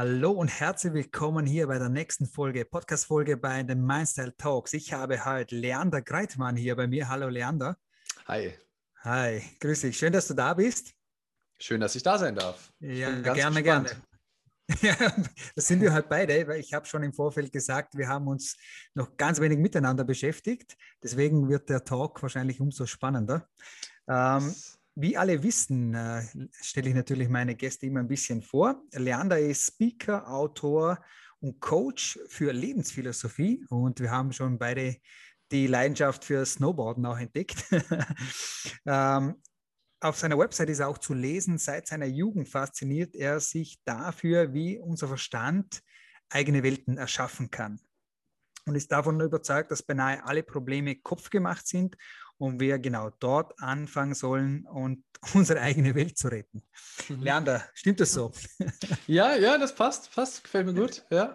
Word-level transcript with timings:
Hallo 0.00 0.30
und 0.30 0.48
herzlich 0.48 0.94
willkommen 0.94 1.44
hier 1.44 1.66
bei 1.66 1.78
der 1.78 1.90
nächsten 1.90 2.24
Folge, 2.24 2.64
Podcast-Folge 2.64 3.36
bei 3.36 3.62
den 3.62 3.84
Mindstyle 3.84 4.34
Talks. 4.34 4.72
Ich 4.72 4.94
habe 4.94 5.26
heute 5.26 5.54
Leander 5.54 6.00
Greitmann 6.00 6.56
hier 6.56 6.74
bei 6.74 6.86
mir. 6.86 7.06
Hallo 7.10 7.28
Leander. 7.28 7.76
Hi. 8.26 8.54
Hi, 9.02 9.42
grüß 9.60 9.82
dich. 9.82 9.98
Schön, 9.98 10.10
dass 10.10 10.26
du 10.26 10.32
da 10.32 10.54
bist. 10.54 10.94
Schön, 11.58 11.82
dass 11.82 11.94
ich 11.96 12.02
da 12.02 12.16
sein 12.16 12.34
darf. 12.34 12.72
Ja, 12.78 13.10
gerne, 13.20 13.62
gerne. 13.62 13.90
Ja, 14.80 14.96
das 15.54 15.66
sind 15.66 15.82
wir 15.82 15.92
halt 15.92 16.08
beide, 16.08 16.48
weil 16.48 16.60
ich 16.60 16.72
habe 16.72 16.86
schon 16.86 17.02
im 17.02 17.12
Vorfeld 17.12 17.52
gesagt, 17.52 17.94
wir 17.98 18.08
haben 18.08 18.26
uns 18.26 18.56
noch 18.94 19.18
ganz 19.18 19.38
wenig 19.38 19.58
miteinander 19.58 20.04
beschäftigt. 20.04 20.78
Deswegen 21.02 21.50
wird 21.50 21.68
der 21.68 21.84
Talk 21.84 22.22
wahrscheinlich 22.22 22.58
umso 22.58 22.86
spannender. 22.86 23.46
Ähm, 24.08 24.54
wie 25.00 25.16
alle 25.16 25.42
wissen, 25.42 25.94
äh, 25.94 26.22
stelle 26.60 26.90
ich 26.90 26.94
natürlich 26.94 27.28
meine 27.28 27.54
Gäste 27.54 27.86
immer 27.86 28.00
ein 28.00 28.08
bisschen 28.08 28.42
vor. 28.42 28.82
Leander 28.92 29.38
ist 29.38 29.66
Speaker, 29.66 30.28
Autor 30.30 31.02
und 31.40 31.60
Coach 31.60 32.18
für 32.28 32.52
Lebensphilosophie 32.52 33.64
und 33.70 34.00
wir 34.00 34.10
haben 34.10 34.32
schon 34.32 34.58
beide 34.58 34.96
die 35.50 35.66
Leidenschaft 35.66 36.24
für 36.24 36.44
Snowboarden 36.44 37.04
auch 37.06 37.18
entdeckt. 37.18 37.64
ähm, 38.86 39.36
auf 40.00 40.16
seiner 40.16 40.38
Website 40.38 40.70
ist 40.70 40.80
auch 40.80 40.98
zu 40.98 41.14
lesen, 41.14 41.58
seit 41.58 41.86
seiner 41.86 42.06
Jugend 42.06 42.48
fasziniert 42.48 43.14
er 43.14 43.40
sich 43.40 43.80
dafür, 43.84 44.54
wie 44.54 44.78
unser 44.78 45.08
Verstand 45.08 45.82
eigene 46.30 46.62
Welten 46.62 46.96
erschaffen 46.96 47.50
kann. 47.50 47.80
Und 48.66 48.76
ist 48.76 48.92
davon 48.92 49.20
überzeugt, 49.20 49.70
dass 49.70 49.82
beinahe 49.82 50.24
alle 50.24 50.42
Probleme 50.42 50.94
kopfgemacht 50.96 51.66
sind 51.66 51.96
und 52.40 52.58
wir 52.58 52.78
genau 52.78 53.10
dort 53.20 53.52
anfangen 53.60 54.14
sollen 54.14 54.66
und 54.66 55.04
unsere 55.34 55.60
eigene 55.60 55.94
Welt 55.94 56.16
zu 56.16 56.28
retten. 56.28 56.62
Mhm. 57.08 57.22
Leander, 57.22 57.62
stimmt 57.74 58.00
das 58.00 58.12
so? 58.12 58.32
Ja, 59.06 59.36
ja, 59.36 59.58
das 59.58 59.74
passt, 59.74 60.14
passt, 60.14 60.44
gefällt 60.44 60.66
mir 60.66 60.74
gut. 60.74 61.04
Ja. 61.10 61.34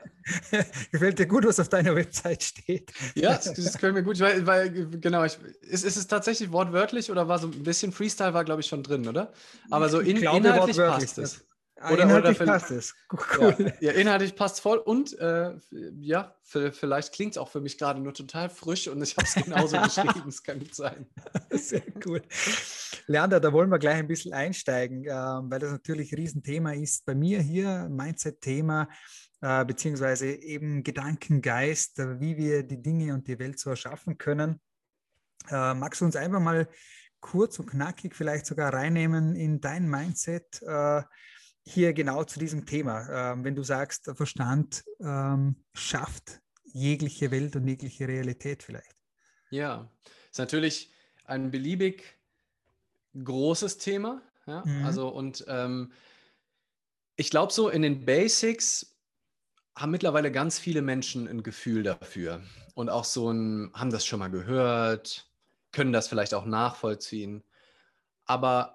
gefällt 0.91 1.19
dir 1.19 1.27
gut, 1.27 1.45
was 1.45 1.59
auf 1.59 1.69
deiner 1.69 1.95
Website 1.95 2.41
steht? 2.41 2.91
Ja, 3.13 3.33
das, 3.35 3.53
das 3.53 3.73
gefällt 3.73 3.93
mir 3.93 4.03
gut, 4.03 4.19
weil, 4.19 4.47
weil 4.47 4.71
genau, 4.99 5.23
ich, 5.23 5.37
ist, 5.61 5.83
ist 5.83 5.97
es 5.97 6.07
tatsächlich 6.07 6.51
wortwörtlich 6.51 7.11
oder 7.11 7.27
war 7.27 7.37
so 7.37 7.47
ein 7.47 7.63
bisschen 7.63 7.91
Freestyle 7.91 8.33
war, 8.33 8.43
glaube 8.43 8.61
ich, 8.61 8.67
schon 8.67 8.81
drin, 8.81 9.07
oder? 9.07 9.31
Aber 9.69 9.89
so 9.89 9.99
in, 9.99 10.17
glaube, 10.17 10.37
inhaltlich 10.37 10.77
passt 10.77 11.17
es. 11.19 11.45
Oder, 11.77 12.03
inhaltlich 12.03 12.39
oder 12.39 12.53
passt 12.53 12.71
es. 12.71 12.95
Cool. 13.37 13.73
Ja, 13.81 13.91
ja, 13.91 13.91
inhaltlich 13.91 14.35
passt 14.35 14.61
voll. 14.61 14.77
Und 14.77 15.17
äh, 15.19 15.55
ja, 15.99 16.35
vielleicht 16.43 17.13
klingt 17.13 17.33
es 17.33 17.37
auch 17.37 17.49
für 17.49 17.59
mich 17.59 17.77
gerade 17.77 17.99
nur 17.99 18.13
total 18.13 18.49
frisch 18.49 18.87
und 18.87 19.01
ich 19.01 19.17
habe 19.17 19.27
es 19.27 19.35
genauso 19.45 19.81
geschrieben. 19.81 20.29
Es 20.29 20.41
kann 20.41 20.59
gut 20.59 20.73
sein. 20.73 21.05
Sehr 21.51 21.83
cool. 22.05 22.21
Leander, 23.07 23.41
da 23.41 23.51
wollen 23.51 23.69
wir 23.69 23.79
gleich 23.79 23.97
ein 23.97 24.07
bisschen 24.07 24.33
einsteigen, 24.33 25.05
äh, 25.05 25.09
weil 25.09 25.59
das 25.59 25.71
natürlich 25.71 26.13
ein 26.13 26.15
Riesenthema 26.15 26.71
ist. 26.73 27.05
Bei 27.05 27.13
mir 27.13 27.41
hier 27.41 27.89
Mindset-Thema, 27.89 28.87
äh, 29.41 29.65
beziehungsweise 29.65 30.27
eben 30.27 30.81
Gedankengeist, 30.81 31.99
äh, 31.99 32.21
wie 32.21 32.37
wir 32.37 32.63
die 32.63 32.81
Dinge 32.81 33.13
und 33.13 33.27
die 33.27 33.37
Welt 33.37 33.59
so 33.59 33.69
erschaffen 33.69 34.17
können. 34.17 34.61
Äh, 35.49 35.73
magst 35.73 35.99
du 35.99 36.05
uns 36.05 36.15
einfach 36.15 36.39
mal 36.39 36.69
kurz 37.19 37.59
und 37.59 37.69
knackig 37.69 38.15
vielleicht 38.15 38.45
sogar 38.45 38.73
reinnehmen 38.73 39.35
in 39.35 39.59
dein 39.59 39.89
Mindset? 39.89 40.61
Hier 41.67 41.93
genau 41.93 42.23
zu 42.23 42.39
diesem 42.39 42.65
Thema. 42.65 43.33
Ähm, 43.33 43.43
wenn 43.43 43.55
du 43.55 43.63
sagst, 43.63 44.07
der 44.07 44.15
Verstand 44.15 44.83
ähm, 44.99 45.55
schafft 45.73 46.41
jegliche 46.63 47.31
Welt 47.31 47.55
und 47.55 47.67
jegliche 47.67 48.07
Realität 48.07 48.61
vielleicht. 48.61 48.95
Ja, 49.49 49.89
ist 50.29 50.37
natürlich 50.37 50.91
ein 51.23 51.49
beliebig 51.49 52.19
großes 53.15 53.77
Thema. 53.77 54.21
Ja? 54.45 54.63
Mhm. 54.65 54.85
Also 54.85 55.07
und 55.09 55.45
ähm, 55.47 55.91
ich 57.15 57.29
glaube 57.29 57.53
so 57.53 57.69
in 57.69 57.81
den 57.81 58.05
Basics 58.05 58.95
haben 59.75 59.91
mittlerweile 59.91 60.31
ganz 60.31 60.59
viele 60.59 60.81
Menschen 60.81 61.27
ein 61.27 61.43
Gefühl 61.43 61.83
dafür 61.83 62.41
und 62.75 62.89
auch 62.89 63.03
so 63.03 63.31
ein, 63.31 63.71
haben 63.73 63.91
das 63.91 64.05
schon 64.05 64.19
mal 64.19 64.29
gehört, 64.29 65.29
können 65.71 65.91
das 65.91 66.07
vielleicht 66.07 66.33
auch 66.33 66.45
nachvollziehen. 66.45 67.43
Aber 68.25 68.74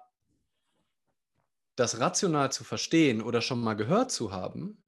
das 1.75 1.99
rational 1.99 2.51
zu 2.51 2.63
verstehen 2.63 3.21
oder 3.21 3.41
schon 3.41 3.61
mal 3.61 3.75
gehört 3.75 4.11
zu 4.11 4.31
haben 4.31 4.81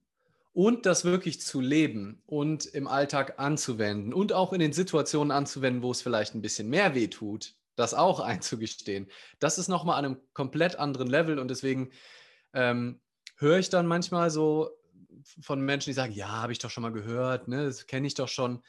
und 0.53 0.85
das 0.85 1.05
wirklich 1.05 1.41
zu 1.41 1.61
leben 1.61 2.21
und 2.25 2.65
im 2.65 2.87
Alltag 2.87 3.39
anzuwenden 3.39 4.13
und 4.13 4.33
auch 4.33 4.53
in 4.53 4.59
den 4.59 4.73
Situationen 4.73 5.31
anzuwenden, 5.31 5.81
wo 5.81 5.91
es 5.91 6.01
vielleicht 6.01 6.35
ein 6.35 6.41
bisschen 6.41 6.69
mehr 6.69 6.93
weh 6.93 7.07
tut, 7.07 7.55
das 7.75 7.93
auch 7.93 8.19
einzugestehen, 8.21 9.09
das 9.39 9.57
ist 9.57 9.67
nochmal 9.67 9.97
an 9.97 10.05
einem 10.05 10.21
komplett 10.33 10.77
anderen 10.77 11.07
Level 11.07 11.39
und 11.39 11.49
deswegen 11.49 11.91
ähm, 12.53 13.01
höre 13.37 13.57
ich 13.57 13.69
dann 13.69 13.87
manchmal 13.87 14.29
so 14.29 14.69
von 15.41 15.61
Menschen, 15.61 15.89
die 15.89 15.95
sagen, 15.95 16.13
ja, 16.13 16.27
habe 16.27 16.51
ich 16.51 16.59
doch 16.59 16.69
schon 16.69 16.83
mal 16.83 16.91
gehört, 16.91 17.47
ne, 17.47 17.65
das 17.65 17.87
kenne 17.87 18.07
ich 18.07 18.13
doch 18.13 18.27
schon. 18.27 18.61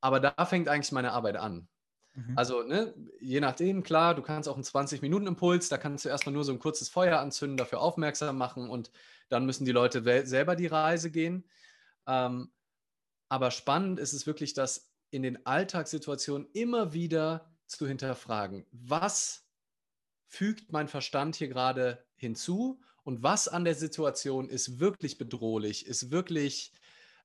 Aber 0.00 0.20
da 0.20 0.44
fängt 0.46 0.68
eigentlich 0.68 0.92
meine 0.92 1.12
Arbeit 1.12 1.36
an. 1.36 1.68
Mhm. 2.16 2.32
Also, 2.36 2.62
ne, 2.62 2.94
je 3.20 3.40
nachdem, 3.40 3.82
klar, 3.82 4.14
du 4.14 4.22
kannst 4.22 4.48
auch 4.48 4.54
einen 4.54 4.64
20-Minuten-Impuls, 4.64 5.68
da 5.68 5.78
kannst 5.78 6.04
du 6.04 6.08
erstmal 6.08 6.32
nur 6.32 6.44
so 6.44 6.52
ein 6.52 6.58
kurzes 6.58 6.88
Feuer 6.88 7.20
anzünden, 7.20 7.56
dafür 7.56 7.80
aufmerksam 7.80 8.38
machen 8.38 8.70
und 8.70 8.90
dann 9.28 9.46
müssen 9.46 9.64
die 9.64 9.72
Leute 9.72 10.02
selber 10.26 10.56
die 10.56 10.66
Reise 10.66 11.10
gehen. 11.10 11.44
Ähm, 12.06 12.50
aber 13.28 13.50
spannend 13.50 14.00
ist 14.00 14.12
es 14.12 14.26
wirklich, 14.26 14.54
das 14.54 14.92
in 15.10 15.22
den 15.22 15.46
Alltagssituationen 15.46 16.48
immer 16.52 16.92
wieder 16.92 17.50
zu 17.66 17.86
hinterfragen. 17.86 18.66
Was 18.72 19.48
fügt 20.26 20.72
mein 20.72 20.88
Verstand 20.88 21.36
hier 21.36 21.48
gerade 21.48 22.04
hinzu 22.16 22.80
und 23.04 23.22
was 23.22 23.48
an 23.48 23.64
der 23.64 23.74
Situation 23.74 24.48
ist 24.48 24.80
wirklich 24.80 25.18
bedrohlich, 25.18 25.86
ist 25.86 26.10
wirklich 26.10 26.72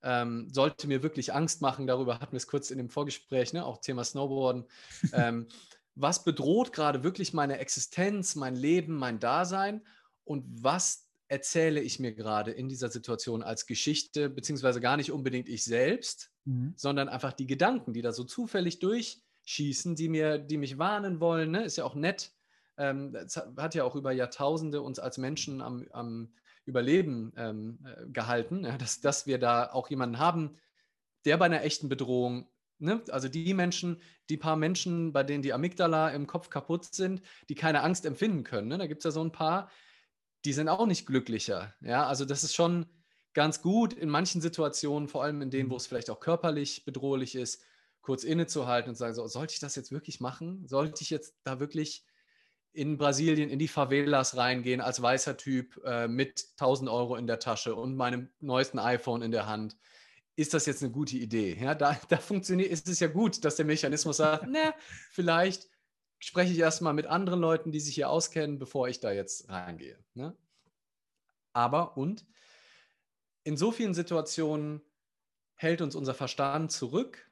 ähm, 0.03 0.49
sollte 0.51 0.87
mir 0.87 1.03
wirklich 1.03 1.33
Angst 1.33 1.61
machen. 1.61 1.87
Darüber 1.87 2.19
hatten 2.19 2.33
wir 2.33 2.37
es 2.37 2.47
kurz 2.47 2.71
in 2.71 2.77
dem 2.77 2.89
Vorgespräch, 2.89 3.53
ne? 3.53 3.65
auch 3.65 3.77
Thema 3.77 4.03
Snowboarden. 4.03 4.65
ähm, 5.13 5.47
was 5.95 6.23
bedroht 6.23 6.73
gerade 6.73 7.03
wirklich 7.03 7.33
meine 7.33 7.59
Existenz, 7.59 8.35
mein 8.35 8.55
Leben, 8.55 8.95
mein 8.95 9.19
Dasein 9.19 9.81
und 10.23 10.45
was 10.47 11.07
erzähle 11.27 11.81
ich 11.81 11.99
mir 11.99 12.13
gerade 12.13 12.51
in 12.51 12.67
dieser 12.67 12.89
Situation 12.89 13.41
als 13.41 13.65
Geschichte, 13.65 14.29
beziehungsweise 14.29 14.81
gar 14.81 14.97
nicht 14.97 15.11
unbedingt 15.11 15.47
ich 15.47 15.63
selbst, 15.63 16.31
mhm. 16.45 16.73
sondern 16.75 17.07
einfach 17.07 17.33
die 17.33 17.47
Gedanken, 17.47 17.93
die 17.93 18.01
da 18.01 18.11
so 18.11 18.23
zufällig 18.23 18.79
durchschießen, 18.79 19.95
die 19.95 20.09
mir, 20.09 20.39
die 20.39 20.57
mich 20.57 20.77
warnen 20.77 21.19
wollen. 21.19 21.51
Ne? 21.51 21.63
Ist 21.63 21.77
ja 21.77 21.85
auch 21.85 21.95
nett. 21.95 22.33
Ähm, 22.77 23.15
hat 23.57 23.75
ja 23.75 23.83
auch 23.83 23.95
über 23.95 24.11
Jahrtausende 24.11 24.81
uns 24.81 24.99
als 24.99 25.17
Menschen 25.17 25.61
am, 25.61 25.85
am 25.91 26.33
Überleben 26.65 27.33
ähm, 27.37 27.79
äh, 27.85 28.07
gehalten, 28.09 28.63
ja, 28.63 28.77
dass, 28.77 29.01
dass 29.01 29.25
wir 29.27 29.39
da 29.39 29.71
auch 29.71 29.89
jemanden 29.89 30.19
haben, 30.19 30.57
der 31.25 31.37
bei 31.37 31.45
einer 31.45 31.63
echten 31.63 31.89
Bedrohung, 31.89 32.49
ne, 32.79 33.01
also 33.09 33.27
die 33.27 33.53
Menschen, 33.53 34.01
die 34.29 34.37
paar 34.37 34.55
Menschen, 34.55 35.13
bei 35.13 35.23
denen 35.23 35.43
die 35.43 35.53
Amygdala 35.53 36.09
im 36.09 36.27
Kopf 36.27 36.49
kaputt 36.49 36.85
sind, 36.85 37.21
die 37.49 37.55
keine 37.55 37.83
Angst 37.83 38.05
empfinden 38.05 38.43
können. 38.43 38.67
Ne, 38.67 38.77
da 38.77 38.87
gibt 38.87 38.99
es 38.99 39.05
ja 39.05 39.11
so 39.11 39.23
ein 39.23 39.31
paar, 39.31 39.69
die 40.45 40.53
sind 40.53 40.69
auch 40.69 40.85
nicht 40.85 41.05
glücklicher. 41.05 41.73
Ja, 41.81 42.07
also 42.07 42.25
das 42.25 42.43
ist 42.43 42.55
schon 42.55 42.85
ganz 43.33 43.61
gut 43.61 43.93
in 43.93 44.09
manchen 44.09 44.41
Situationen, 44.41 45.07
vor 45.07 45.23
allem 45.23 45.41
in 45.41 45.51
denen, 45.51 45.69
wo 45.69 45.75
mhm. 45.75 45.77
es 45.77 45.87
vielleicht 45.87 46.09
auch 46.09 46.19
körperlich 46.19 46.85
bedrohlich 46.85 47.35
ist, 47.35 47.63
kurz 48.01 48.23
innezuhalten 48.23 48.89
und 48.89 48.95
zu 48.95 48.99
sagen, 48.99 49.13
so, 49.13 49.27
sollte 49.27 49.53
ich 49.53 49.59
das 49.59 49.75
jetzt 49.75 49.91
wirklich 49.91 50.19
machen? 50.19 50.67
Sollte 50.67 51.03
ich 51.03 51.09
jetzt 51.09 51.35
da 51.43 51.59
wirklich 51.59 52.03
in 52.73 52.97
Brasilien 52.97 53.49
in 53.49 53.59
die 53.59 53.67
Favelas 53.67 54.37
reingehen 54.37 54.81
als 54.81 55.01
weißer 55.01 55.37
Typ 55.37 55.81
äh, 55.85 56.07
mit 56.07 56.45
1000 56.53 56.89
Euro 56.89 57.15
in 57.15 57.27
der 57.27 57.39
Tasche 57.39 57.75
und 57.75 57.95
meinem 57.95 58.29
neuesten 58.39 58.79
iPhone 58.79 59.21
in 59.21 59.31
der 59.31 59.47
Hand. 59.47 59.77
Ist 60.35 60.53
das 60.53 60.65
jetzt 60.65 60.81
eine 60.81 60.91
gute 60.91 61.17
Idee? 61.17 61.57
Ja, 61.59 61.75
da, 61.75 61.99
da 62.09 62.17
funktioniert, 62.17 62.71
ist 62.71 62.87
es 62.87 62.99
ja 62.99 63.07
gut, 63.07 63.43
dass 63.43 63.57
der 63.57 63.65
Mechanismus 63.65 64.17
sagt, 64.17 64.47
ne, 64.47 64.73
vielleicht 65.09 65.69
spreche 66.19 66.53
ich 66.53 66.59
erstmal 66.59 66.93
mit 66.93 67.07
anderen 67.07 67.41
Leuten, 67.41 67.71
die 67.71 67.79
sich 67.79 67.95
hier 67.95 68.09
auskennen, 68.09 68.59
bevor 68.59 68.87
ich 68.87 68.99
da 68.99 69.11
jetzt 69.11 69.49
reingehe. 69.49 69.97
Ne? 70.13 70.35
Aber 71.51 71.97
und 71.97 72.25
in 73.43 73.57
so 73.57 73.71
vielen 73.71 73.93
Situationen 73.93 74.81
hält 75.55 75.81
uns 75.81 75.95
unser 75.95 76.13
Verstand 76.13 76.71
zurück, 76.71 77.29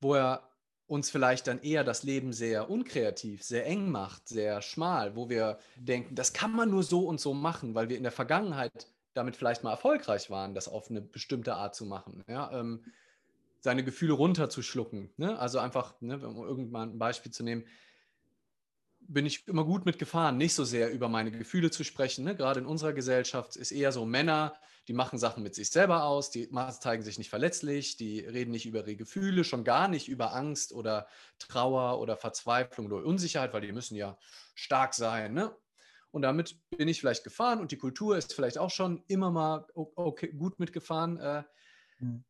wo 0.00 0.14
er 0.14 0.49
uns 0.90 1.08
vielleicht 1.08 1.46
dann 1.46 1.62
eher 1.62 1.84
das 1.84 2.02
Leben 2.02 2.32
sehr 2.32 2.68
unkreativ, 2.68 3.44
sehr 3.44 3.64
eng 3.64 3.92
macht, 3.92 4.26
sehr 4.26 4.60
schmal, 4.60 5.14
wo 5.14 5.28
wir 5.28 5.60
denken, 5.76 6.16
das 6.16 6.32
kann 6.32 6.50
man 6.50 6.68
nur 6.68 6.82
so 6.82 7.06
und 7.06 7.20
so 7.20 7.32
machen, 7.32 7.76
weil 7.76 7.88
wir 7.88 7.96
in 7.96 8.02
der 8.02 8.10
Vergangenheit 8.10 8.88
damit 9.14 9.36
vielleicht 9.36 9.62
mal 9.62 9.70
erfolgreich 9.70 10.30
waren, 10.30 10.52
das 10.52 10.66
auf 10.66 10.90
eine 10.90 11.00
bestimmte 11.00 11.54
Art 11.54 11.76
zu 11.76 11.86
machen. 11.86 12.24
Ja, 12.26 12.50
ähm, 12.52 12.84
seine 13.60 13.84
Gefühle 13.84 14.14
runterzuschlucken. 14.14 15.10
Ne? 15.16 15.38
Also 15.38 15.60
einfach, 15.60 15.94
ne, 16.00 16.18
um 16.26 16.42
irgendwann 16.42 16.94
ein 16.94 16.98
Beispiel 16.98 17.30
zu 17.30 17.44
nehmen, 17.44 17.64
bin 19.12 19.26
ich 19.26 19.46
immer 19.48 19.64
gut 19.64 19.86
mitgefahren, 19.86 20.36
nicht 20.36 20.54
so 20.54 20.64
sehr 20.64 20.92
über 20.92 21.08
meine 21.08 21.30
Gefühle 21.30 21.70
zu 21.70 21.84
sprechen. 21.84 22.24
Ne? 22.24 22.36
Gerade 22.36 22.60
in 22.60 22.66
unserer 22.66 22.92
Gesellschaft 22.92 23.56
ist 23.56 23.72
eher 23.72 23.92
so 23.92 24.06
Männer, 24.06 24.54
die 24.88 24.92
machen 24.92 25.18
Sachen 25.18 25.42
mit 25.42 25.54
sich 25.54 25.70
selber 25.70 26.04
aus, 26.04 26.30
die 26.30 26.48
zeigen 26.80 27.02
sich 27.02 27.18
nicht 27.18 27.30
verletzlich, 27.30 27.96
die 27.96 28.20
reden 28.20 28.50
nicht 28.50 28.66
über 28.66 28.80
ihre 28.80 28.96
Gefühle, 28.96 29.44
schon 29.44 29.64
gar 29.64 29.88
nicht 29.88 30.08
über 30.08 30.34
Angst 30.34 30.72
oder 30.72 31.06
Trauer 31.38 32.00
oder 32.00 32.16
Verzweiflung 32.16 32.86
oder 32.86 33.04
Unsicherheit, 33.04 33.52
weil 33.52 33.60
die 33.62 33.72
müssen 33.72 33.96
ja 33.96 34.18
stark 34.54 34.94
sein. 34.94 35.34
Ne? 35.34 35.54
und 36.12 36.22
damit 36.22 36.56
bin 36.70 36.88
ich 36.88 37.00
vielleicht 37.00 37.24
gefahren 37.24 37.60
und 37.60 37.70
die 37.72 37.76
Kultur 37.78 38.16
ist 38.16 38.34
vielleicht 38.34 38.58
auch 38.58 38.70
schon 38.70 39.02
immer 39.06 39.30
mal 39.30 39.66
okay, 39.74 40.28
gut 40.28 40.58
mitgefahren. 40.58 41.18
Äh, 41.18 41.44
mhm. 42.00 42.24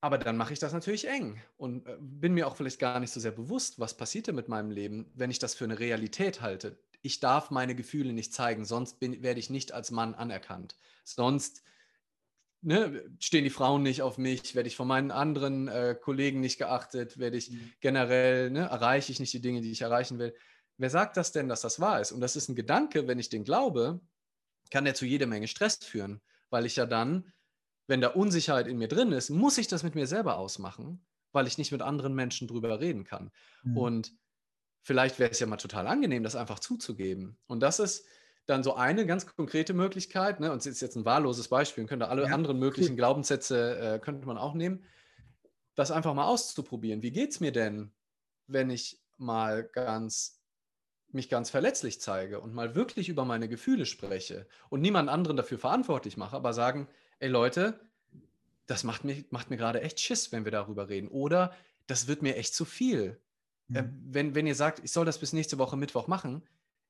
Aber 0.00 0.16
dann 0.16 0.36
mache 0.36 0.52
ich 0.52 0.58
das 0.58 0.72
natürlich 0.72 1.06
eng 1.08 1.40
und 1.56 1.86
äh, 1.86 1.96
bin 2.00 2.32
mir 2.32 2.46
auch 2.46 2.56
vielleicht 2.56 2.78
gar 2.78 3.00
nicht 3.00 3.12
so 3.12 3.20
sehr 3.20 3.32
bewusst, 3.32 3.78
was 3.78 3.96
passiert 3.96 4.26
denn 4.26 4.34
mit 4.34 4.48
meinem 4.48 4.70
Leben, 4.70 5.10
wenn 5.14 5.30
ich 5.30 5.38
das 5.38 5.54
für 5.54 5.64
eine 5.64 5.78
Realität 5.78 6.40
halte. 6.40 6.78
Ich 7.02 7.20
darf 7.20 7.50
meine 7.50 7.74
Gefühle 7.74 8.12
nicht 8.12 8.32
zeigen, 8.32 8.64
sonst 8.64 8.98
bin, 8.98 9.22
werde 9.22 9.40
ich 9.40 9.50
nicht 9.50 9.72
als 9.72 9.90
Mann 9.90 10.14
anerkannt. 10.14 10.76
Sonst 11.04 11.62
ne, 12.62 13.04
stehen 13.18 13.44
die 13.44 13.50
Frauen 13.50 13.82
nicht 13.82 14.02
auf 14.02 14.16
mich, 14.16 14.54
werde 14.54 14.68
ich 14.68 14.76
von 14.76 14.88
meinen 14.88 15.10
anderen 15.10 15.68
äh, 15.68 15.96
Kollegen 16.00 16.40
nicht 16.40 16.58
geachtet, 16.58 17.18
werde 17.18 17.36
ich 17.36 17.50
mhm. 17.50 17.72
generell, 17.80 18.50
ne, 18.50 18.60
erreiche 18.60 19.12
ich 19.12 19.20
nicht 19.20 19.32
die 19.32 19.42
Dinge, 19.42 19.60
die 19.60 19.72
ich 19.72 19.82
erreichen 19.82 20.18
will. 20.18 20.34
Wer 20.78 20.90
sagt 20.90 21.18
das 21.18 21.32
denn, 21.32 21.48
dass 21.48 21.60
das 21.60 21.78
wahr 21.78 22.00
ist? 22.00 22.12
Und 22.12 22.20
das 22.20 22.36
ist 22.36 22.48
ein 22.48 22.56
Gedanke, 22.56 23.06
wenn 23.06 23.18
ich 23.18 23.28
den 23.28 23.44
glaube, 23.44 24.00
kann 24.70 24.84
der 24.84 24.94
zu 24.94 25.04
jede 25.04 25.26
Menge 25.26 25.48
Stress 25.48 25.76
führen, 25.76 26.22
weil 26.48 26.64
ich 26.64 26.76
ja 26.76 26.86
dann 26.86 27.32
wenn 27.90 28.00
da 28.00 28.08
Unsicherheit 28.08 28.68
in 28.68 28.78
mir 28.78 28.86
drin 28.86 29.10
ist, 29.10 29.30
muss 29.30 29.58
ich 29.58 29.66
das 29.66 29.82
mit 29.82 29.96
mir 29.96 30.06
selber 30.06 30.38
ausmachen, 30.38 31.04
weil 31.32 31.48
ich 31.48 31.58
nicht 31.58 31.72
mit 31.72 31.82
anderen 31.82 32.14
Menschen 32.14 32.46
drüber 32.46 32.78
reden 32.78 33.02
kann. 33.02 33.32
Mhm. 33.64 33.76
Und 33.76 34.12
vielleicht 34.80 35.18
wäre 35.18 35.32
es 35.32 35.40
ja 35.40 35.48
mal 35.48 35.56
total 35.56 35.88
angenehm, 35.88 36.22
das 36.22 36.36
einfach 36.36 36.60
zuzugeben. 36.60 37.36
Und 37.48 37.60
das 37.60 37.80
ist 37.80 38.06
dann 38.46 38.62
so 38.62 38.74
eine 38.74 39.06
ganz 39.06 39.26
konkrete 39.26 39.74
Möglichkeit, 39.74 40.38
ne, 40.38 40.52
und 40.52 40.58
es 40.58 40.66
ist 40.66 40.80
jetzt 40.80 40.96
ein 40.96 41.04
wahlloses 41.04 41.48
Beispiel, 41.48 41.84
könnte 41.86 42.06
alle 42.06 42.22
ja, 42.22 42.32
anderen 42.32 42.60
möglichen 42.60 42.92
cool. 42.92 42.96
Glaubenssätze 42.96 43.78
äh, 43.78 43.98
könnte 43.98 44.24
man 44.24 44.38
auch 44.38 44.54
nehmen, 44.54 44.84
das 45.74 45.90
einfach 45.90 46.14
mal 46.14 46.26
auszuprobieren. 46.26 47.02
Wie 47.02 47.10
geht 47.10 47.30
es 47.30 47.40
mir 47.40 47.50
denn, 47.50 47.92
wenn 48.46 48.70
ich 48.70 49.00
mal 49.18 49.64
ganz 49.64 50.40
mich 51.12 51.28
ganz 51.28 51.50
verletzlich 51.50 52.00
zeige 52.00 52.40
und 52.40 52.54
mal 52.54 52.76
wirklich 52.76 53.08
über 53.08 53.24
meine 53.24 53.48
Gefühle 53.48 53.84
spreche 53.84 54.46
und 54.68 54.80
niemand 54.80 55.08
anderen 55.08 55.36
dafür 55.36 55.58
verantwortlich 55.58 56.16
mache, 56.16 56.36
aber 56.36 56.52
sagen, 56.52 56.86
ey 57.20 57.28
Leute, 57.28 57.80
das 58.66 58.84
macht 58.84 59.04
mir, 59.04 59.24
macht 59.30 59.50
mir 59.50 59.56
gerade 59.56 59.80
echt 59.82 60.00
Schiss, 60.00 60.32
wenn 60.32 60.44
wir 60.44 60.52
darüber 60.52 60.88
reden. 60.88 61.08
Oder 61.08 61.54
das 61.86 62.06
wird 62.06 62.22
mir 62.22 62.36
echt 62.36 62.54
zu 62.54 62.64
viel. 62.64 63.20
Mhm. 63.68 63.76
Äh, 63.76 63.84
wenn, 64.06 64.34
wenn 64.34 64.46
ihr 64.46 64.54
sagt, 64.54 64.80
ich 64.82 64.92
soll 64.92 65.06
das 65.06 65.18
bis 65.18 65.32
nächste 65.32 65.58
Woche 65.58 65.76
Mittwoch 65.76 66.06
machen, 66.06 66.42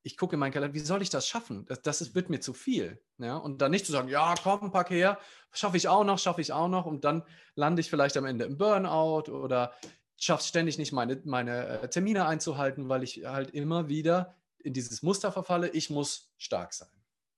ich 0.02 0.16
gucke 0.16 0.36
in 0.36 0.40
meinen 0.40 0.52
Kalender, 0.52 0.74
wie 0.74 0.80
soll 0.80 1.02
ich 1.02 1.10
das 1.10 1.28
schaffen? 1.28 1.66
Das, 1.66 1.82
das 1.82 2.00
ist, 2.00 2.14
wird 2.14 2.30
mir 2.30 2.40
zu 2.40 2.54
viel. 2.54 3.02
Ja? 3.18 3.36
Und 3.36 3.60
dann 3.60 3.70
nicht 3.70 3.84
zu 3.84 3.92
sagen, 3.92 4.08
ja, 4.08 4.34
komm, 4.42 4.70
pack 4.70 4.90
her, 4.90 5.18
schaffe 5.52 5.76
ich 5.76 5.88
auch 5.88 6.04
noch, 6.04 6.18
schaffe 6.18 6.40
ich 6.40 6.52
auch 6.52 6.68
noch. 6.68 6.86
Und 6.86 7.04
dann 7.04 7.22
lande 7.54 7.80
ich 7.80 7.90
vielleicht 7.90 8.16
am 8.16 8.24
Ende 8.24 8.44
im 8.46 8.56
Burnout 8.56 9.30
oder 9.30 9.74
schaffe 10.16 10.40
es 10.40 10.48
ständig 10.48 10.78
nicht, 10.78 10.92
meine, 10.92 11.20
meine 11.24 11.80
äh, 11.80 11.88
Termine 11.88 12.26
einzuhalten, 12.26 12.88
weil 12.88 13.02
ich 13.02 13.24
halt 13.24 13.50
immer 13.50 13.88
wieder 13.88 14.34
in 14.58 14.74
dieses 14.74 15.02
Muster 15.02 15.32
verfalle, 15.32 15.68
ich 15.68 15.90
muss 15.90 16.32
stark 16.36 16.72
sein. 16.72 16.90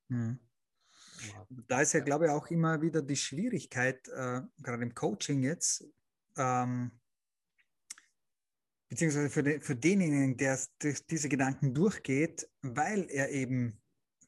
Mhm. 0.08 0.40
Da 1.68 1.80
ist 1.80 1.92
ja, 1.92 2.00
glaube 2.00 2.26
ich, 2.26 2.30
auch 2.30 2.48
immer 2.48 2.80
wieder 2.82 3.02
die 3.02 3.16
Schwierigkeit, 3.16 4.06
äh, 4.08 4.40
gerade 4.58 4.82
im 4.82 4.94
Coaching 4.94 5.42
jetzt, 5.42 5.84
ähm, 6.36 6.90
beziehungsweise 8.88 9.30
für, 9.30 9.42
den, 9.42 9.60
für 9.60 9.76
denjenigen, 9.76 10.36
der 10.36 10.58
diese 11.10 11.28
Gedanken 11.28 11.74
durchgeht, 11.74 12.48
weil 12.62 13.06
er 13.10 13.30
eben 13.30 13.80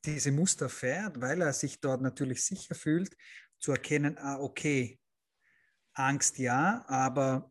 diese 0.05 0.32
Muster 0.32 0.69
fährt, 0.69 1.20
weil 1.20 1.41
er 1.41 1.52
sich 1.52 1.81
dort 1.81 2.02
natürlich 2.02 2.44
sicher 2.44 2.75
fühlt, 2.75 3.17
zu 3.58 3.73
erkennen, 3.73 4.19
ah, 4.19 4.38
okay, 4.38 4.99
Angst 5.94 6.38
ja, 6.38 6.85
aber 6.88 7.50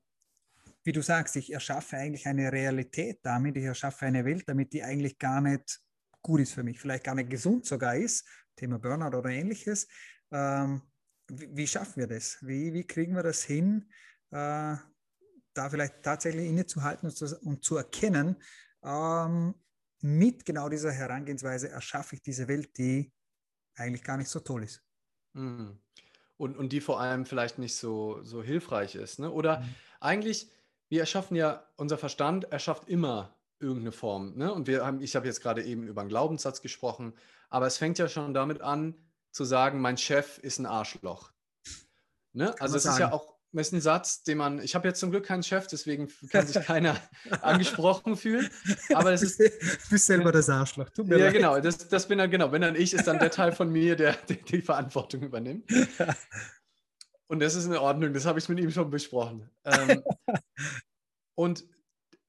wie 0.83 0.91
du 0.91 1.01
sagst, 1.01 1.35
ich 1.35 1.53
erschaffe 1.53 1.97
eigentlich 1.97 2.27
eine 2.27 2.51
Realität 2.51 3.19
damit, 3.23 3.57
ich 3.57 3.63
erschaffe 3.63 4.05
eine 4.05 4.25
Welt 4.25 4.43
damit, 4.47 4.73
die 4.73 4.83
eigentlich 4.83 5.17
gar 5.17 5.39
nicht 5.39 5.79
gut 6.23 6.39
ist 6.39 6.53
für 6.53 6.63
mich, 6.63 6.79
vielleicht 6.79 7.03
gar 7.03 7.15
nicht 7.15 7.29
gesund 7.29 7.65
sogar 7.65 7.95
ist, 7.95 8.25
Thema 8.55 8.79
Burnout 8.79 9.15
oder 9.15 9.29
ähnliches. 9.29 9.87
Ähm, 10.31 10.81
wie, 11.27 11.55
wie, 11.55 11.67
schaffen 11.67 11.97
wir 11.97 12.07
das? 12.07 12.37
Wie, 12.41 12.73
wie 12.73 12.87
kriegen 12.87 13.15
wir 13.15 13.23
das 13.23 13.43
hin, 13.43 13.91
äh, 14.31 14.75
da 15.53 15.69
vielleicht 15.69 16.01
tatsächlich 16.01 16.47
innezuhalten 16.47 17.09
und 17.09 17.15
zu, 17.15 17.37
und 17.41 17.63
zu 17.63 17.77
erkennen, 17.77 18.41
ähm, 18.83 19.53
mit 20.01 20.45
genau 20.45 20.69
dieser 20.69 20.91
Herangehensweise 20.91 21.69
erschaffe 21.69 22.15
ich 22.15 22.21
diese 22.21 22.47
Welt, 22.47 22.77
die 22.77 23.13
eigentlich 23.75 24.03
gar 24.03 24.17
nicht 24.17 24.29
so 24.29 24.39
toll 24.39 24.63
ist. 24.63 24.83
Mhm. 25.33 25.79
Und, 26.37 26.57
und 26.57 26.73
die 26.73 26.81
vor 26.81 26.99
allem 26.99 27.25
vielleicht 27.25 27.59
nicht 27.59 27.75
so, 27.75 28.21
so 28.23 28.43
hilfreich 28.43 28.95
ist. 28.95 29.19
Ne? 29.19 29.31
Oder 29.31 29.61
mhm. 29.61 29.75
eigentlich, 29.99 30.51
wir 30.89 31.01
erschaffen 31.01 31.35
ja, 31.37 31.69
unser 31.77 31.97
Verstand 31.97 32.51
erschafft 32.51 32.89
immer 32.89 33.37
irgendeine 33.63 33.91
Form. 33.91 34.35
Ne? 34.35 34.53
Und 34.53 34.67
wir 34.67 34.85
haben, 34.85 35.01
ich 35.01 35.15
habe 35.15 35.25
jetzt 35.25 35.41
gerade 35.41 35.63
eben 35.63 35.87
über 35.87 36.01
einen 36.01 36.09
Glaubenssatz 36.09 36.61
gesprochen, 36.61 37.13
aber 37.49 37.65
es 37.65 37.77
fängt 37.77 37.97
ja 37.97 38.07
schon 38.07 38.33
damit 38.33 38.61
an, 38.61 38.95
zu 39.31 39.45
sagen, 39.45 39.81
mein 39.81 39.97
Chef 39.97 40.37
ist 40.37 40.59
ein 40.59 40.65
Arschloch. 40.65 41.31
Ne? 42.33 42.53
Also 42.59 42.77
es 42.77 42.85
ist 42.85 42.99
ja 42.99 43.11
auch 43.11 43.33
ist 43.61 43.73
ein 43.73 43.81
Satz, 43.81 44.23
den 44.23 44.39
man, 44.39 44.59
ich 44.61 44.73
habe 44.73 44.87
jetzt 44.87 44.99
zum 44.99 45.11
Glück 45.11 45.25
keinen 45.25 45.43
Chef, 45.43 45.67
deswegen 45.67 46.07
kann 46.31 46.47
sich 46.47 46.61
keiner 46.65 46.97
angesprochen 47.41 48.15
fühlen. 48.15 48.49
Aber 48.93 49.11
es 49.13 49.21
ist. 49.21 49.39
Du 49.39 49.89
bist 49.91 50.07
selber 50.07 50.31
das 50.31 50.49
Arschloch. 50.49 50.89
Tut 50.89 51.07
mir 51.07 51.19
ja, 51.19 51.25
leid. 51.25 51.35
genau. 51.35 51.59
Das, 51.59 51.87
das 51.87 52.07
bin 52.07 52.17
dann, 52.17 52.31
genau. 52.31 52.51
Wenn 52.51 52.63
dann 52.63 52.75
ich, 52.75 52.93
ist 52.93 53.05
dann 53.05 53.19
der 53.19 53.29
Teil 53.29 53.51
von 53.51 53.71
mir, 53.71 53.95
der, 53.95 54.13
der 54.13 54.37
die 54.37 54.61
Verantwortung 54.61 55.21
übernimmt. 55.21 55.69
Und 57.27 57.39
das 57.39 57.55
ist 57.55 57.65
in 57.65 57.75
Ordnung, 57.75 58.13
das 58.13 58.25
habe 58.25 58.39
ich 58.39 58.49
mit 58.49 58.59
ihm 58.59 58.71
schon 58.71 58.89
besprochen. 58.89 59.49
Ähm, 59.63 60.03
und 61.35 61.65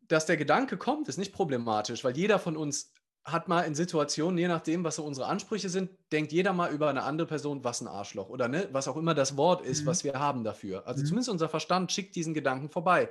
dass 0.08 0.26
der 0.26 0.36
Gedanke 0.36 0.76
kommt, 0.76 1.08
ist 1.08 1.18
nicht 1.18 1.32
problematisch, 1.32 2.04
weil 2.04 2.16
jeder 2.16 2.38
von 2.38 2.56
uns 2.56 2.92
hat 3.24 3.48
mal 3.48 3.62
in 3.62 3.74
Situationen, 3.74 4.36
je 4.36 4.48
nachdem, 4.48 4.84
was 4.84 4.96
so 4.96 5.04
unsere 5.04 5.26
Ansprüche 5.26 5.70
sind, 5.70 5.90
denkt 6.12 6.30
jeder 6.32 6.52
mal 6.52 6.70
über 6.70 6.90
eine 6.90 7.04
andere 7.04 7.26
Person, 7.26 7.64
was 7.64 7.80
ein 7.80 7.88
Arschloch 7.88 8.28
oder 8.28 8.48
ne, 8.48 8.68
was 8.72 8.86
auch 8.86 8.96
immer 8.96 9.14
das 9.14 9.36
Wort 9.38 9.64
ist, 9.64 9.82
mhm. 9.82 9.86
was 9.86 10.04
wir 10.04 10.14
haben 10.14 10.44
dafür. 10.44 10.86
Also 10.86 11.00
mhm. 11.00 11.06
zumindest 11.06 11.30
unser 11.30 11.48
Verstand 11.48 11.90
schickt 11.90 12.16
diesen 12.16 12.34
Gedanken 12.34 12.68
vorbei. 12.68 13.08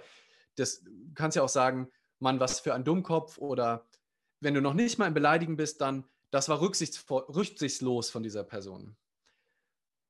Das 0.56 0.84
kannst 1.16 1.36
ja 1.36 1.42
auch 1.42 1.50
sagen, 1.50 1.90
Mann, 2.20 2.40
was 2.40 2.60
für 2.60 2.76
ein 2.76 2.84
Dummkopf 2.84 3.40
oder 3.40 3.88
wenn 4.40 4.54
du 4.54 4.62
noch 4.62 4.76
nicht 4.76 5.00
mal 5.00 5.08
im 5.08 5.14
Beleidigen 5.16 5.58
bist, 5.58 5.82
dann 5.82 6.04
das 6.30 6.50
war 6.50 6.62
rücksichtslos 6.62 8.10
von 8.10 8.24
dieser 8.24 8.44
Person. 8.44 8.96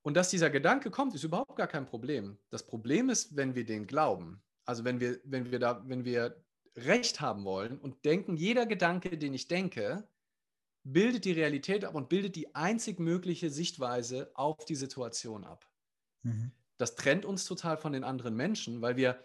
Und 0.04 0.16
dass 0.16 0.30
dieser 0.30 0.50
Gedanke 0.50 0.92
kommt, 0.92 1.16
ist 1.16 1.24
überhaupt 1.24 1.56
gar 1.56 1.68
kein 1.68 1.86
Problem. 1.86 2.38
Das 2.50 2.64
Problem 2.64 3.10
ist, 3.10 3.36
wenn 3.36 3.56
wir 3.56 3.66
den 3.66 3.88
glauben. 3.88 4.42
Also 4.66 4.84
wenn 4.84 5.00
wir, 5.00 5.20
wenn 5.24 5.52
wir 5.52 5.60
da, 5.60 5.82
wenn 5.86 6.06
wir 6.06 6.44
Recht 6.76 7.22
haben 7.22 7.46
wollen 7.46 7.78
und 7.78 8.06
denken, 8.06 8.36
jeder 8.36 8.66
Gedanke, 8.66 9.18
den 9.18 9.34
ich 9.34 9.48
denke, 9.48 10.08
bildet 10.84 11.26
die 11.26 11.32
Realität 11.32 11.86
ab 11.86 11.96
und 11.96 12.10
bildet 12.10 12.36
die 12.36 12.56
einzig 12.56 13.00
mögliche 13.00 13.50
Sichtweise 13.50 14.32
auf 14.34 14.66
die 14.66 14.76
Situation 14.76 15.44
ab. 15.44 15.70
Mhm. 16.24 16.52
Das 16.78 16.96
trennt 16.96 17.26
uns 17.26 17.46
total 17.46 17.78
von 17.78 17.94
den 17.94 18.04
anderen 18.04 18.36
Menschen, 18.36 18.82
weil 18.82 18.98
wir 18.98 19.24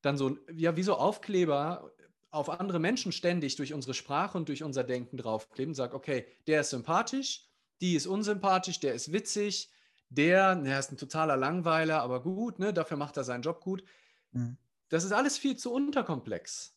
dann 0.00 0.16
so, 0.16 0.38
ja, 0.52 0.76
wie 0.76 0.82
so 0.82 0.94
Aufkleber 0.96 1.92
auf 2.30 2.48
andere 2.48 2.78
Menschen 2.78 3.12
ständig 3.12 3.56
durch 3.56 3.74
unsere 3.74 3.94
Sprache 3.94 4.38
und 4.38 4.48
durch 4.48 4.62
unser 4.62 4.84
Denken 4.84 5.18
draufkleben 5.18 5.72
und 5.72 5.74
sagen, 5.74 5.94
okay, 5.94 6.26
der 6.46 6.62
ist 6.62 6.70
sympathisch, 6.70 7.48
die 7.80 7.94
ist 7.94 8.06
unsympathisch, 8.06 8.80
der 8.80 8.94
ist 8.94 9.12
witzig, 9.12 9.70
der, 10.08 10.54
der 10.56 10.78
ist 10.78 10.92
ein 10.92 10.96
totaler 10.96 11.36
Langweiler, 11.36 12.00
aber 12.02 12.22
gut, 12.22 12.58
ne, 12.58 12.72
dafür 12.72 12.96
macht 12.96 13.16
er 13.16 13.24
seinen 13.24 13.42
Job 13.42 13.60
gut. 13.60 13.84
Mhm. 14.32 14.56
Das 14.92 15.04
ist 15.04 15.12
alles 15.12 15.38
viel 15.38 15.56
zu 15.56 15.72
unterkomplex. 15.72 16.76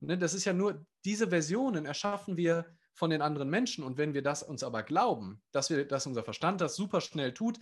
Ne? 0.00 0.18
Das 0.18 0.34
ist 0.34 0.44
ja 0.44 0.52
nur, 0.52 0.84
diese 1.06 1.28
Versionen 1.30 1.86
erschaffen 1.86 2.36
wir 2.36 2.66
von 2.92 3.08
den 3.08 3.22
anderen 3.22 3.48
Menschen. 3.48 3.82
Und 3.84 3.96
wenn 3.96 4.12
wir 4.12 4.20
das 4.20 4.42
uns 4.42 4.62
aber 4.62 4.82
glauben, 4.82 5.42
dass, 5.50 5.70
wir, 5.70 5.88
dass 5.88 6.06
unser 6.06 6.22
Verstand 6.22 6.60
das 6.60 6.76
super 6.76 7.00
schnell 7.00 7.32
tut, 7.32 7.58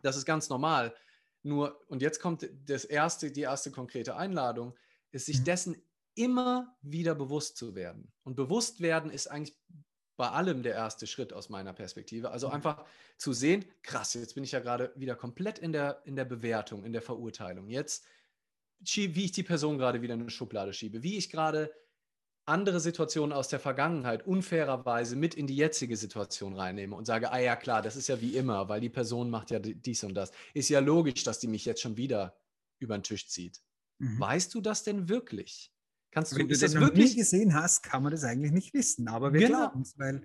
das 0.00 0.16
ist 0.16 0.24
ganz 0.24 0.48
normal. 0.48 0.94
Nur, 1.42 1.84
und 1.88 2.00
jetzt 2.00 2.18
kommt 2.20 2.48
das 2.64 2.86
erste, 2.86 3.30
die 3.30 3.42
erste 3.42 3.70
konkrete 3.70 4.16
Einladung, 4.16 4.74
ist 5.10 5.26
sich 5.26 5.40
mhm. 5.40 5.44
dessen 5.44 5.82
immer 6.14 6.74
wieder 6.80 7.14
bewusst 7.14 7.58
zu 7.58 7.74
werden. 7.74 8.10
Und 8.24 8.36
bewusst 8.36 8.80
werden 8.80 9.10
ist 9.10 9.26
eigentlich 9.26 9.54
bei 10.16 10.30
allem 10.30 10.62
der 10.62 10.76
erste 10.76 11.06
Schritt 11.06 11.34
aus 11.34 11.50
meiner 11.50 11.74
Perspektive. 11.74 12.30
Also 12.30 12.48
mhm. 12.48 12.54
einfach 12.54 12.86
zu 13.18 13.34
sehen, 13.34 13.66
krass, 13.82 14.14
jetzt 14.14 14.34
bin 14.34 14.44
ich 14.44 14.52
ja 14.52 14.60
gerade 14.60 14.94
wieder 14.96 15.14
komplett 15.14 15.58
in 15.58 15.72
der, 15.72 16.00
in 16.06 16.16
der 16.16 16.24
Bewertung, 16.24 16.86
in 16.86 16.94
der 16.94 17.02
Verurteilung. 17.02 17.68
Jetzt 17.68 18.06
wie 18.80 19.24
ich 19.24 19.32
die 19.32 19.42
Person 19.42 19.78
gerade 19.78 20.02
wieder 20.02 20.14
in 20.14 20.20
eine 20.20 20.30
Schublade 20.30 20.72
schiebe, 20.72 21.02
wie 21.02 21.16
ich 21.16 21.30
gerade 21.30 21.72
andere 22.46 22.80
Situationen 22.80 23.32
aus 23.32 23.48
der 23.48 23.60
Vergangenheit 23.60 24.26
unfairerweise 24.26 25.14
mit 25.16 25.34
in 25.34 25.46
die 25.46 25.56
jetzige 25.56 25.96
Situation 25.96 26.54
reinnehme 26.54 26.96
und 26.96 27.06
sage, 27.06 27.32
ah 27.32 27.38
ja 27.38 27.54
klar, 27.56 27.82
das 27.82 27.96
ist 27.96 28.08
ja 28.08 28.20
wie 28.20 28.36
immer, 28.36 28.68
weil 28.68 28.80
die 28.80 28.88
Person 28.88 29.30
macht 29.30 29.50
ja 29.50 29.58
dies 29.60 30.02
und 30.04 30.14
das. 30.14 30.32
Ist 30.54 30.68
ja 30.68 30.80
logisch, 30.80 31.22
dass 31.22 31.38
die 31.38 31.48
mich 31.48 31.64
jetzt 31.64 31.80
schon 31.80 31.96
wieder 31.96 32.36
über 32.78 32.98
den 32.98 33.04
Tisch 33.04 33.28
zieht. 33.28 33.60
Mhm. 33.98 34.18
Weißt 34.18 34.54
du 34.54 34.60
das 34.60 34.82
denn 34.82 35.08
wirklich? 35.08 35.72
Kannst 36.12 36.32
du, 36.32 36.36
Wenn 36.36 36.48
du 36.48 36.58
das 36.58 36.74
noch 36.74 36.80
wirklich? 36.80 37.10
nie 37.10 37.16
gesehen 37.16 37.54
hast, 37.54 37.82
kann 37.82 38.02
man 38.02 38.10
das 38.10 38.24
eigentlich 38.24 38.50
nicht 38.50 38.74
wissen, 38.74 39.06
aber 39.06 39.32
wir 39.32 39.40
genau. 39.40 39.58
glauben 39.58 39.82
es, 39.82 39.96
weil 39.96 40.22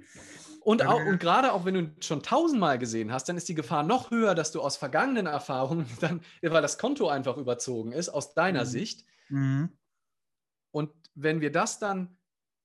und, 0.62 0.84
auch, 0.84 1.06
und 1.06 1.20
gerade 1.20 1.54
auch 1.54 1.64
wenn 1.64 1.76
du 1.76 1.96
schon 2.00 2.24
tausendmal 2.24 2.80
gesehen 2.80 3.12
hast, 3.12 3.30
dann 3.30 3.38
ist 3.38 3.48
die 3.48 3.54
Gefahr 3.54 3.84
noch 3.84 4.10
höher, 4.10 4.34
dass 4.34 4.52
du 4.52 4.62
aus 4.62 4.78
vergangenen 4.78 5.28
Erfahrungen 5.28 5.86
dann, 6.02 6.22
weil 6.42 6.64
das 6.64 6.80
Konto 6.80 7.08
einfach 7.08 7.38
überzogen 7.38 7.92
ist, 7.92 8.10
aus 8.10 8.34
deiner 8.34 8.64
mhm. 8.64 8.70
Sicht. 8.70 9.06
Mhm. 9.30 9.78
Und 10.72 10.92
wenn 11.14 11.40
wir 11.40 11.52
das 11.52 11.78
dann 11.78 12.18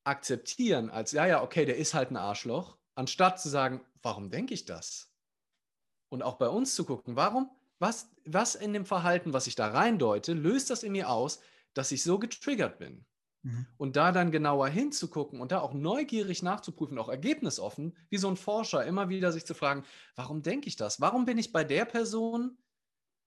akzeptieren 0.04 0.88
als, 0.88 1.12
ja, 1.12 1.26
ja, 1.26 1.42
okay, 1.42 1.66
der 1.66 1.76
ist 1.76 1.92
halt 1.92 2.10
ein 2.10 2.16
Arschloch, 2.16 2.78
anstatt 2.94 3.38
zu 3.38 3.50
sagen, 3.50 3.82
warum 4.02 4.30
denke 4.30 4.54
ich 4.54 4.64
das? 4.64 5.12
Und 6.08 6.22
auch 6.22 6.38
bei 6.38 6.48
uns 6.48 6.74
zu 6.74 6.86
gucken, 6.86 7.16
warum, 7.16 7.50
was, 7.78 8.10
was 8.24 8.54
in 8.54 8.72
dem 8.72 8.86
Verhalten, 8.86 9.34
was 9.34 9.46
ich 9.46 9.56
da 9.56 9.68
reindeute, 9.68 10.32
löst 10.32 10.70
das 10.70 10.82
in 10.82 10.92
mir 10.92 11.10
aus, 11.10 11.40
dass 11.74 11.92
ich 11.92 12.02
so 12.02 12.18
getriggert 12.18 12.78
bin? 12.78 13.04
Mhm. 13.42 13.66
Und 13.78 13.96
da 13.96 14.12
dann 14.12 14.30
genauer 14.30 14.68
hinzugucken 14.68 15.40
und 15.40 15.52
da 15.52 15.60
auch 15.60 15.72
neugierig 15.72 16.42
nachzuprüfen, 16.42 16.98
auch 16.98 17.08
ergebnisoffen, 17.08 17.96
wie 18.10 18.18
so 18.18 18.28
ein 18.28 18.36
Forscher, 18.36 18.84
immer 18.84 19.08
wieder 19.08 19.32
sich 19.32 19.46
zu 19.46 19.54
fragen, 19.54 19.84
warum 20.14 20.42
denke 20.42 20.68
ich 20.68 20.76
das? 20.76 21.00
Warum 21.00 21.24
bin 21.24 21.38
ich 21.38 21.52
bei 21.52 21.64
der 21.64 21.84
Person 21.84 22.58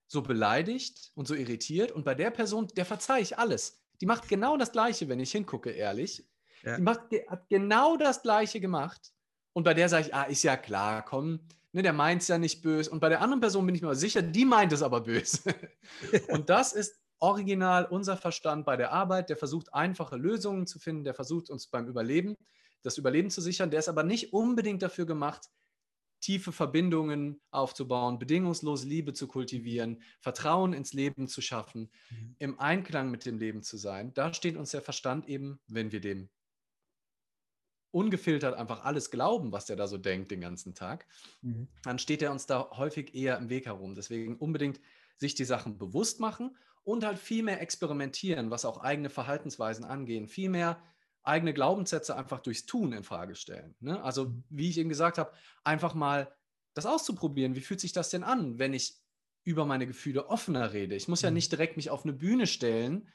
so 0.08 0.22
beleidigt 0.22 1.12
und 1.16 1.28
so 1.28 1.34
irritiert 1.34 1.92
und 1.92 2.06
bei 2.06 2.16
der 2.16 2.32
Person, 2.32 2.68
der 2.76 2.86
verzeihe 2.86 3.22
ich 3.22 3.38
alles. 3.38 3.82
Die 4.00 4.06
macht 4.06 4.28
genau 4.28 4.58
das 4.58 4.72
Gleiche, 4.72 5.10
wenn 5.10 5.20
ich 5.20 5.32
hingucke, 5.32 5.72
ehrlich. 5.72 6.26
Ja. 6.64 6.78
Die 6.78 6.82
macht, 6.82 7.02
hat 7.28 7.50
genau 7.50 7.98
das 7.98 8.22
Gleiche 8.22 8.60
gemacht. 8.60 9.12
Und 9.54 9.64
bei 9.64 9.74
der 9.74 9.90
sage 9.90 10.08
ich, 10.08 10.16
ah, 10.16 10.24
ist 10.24 10.44
ja 10.44 10.56
klar, 10.56 11.04
komm, 11.04 11.40
ne, 11.74 11.82
der 11.82 11.94
meint 11.94 12.22
es 12.22 12.28
ja 12.28 12.38
nicht 12.38 12.62
böse. 12.62 12.90
Und 12.90 13.00
bei 13.00 13.10
der 13.10 13.22
anderen 13.22 13.42
Person 13.42 13.66
bin 13.66 13.76
ich 13.76 13.82
mir 13.82 13.96
sicher, 13.96 14.22
die 14.22 14.46
meint 14.46 14.72
es 14.72 14.84
aber 14.84 15.02
böse. 15.02 15.42
und 16.30 16.50
das 16.50 16.74
ist 16.74 17.03
original 17.24 17.86
unser 17.86 18.18
Verstand 18.18 18.66
bei 18.66 18.76
der 18.76 18.92
Arbeit, 18.92 19.30
der 19.30 19.38
versucht 19.38 19.74
einfache 19.74 20.18
Lösungen 20.18 20.68
zu 20.68 20.78
finden, 20.78 21.06
der 21.06 21.14
versucht 21.14 21.50
uns 21.50 21.68
beim 21.68 21.88
Überleben, 21.88 22.36
das 22.82 22.98
Überleben 22.98 23.30
zu 23.30 23.40
sichern, 23.40 23.72
der 23.72 23.80
ist 23.80 23.88
aber 23.88 24.04
nicht 24.04 24.34
unbedingt 24.34 24.82
dafür 24.82 25.06
gemacht, 25.06 25.50
tiefe 26.20 26.52
Verbindungen 26.52 27.42
aufzubauen, 27.50 28.20
bedingungslose 28.20 28.86
Liebe 28.86 29.14
zu 29.14 29.28
kultivieren, 29.28 30.04
Vertrauen 30.20 30.74
ins 30.74 30.92
Leben 30.92 31.30
zu 31.30 31.40
schaffen, 31.40 31.90
mhm. 32.10 32.36
im 32.40 32.60
Einklang 32.60 33.10
mit 33.10 33.26
dem 33.26 33.38
Leben 33.38 33.64
zu 33.64 33.78
sein. 33.78 34.14
Da 34.14 34.34
steht 34.34 34.58
uns 34.58 34.72
der 34.72 34.82
Verstand 34.82 35.30
eben, 35.30 35.62
wenn 35.68 35.94
wir 35.94 36.02
dem 36.02 36.30
ungefiltert 37.92 38.56
einfach 38.56 38.84
alles 38.84 39.12
glauben, 39.12 39.54
was 39.54 39.66
der 39.66 39.78
da 39.78 39.88
so 39.88 39.98
denkt 39.98 40.32
den 40.32 40.42
ganzen 40.42 40.76
Tag, 40.76 41.08
mhm. 41.42 41.70
dann 41.84 42.00
steht 42.00 42.22
er 42.22 42.32
uns 42.32 42.48
da 42.48 42.70
häufig 42.72 43.16
eher 43.16 43.38
im 43.38 43.48
Weg 43.48 43.68
herum. 43.68 43.96
Deswegen 43.96 44.36
unbedingt 44.36 44.82
sich 45.16 45.36
die 45.36 45.46
Sachen 45.46 45.78
bewusst 45.78 46.20
machen 46.20 46.58
und 46.84 47.06
halt 47.06 47.20
viel 47.20 47.44
mehr 47.44 47.62
experimentieren, 47.62 48.52
was 48.52 48.66
auch 48.66 48.78
eigene 48.78 49.10
Verhaltensweisen 49.10 49.86
angehen, 49.86 50.28
viel 50.28 50.50
mehr 50.50 50.82
eigene 51.24 51.54
Glaubenssätze 51.54 52.16
einfach 52.16 52.42
durchs 52.42 52.66
Tun 52.66 52.92
in 52.92 53.04
Frage 53.04 53.36
stellen. 53.36 53.76
Ne? 53.80 54.04
Also, 54.04 54.26
mhm. 54.26 54.44
wie 54.50 54.70
ich 54.70 54.78
eben 54.78 54.90
gesagt 54.90 55.18
habe, 55.18 55.32
einfach 55.64 55.94
mal 55.94 56.34
das 56.74 56.86
auszuprobieren. 56.86 57.56
Wie 57.56 57.62
fühlt 57.62 57.80
sich 57.80 57.94
das 57.94 58.10
denn 58.10 58.24
an, 58.24 58.60
wenn 58.60 58.74
ich 58.74 58.96
über 59.44 59.66
meine 59.66 59.88
Gefühle 59.88 60.28
offener 60.28 60.74
rede? 60.74 60.96
Ich 60.96 61.08
muss 61.08 61.22
ja 61.22 61.30
mhm. 61.30 61.36
nicht 61.36 61.52
direkt 61.52 61.78
mich 61.78 61.90
auf 61.90 62.04
eine 62.04 62.14
Bühne 62.14 62.48
stellen 62.48 63.08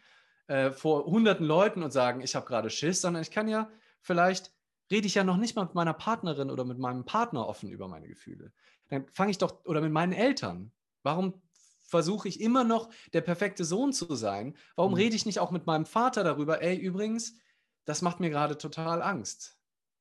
äh, 0.46 0.70
vor 0.70 1.04
hunderten 1.04 1.44
Leuten 1.44 1.82
und 1.82 1.92
sagen, 1.92 2.22
ich 2.22 2.34
habe 2.34 2.46
gerade 2.46 2.70
Schiss, 2.70 3.02
sondern 3.02 3.22
ich 3.22 3.30
kann 3.30 3.48
ja 3.48 3.70
vielleicht 4.00 4.52
rede 4.90 5.06
ich 5.06 5.14
ja 5.14 5.24
noch 5.24 5.36
nicht 5.36 5.56
mal 5.56 5.64
mit 5.64 5.74
meiner 5.74 5.92
Partnerin 5.92 6.50
oder 6.50 6.64
mit 6.64 6.78
meinem 6.78 7.04
Partner 7.04 7.46
offen 7.46 7.68
über 7.68 7.88
meine 7.88 8.08
Gefühle. 8.08 8.52
Dann 8.88 9.06
fange 9.12 9.30
ich 9.30 9.38
doch, 9.38 9.64
oder 9.66 9.82
mit 9.82 9.92
meinen 9.92 10.14
Eltern. 10.14 10.72
Warum 11.02 11.42
versuche 11.88 12.28
ich 12.28 12.40
immer 12.40 12.64
noch 12.64 12.90
der 13.12 13.22
perfekte 13.22 13.64
Sohn 13.64 13.92
zu 13.92 14.14
sein? 14.14 14.56
Warum 14.76 14.92
mhm. 14.92 14.98
rede 14.98 15.16
ich 15.16 15.26
nicht 15.26 15.40
auch 15.40 15.50
mit 15.50 15.66
meinem 15.66 15.86
Vater 15.86 16.22
darüber, 16.22 16.62
ey, 16.62 16.76
übrigens, 16.76 17.38
das 17.84 18.02
macht 18.02 18.20
mir 18.20 18.30
gerade 18.30 18.58
total 18.58 19.02
Angst. 19.02 19.58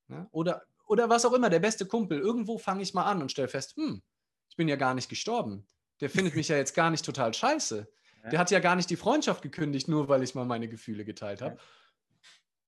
Ja? 0.09 0.27
Oder, 0.31 0.63
oder 0.85 1.09
was 1.09 1.25
auch 1.25 1.33
immer, 1.33 1.49
der 1.49 1.59
beste 1.59 1.85
Kumpel, 1.85 2.19
irgendwo 2.19 2.57
fange 2.57 2.83
ich 2.83 2.93
mal 2.93 3.05
an 3.05 3.21
und 3.21 3.31
stelle 3.31 3.47
fest, 3.47 3.75
hm, 3.77 4.03
ich 4.49 4.57
bin 4.57 4.67
ja 4.67 4.75
gar 4.75 4.93
nicht 4.93 5.09
gestorben. 5.09 5.65
Der 6.01 6.09
findet 6.09 6.35
mich 6.35 6.49
ja 6.49 6.57
jetzt 6.57 6.75
gar 6.75 6.91
nicht 6.91 7.05
total 7.05 7.33
scheiße. 7.33 7.87
Ja. 8.23 8.29
Der 8.29 8.39
hat 8.39 8.51
ja 8.51 8.59
gar 8.59 8.75
nicht 8.75 8.89
die 8.89 8.97
Freundschaft 8.97 9.41
gekündigt, 9.41 9.87
nur 9.87 10.09
weil 10.09 10.21
ich 10.21 10.35
mal 10.35 10.45
meine 10.45 10.67
Gefühle 10.67 11.05
geteilt 11.05 11.41
habe. 11.41 11.55
Ja. 11.55 11.61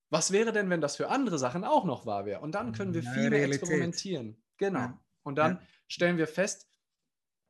Was 0.10 0.32
wäre 0.32 0.52
denn, 0.54 0.70
wenn 0.70 0.82
das 0.82 0.96
für 0.96 1.10
andere 1.10 1.38
Sachen 1.38 1.64
auch 1.64 1.86
noch 1.86 2.06
wahr 2.06 2.26
wäre? 2.26 2.40
Und 2.40 2.56
dann 2.56 2.72
können 2.72 2.94
wir 2.94 3.04
viel 3.04 3.30
mehr 3.30 3.44
experimentieren. 3.44 4.42
Genau. 4.58 4.94
Und 5.24 5.36
dann 5.36 5.60
stellen 5.88 6.18
wir 6.18 6.28
fest, 6.28 6.69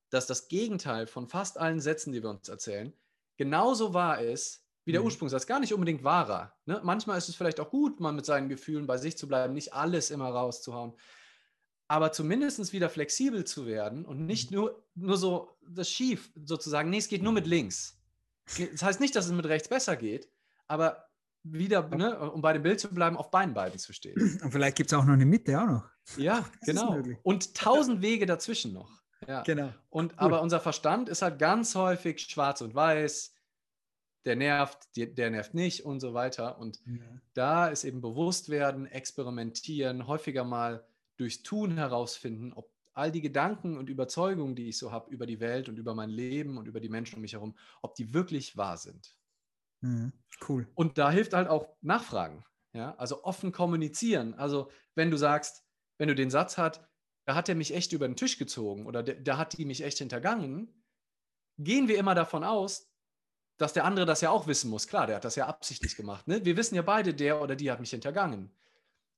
dass 0.09 0.27
das 0.27 0.47
Gegenteil 0.47 1.07
von 1.07 1.27
fast 1.27 1.57
allen 1.57 1.79
Sätzen, 1.79 2.11
die 2.11 2.23
wir 2.23 2.29
uns 2.29 2.49
erzählen, 2.49 2.93
genauso 3.37 3.93
wahr 3.93 4.21
ist 4.21 4.65
wie 4.85 4.91
der 4.91 5.01
mhm. 5.01 5.05
Ursprungssatz. 5.05 5.45
Gar 5.45 5.59
nicht 5.59 5.73
unbedingt 5.73 6.03
wahrer. 6.03 6.53
Ne? 6.65 6.81
Manchmal 6.83 7.17
ist 7.17 7.29
es 7.29 7.35
vielleicht 7.35 7.59
auch 7.59 7.69
gut, 7.69 7.99
mal 7.99 8.11
mit 8.11 8.25
seinen 8.25 8.49
Gefühlen 8.49 8.87
bei 8.87 8.97
sich 8.97 9.17
zu 9.17 9.27
bleiben, 9.27 9.53
nicht 9.53 9.73
alles 9.73 10.09
immer 10.09 10.29
rauszuhauen. 10.29 10.93
Aber 11.87 12.11
zumindest 12.11 12.71
wieder 12.73 12.89
flexibel 12.89 13.45
zu 13.45 13.65
werden 13.65 14.05
und 14.05 14.25
nicht 14.25 14.51
mhm. 14.51 14.57
nur, 14.57 14.83
nur 14.95 15.17
so 15.17 15.57
das 15.67 15.89
Schief 15.89 16.31
sozusagen, 16.43 16.89
nee, 16.89 16.97
es 16.97 17.07
geht 17.07 17.23
nur 17.23 17.33
mit 17.33 17.47
links. 17.47 17.99
Das 18.71 18.81
heißt 18.81 18.99
nicht, 18.99 19.15
dass 19.15 19.27
es 19.27 19.31
mit 19.31 19.45
rechts 19.45 19.67
besser 19.67 19.95
geht, 19.95 20.27
aber 20.67 21.09
wieder, 21.43 21.87
ne, 21.89 22.19
um 22.31 22.41
bei 22.41 22.53
dem 22.53 22.63
Bild 22.63 22.79
zu 22.79 22.89
bleiben, 22.89 23.15
auf 23.15 23.31
beiden 23.31 23.53
beiden 23.53 23.79
zu 23.79 23.93
stehen. 23.93 24.39
Und 24.43 24.51
vielleicht 24.51 24.75
gibt 24.75 24.91
es 24.91 24.97
auch 24.97 25.05
noch 25.05 25.13
eine 25.13 25.25
Mitte 25.25 25.59
auch 25.59 25.67
noch. 25.67 25.89
Ja, 26.17 26.49
genau. 26.65 27.01
Und 27.23 27.55
tausend 27.55 28.01
Wege 28.01 28.25
dazwischen 28.25 28.73
noch. 28.73 28.98
Ja. 29.27 29.43
Genau. 29.43 29.73
Und 29.89 30.13
cool. 30.13 30.17
aber 30.17 30.41
unser 30.41 30.59
Verstand 30.59 31.09
ist 31.09 31.21
halt 31.21 31.39
ganz 31.39 31.75
häufig 31.75 32.19
schwarz 32.21 32.61
und 32.61 32.73
weiß, 32.73 33.33
der 34.25 34.35
nervt, 34.35 34.87
der 34.95 35.29
nervt 35.29 35.53
nicht 35.53 35.85
und 35.85 35.99
so 35.99 36.13
weiter. 36.13 36.59
Und 36.59 36.79
ja. 36.85 36.99
da 37.33 37.67
ist 37.67 37.83
eben 37.83 38.01
bewusst 38.01 38.49
werden, 38.49 38.85
experimentieren, 38.85 40.07
häufiger 40.07 40.43
mal 40.43 40.85
durchs 41.17 41.43
Tun 41.43 41.77
herausfinden, 41.77 42.53
ob 42.53 42.71
all 42.93 43.11
die 43.11 43.21
Gedanken 43.21 43.77
und 43.77 43.89
Überzeugungen, 43.89 44.55
die 44.55 44.69
ich 44.69 44.77
so 44.77 44.91
habe 44.91 45.09
über 45.09 45.25
die 45.25 45.39
Welt 45.39 45.69
und 45.69 45.77
über 45.77 45.95
mein 45.95 46.09
Leben 46.09 46.57
und 46.57 46.67
über 46.67 46.79
die 46.79 46.89
Menschen 46.89 47.15
um 47.15 47.21
mich 47.21 47.33
herum, 47.33 47.55
ob 47.81 47.95
die 47.95 48.13
wirklich 48.13 48.57
wahr 48.57 48.77
sind. 48.77 49.17
Mhm. 49.81 50.11
Cool. 50.47 50.67
Und 50.75 50.97
da 50.97 51.09
hilft 51.09 51.33
halt 51.33 51.47
auch 51.47 51.69
Nachfragen. 51.81 52.43
Ja? 52.73 52.95
Also 52.97 53.23
offen 53.23 53.51
kommunizieren. 53.51 54.33
Also 54.33 54.69
wenn 54.95 55.11
du 55.11 55.17
sagst, 55.17 55.63
wenn 55.97 56.09
du 56.09 56.15
den 56.15 56.29
Satz 56.29 56.57
hast, 56.57 56.81
da 57.29 57.35
hat 57.35 57.47
er 57.47 57.53
mich 57.53 57.75
echt 57.75 57.93
über 57.93 58.07
den 58.07 58.15
Tisch 58.15 58.39
gezogen 58.39 58.87
oder 58.87 59.03
da 59.03 59.37
hat 59.37 59.55
die 59.55 59.63
mich 59.63 59.83
echt 59.83 59.99
hintergangen, 59.99 60.67
gehen 61.59 61.87
wir 61.87 61.99
immer 61.99 62.15
davon 62.15 62.43
aus, 62.43 62.89
dass 63.57 63.71
der 63.71 63.85
andere 63.85 64.07
das 64.07 64.21
ja 64.21 64.31
auch 64.31 64.47
wissen 64.47 64.71
muss. 64.71 64.87
Klar, 64.87 65.05
der 65.05 65.17
hat 65.17 65.25
das 65.25 65.35
ja 65.35 65.45
absichtlich 65.45 65.95
gemacht. 65.95 66.27
Ne? 66.27 66.43
Wir 66.43 66.57
wissen 66.57 66.73
ja 66.73 66.81
beide, 66.81 67.13
der 67.13 67.39
oder 67.39 67.55
die 67.55 67.69
hat 67.69 67.81
mich 67.81 67.91
hintergangen. 67.91 68.49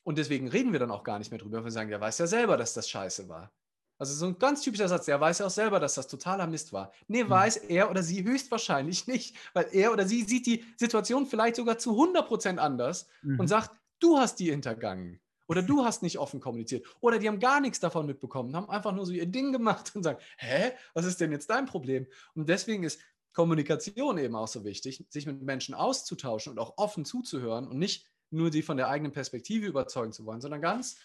Und 0.03 0.17
deswegen 0.17 0.49
reden 0.49 0.73
wir 0.73 0.79
dann 0.79 0.91
auch 0.91 1.05
gar 1.05 1.19
nicht 1.19 1.31
mehr 1.31 1.39
drüber. 1.39 1.63
Wir 1.63 1.71
sagen, 1.71 1.89
der 1.89 2.01
weiß 2.01 2.17
ja 2.17 2.27
selber, 2.27 2.57
dass 2.57 2.73
das 2.73 2.89
scheiße 2.89 3.29
war. 3.29 3.49
Also 3.97 4.13
so 4.13 4.25
ein 4.25 4.37
ganz 4.37 4.61
typischer 4.61 4.89
Satz, 4.89 5.05
der 5.05 5.21
weiß 5.21 5.39
ja 5.39 5.45
auch 5.45 5.49
selber, 5.49 5.79
dass 5.79 5.93
das 5.93 6.09
totaler 6.09 6.47
Mist 6.47 6.73
war. 6.73 6.91
Nee, 7.07 7.23
mhm. 7.23 7.29
weiß 7.29 7.55
er 7.55 7.89
oder 7.89 8.03
sie 8.03 8.25
höchstwahrscheinlich 8.25 9.07
nicht, 9.07 9.37
weil 9.53 9.69
er 9.71 9.93
oder 9.93 10.05
sie 10.05 10.23
sieht 10.23 10.47
die 10.47 10.65
Situation 10.75 11.27
vielleicht 11.27 11.55
sogar 11.55 11.77
zu 11.77 11.91
100% 11.91 12.57
anders 12.57 13.07
mhm. 13.21 13.39
und 13.39 13.47
sagt, 13.47 13.71
du 14.01 14.17
hast 14.17 14.35
die 14.35 14.51
hintergangen. 14.51 15.21
Oder 15.51 15.63
du 15.63 15.83
hast 15.83 16.01
nicht 16.01 16.17
offen 16.17 16.39
kommuniziert. 16.39 16.87
Oder 17.01 17.19
die 17.19 17.27
haben 17.27 17.41
gar 17.41 17.59
nichts 17.59 17.81
davon 17.81 18.05
mitbekommen, 18.05 18.55
haben 18.55 18.69
einfach 18.69 18.93
nur 18.93 19.05
so 19.05 19.11
ihr 19.11 19.25
Ding 19.25 19.51
gemacht 19.51 19.93
und 19.93 20.01
sagen, 20.01 20.17
hä, 20.37 20.71
was 20.93 21.03
ist 21.03 21.19
denn 21.19 21.33
jetzt 21.33 21.49
dein 21.49 21.65
Problem? 21.65 22.07
Und 22.35 22.47
deswegen 22.47 22.85
ist 22.85 23.01
Kommunikation 23.33 24.17
eben 24.17 24.33
auch 24.33 24.47
so 24.47 24.63
wichtig, 24.63 25.05
sich 25.09 25.25
mit 25.25 25.41
Menschen 25.41 25.75
auszutauschen 25.75 26.53
und 26.53 26.57
auch 26.59 26.77
offen 26.77 27.03
zuzuhören 27.03 27.67
und 27.67 27.77
nicht 27.79 28.07
nur 28.29 28.49
sie 28.49 28.61
von 28.61 28.77
der 28.77 28.87
eigenen 28.87 29.11
Perspektive 29.11 29.65
überzeugen 29.65 30.13
zu 30.13 30.25
wollen, 30.25 30.39
sondern 30.39 30.61
ganz 30.61 30.95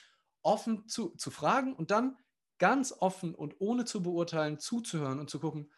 offen 0.42 0.86
zu, 0.86 1.08
zu 1.16 1.32
fragen 1.32 1.74
und 1.74 1.90
dann 1.90 2.16
ganz 2.58 2.94
offen 2.96 3.34
und 3.34 3.56
ohne 3.58 3.84
zu 3.84 4.00
beurteilen 4.00 4.60
zuzuhören 4.60 5.18
und 5.18 5.28
zu 5.28 5.40
gucken, 5.40 5.72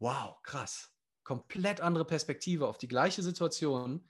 wow, 0.00 0.36
krass, 0.42 0.92
komplett 1.24 1.80
andere 1.80 2.04
Perspektive 2.04 2.68
auf 2.68 2.76
die 2.76 2.88
gleiche 2.88 3.22
Situation 3.22 4.04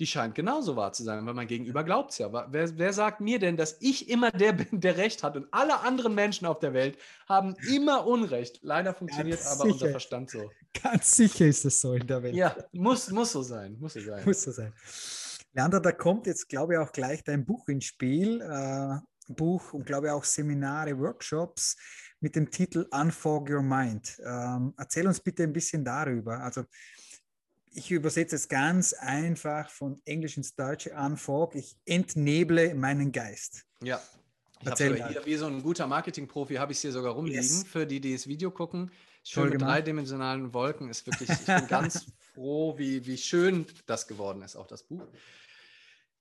die 0.00 0.06
scheint 0.06 0.34
genauso 0.34 0.76
wahr 0.76 0.94
zu 0.94 1.04
sein, 1.04 1.24
weil 1.26 1.34
mein 1.34 1.46
Gegenüber 1.46 1.84
glaubt 1.84 2.12
es 2.12 2.18
ja. 2.18 2.32
Wer, 2.32 2.78
wer, 2.78 2.92
sagt 2.94 3.20
mir 3.20 3.38
denn, 3.38 3.58
dass 3.58 3.76
ich 3.80 4.08
immer 4.08 4.30
der 4.30 4.52
bin, 4.54 4.80
der 4.80 4.96
Recht 4.96 5.22
hat 5.22 5.36
und 5.36 5.46
alle 5.52 5.80
anderen 5.80 6.14
Menschen 6.14 6.46
auf 6.46 6.58
der 6.58 6.72
Welt 6.72 6.98
haben 7.28 7.54
immer 7.70 8.06
Unrecht? 8.06 8.60
Leider 8.62 8.94
funktioniert 8.94 9.38
Ganz 9.38 9.52
aber 9.52 9.64
sicher. 9.64 9.74
unser 9.74 9.90
Verstand 9.90 10.30
so. 10.30 10.50
Ganz 10.82 11.14
sicher 11.14 11.46
ist 11.46 11.66
es 11.66 11.82
so 11.82 11.92
in 11.92 12.06
der 12.06 12.22
Welt. 12.22 12.34
Ja, 12.34 12.56
muss, 12.72 13.10
muss 13.10 13.32
so 13.32 13.42
sein. 13.42 13.76
Muss 13.78 13.92
so 13.92 14.00
sein. 14.00 14.24
Muss 14.24 14.42
so 14.42 14.52
sein. 14.52 14.72
Leander, 15.52 15.80
da 15.80 15.92
kommt 15.92 16.26
jetzt, 16.26 16.48
glaube 16.48 16.74
ich, 16.74 16.78
auch 16.78 16.92
gleich 16.92 17.22
dein 17.22 17.44
Buch 17.44 17.68
ins 17.68 17.84
Spiel. 17.84 18.40
Äh, 18.40 18.96
Buch 19.28 19.74
und, 19.74 19.84
glaube 19.84 20.06
ich, 20.06 20.12
auch 20.12 20.24
Seminare, 20.24 20.98
Workshops 20.98 21.76
mit 22.20 22.36
dem 22.36 22.50
Titel 22.50 22.86
Unfog 22.90 23.50
Your 23.50 23.62
Mind. 23.62 24.18
Ähm, 24.24 24.72
erzähl 24.78 25.06
uns 25.06 25.20
bitte 25.20 25.42
ein 25.42 25.52
bisschen 25.52 25.84
darüber. 25.84 26.40
Also, 26.40 26.64
ich 27.72 27.90
übersetze 27.90 28.36
es 28.36 28.48
ganz 28.48 28.92
einfach 28.92 29.70
von 29.70 30.00
Englisch 30.04 30.36
ins 30.36 30.54
Deutsche 30.54 30.96
an, 30.96 31.16
Fog. 31.16 31.54
Ich 31.54 31.76
entneble 31.86 32.74
meinen 32.74 33.12
Geist. 33.12 33.64
Ja. 33.82 34.00
Ich 34.62 34.68
habe 34.68 35.08
hier 35.08 35.22
wie 35.24 35.36
so 35.36 35.46
ein 35.46 35.62
guter 35.62 35.86
Marketing-Profi 35.86 36.56
habe 36.56 36.72
ich 36.72 36.78
es 36.78 36.82
hier 36.82 36.92
sogar 36.92 37.14
rumliegen 37.14 37.42
yes. 37.42 37.64
für 37.64 37.86
die, 37.86 38.00
die 38.00 38.12
das 38.12 38.26
Video 38.26 38.50
gucken. 38.50 38.90
Schön 39.22 39.50
mit 39.50 39.60
dreidimensionalen 39.60 40.52
Wolken 40.52 40.90
ist 40.90 41.06
wirklich, 41.06 41.30
ich 41.30 41.46
bin 41.46 41.66
ganz 41.66 42.06
froh, 42.34 42.76
wie, 42.76 43.06
wie 43.06 43.16
schön 43.16 43.66
das 43.86 44.06
geworden 44.06 44.42
ist, 44.42 44.56
auch 44.56 44.66
das 44.66 44.82
Buch. 44.82 45.06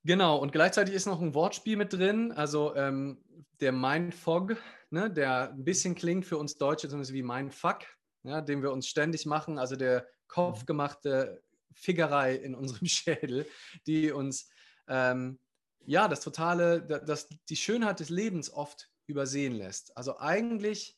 Genau, 0.04 0.38
und 0.38 0.54
gleichzeitig 0.54 0.96
ist 0.96 1.06
noch 1.06 1.22
ein 1.22 1.34
Wortspiel 1.34 1.76
mit 1.76 1.92
drin, 1.92 2.32
also 2.32 2.76
ähm, 2.76 3.22
der 3.60 3.74
Mindfog, 3.74 4.56
ne, 4.90 5.12
der 5.12 5.52
ein 5.52 5.64
bisschen 5.66 5.96
klingt 5.96 6.26
für 6.26 6.38
uns 6.38 6.58
Deutsche 6.58 6.88
zumindest 6.88 7.14
wie 7.14 7.24
Mindfuck, 7.24 7.80
ja, 8.24 8.40
den 8.40 8.62
wir 8.62 8.72
uns 8.72 8.88
ständig 8.88 9.26
machen, 9.26 9.58
also 9.60 9.76
der 9.76 10.08
kopfgemachte 10.30 11.44
Figgerei 11.74 12.36
in 12.36 12.56
unserem 12.56 12.88
Schädel, 12.88 13.46
die 13.86 14.12
uns 14.12 14.50
ähm, 14.88 15.40
ja, 15.86 16.08
das 16.08 16.22
totale, 16.22 16.82
das 16.82 17.30
die 17.50 17.56
Schönheit 17.56 18.00
des 18.00 18.10
Lebens 18.10 18.52
oft 18.52 18.90
übersehen 19.08 19.54
lässt. 19.54 19.96
Also 19.98 20.20
eigentlich 20.20 20.98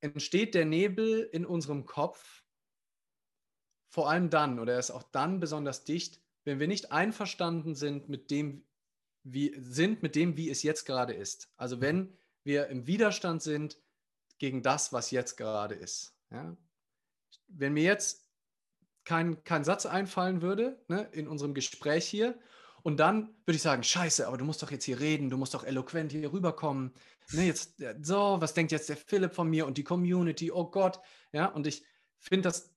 entsteht 0.00 0.54
der 0.54 0.64
Nebel 0.64 1.28
in 1.32 1.46
unserem 1.46 1.86
Kopf 1.86 2.44
vor 3.88 4.10
allem 4.10 4.28
dann 4.30 4.58
oder 4.58 4.74
er 4.74 4.78
ist 4.78 4.90
auch 4.90 5.04
dann 5.04 5.40
besonders 5.40 5.84
dicht, 5.84 6.20
wenn 6.44 6.60
wir 6.60 6.68
nicht 6.68 6.92
einverstanden 6.92 7.74
sind 7.74 8.08
mit 8.08 8.30
dem, 8.30 8.66
wie, 9.22 9.54
sind 9.58 10.02
mit 10.02 10.14
dem, 10.14 10.36
wie 10.36 10.50
es 10.50 10.62
jetzt 10.62 10.84
gerade 10.84 11.14
ist. 11.14 11.50
Also 11.56 11.80
wenn 11.80 12.16
wir 12.44 12.66
im 12.68 12.86
Widerstand 12.86 13.42
sind 13.42 13.78
gegen 14.38 14.62
das, 14.62 14.92
was 14.92 15.10
jetzt 15.10 15.36
gerade 15.36 15.74
ist. 15.74 16.14
Ja? 16.30 16.56
Wenn 17.48 17.74
mir 17.74 17.84
jetzt 17.84 18.28
kein, 19.04 19.42
kein 19.44 19.64
Satz 19.64 19.86
einfallen 19.86 20.42
würde 20.42 20.82
ne, 20.88 21.08
in 21.12 21.28
unserem 21.28 21.54
Gespräch 21.54 22.06
hier 22.06 22.38
und 22.82 22.98
dann 22.98 23.34
würde 23.44 23.56
ich 23.56 23.62
sagen, 23.62 23.82
scheiße, 23.82 24.26
aber 24.26 24.36
du 24.36 24.44
musst 24.44 24.62
doch 24.62 24.70
jetzt 24.70 24.84
hier 24.84 25.00
reden, 25.00 25.30
du 25.30 25.36
musst 25.36 25.54
doch 25.54 25.64
eloquent 25.64 26.12
hier 26.12 26.32
rüberkommen. 26.32 26.92
Ne, 27.32 27.46
jetzt, 27.46 27.82
so, 28.02 28.36
was 28.40 28.54
denkt 28.54 28.72
jetzt 28.72 28.88
der 28.88 28.96
Philipp 28.96 29.34
von 29.34 29.48
mir 29.48 29.66
und 29.66 29.78
die 29.78 29.84
Community? 29.84 30.50
Oh 30.50 30.70
Gott. 30.70 31.00
Ja, 31.32 31.46
und 31.46 31.66
ich 31.66 31.84
finde 32.18 32.48
das 32.48 32.76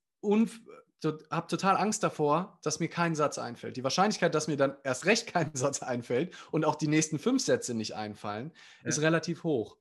habe 1.32 1.48
total 1.48 1.78
Angst 1.78 2.04
davor, 2.04 2.60
dass 2.62 2.80
mir 2.80 2.90
kein 2.90 3.16
Satz 3.16 3.38
einfällt. 3.38 3.78
Die 3.78 3.84
Wahrscheinlichkeit, 3.84 4.36
dass 4.36 4.48
mir 4.48 4.58
dann 4.58 4.76
erst 4.84 5.06
recht 5.06 5.32
kein 5.32 5.56
Satz 5.56 5.82
einfällt 5.84 6.36
und 6.52 6.66
auch 6.66 6.76
die 6.76 6.88
nächsten 6.88 7.20
fünf 7.20 7.44
Sätze 7.44 7.74
nicht 7.74 7.96
einfallen, 7.96 8.52
ja. 8.82 8.90
ist 8.90 9.02
relativ 9.02 9.44
hoch. 9.44 9.78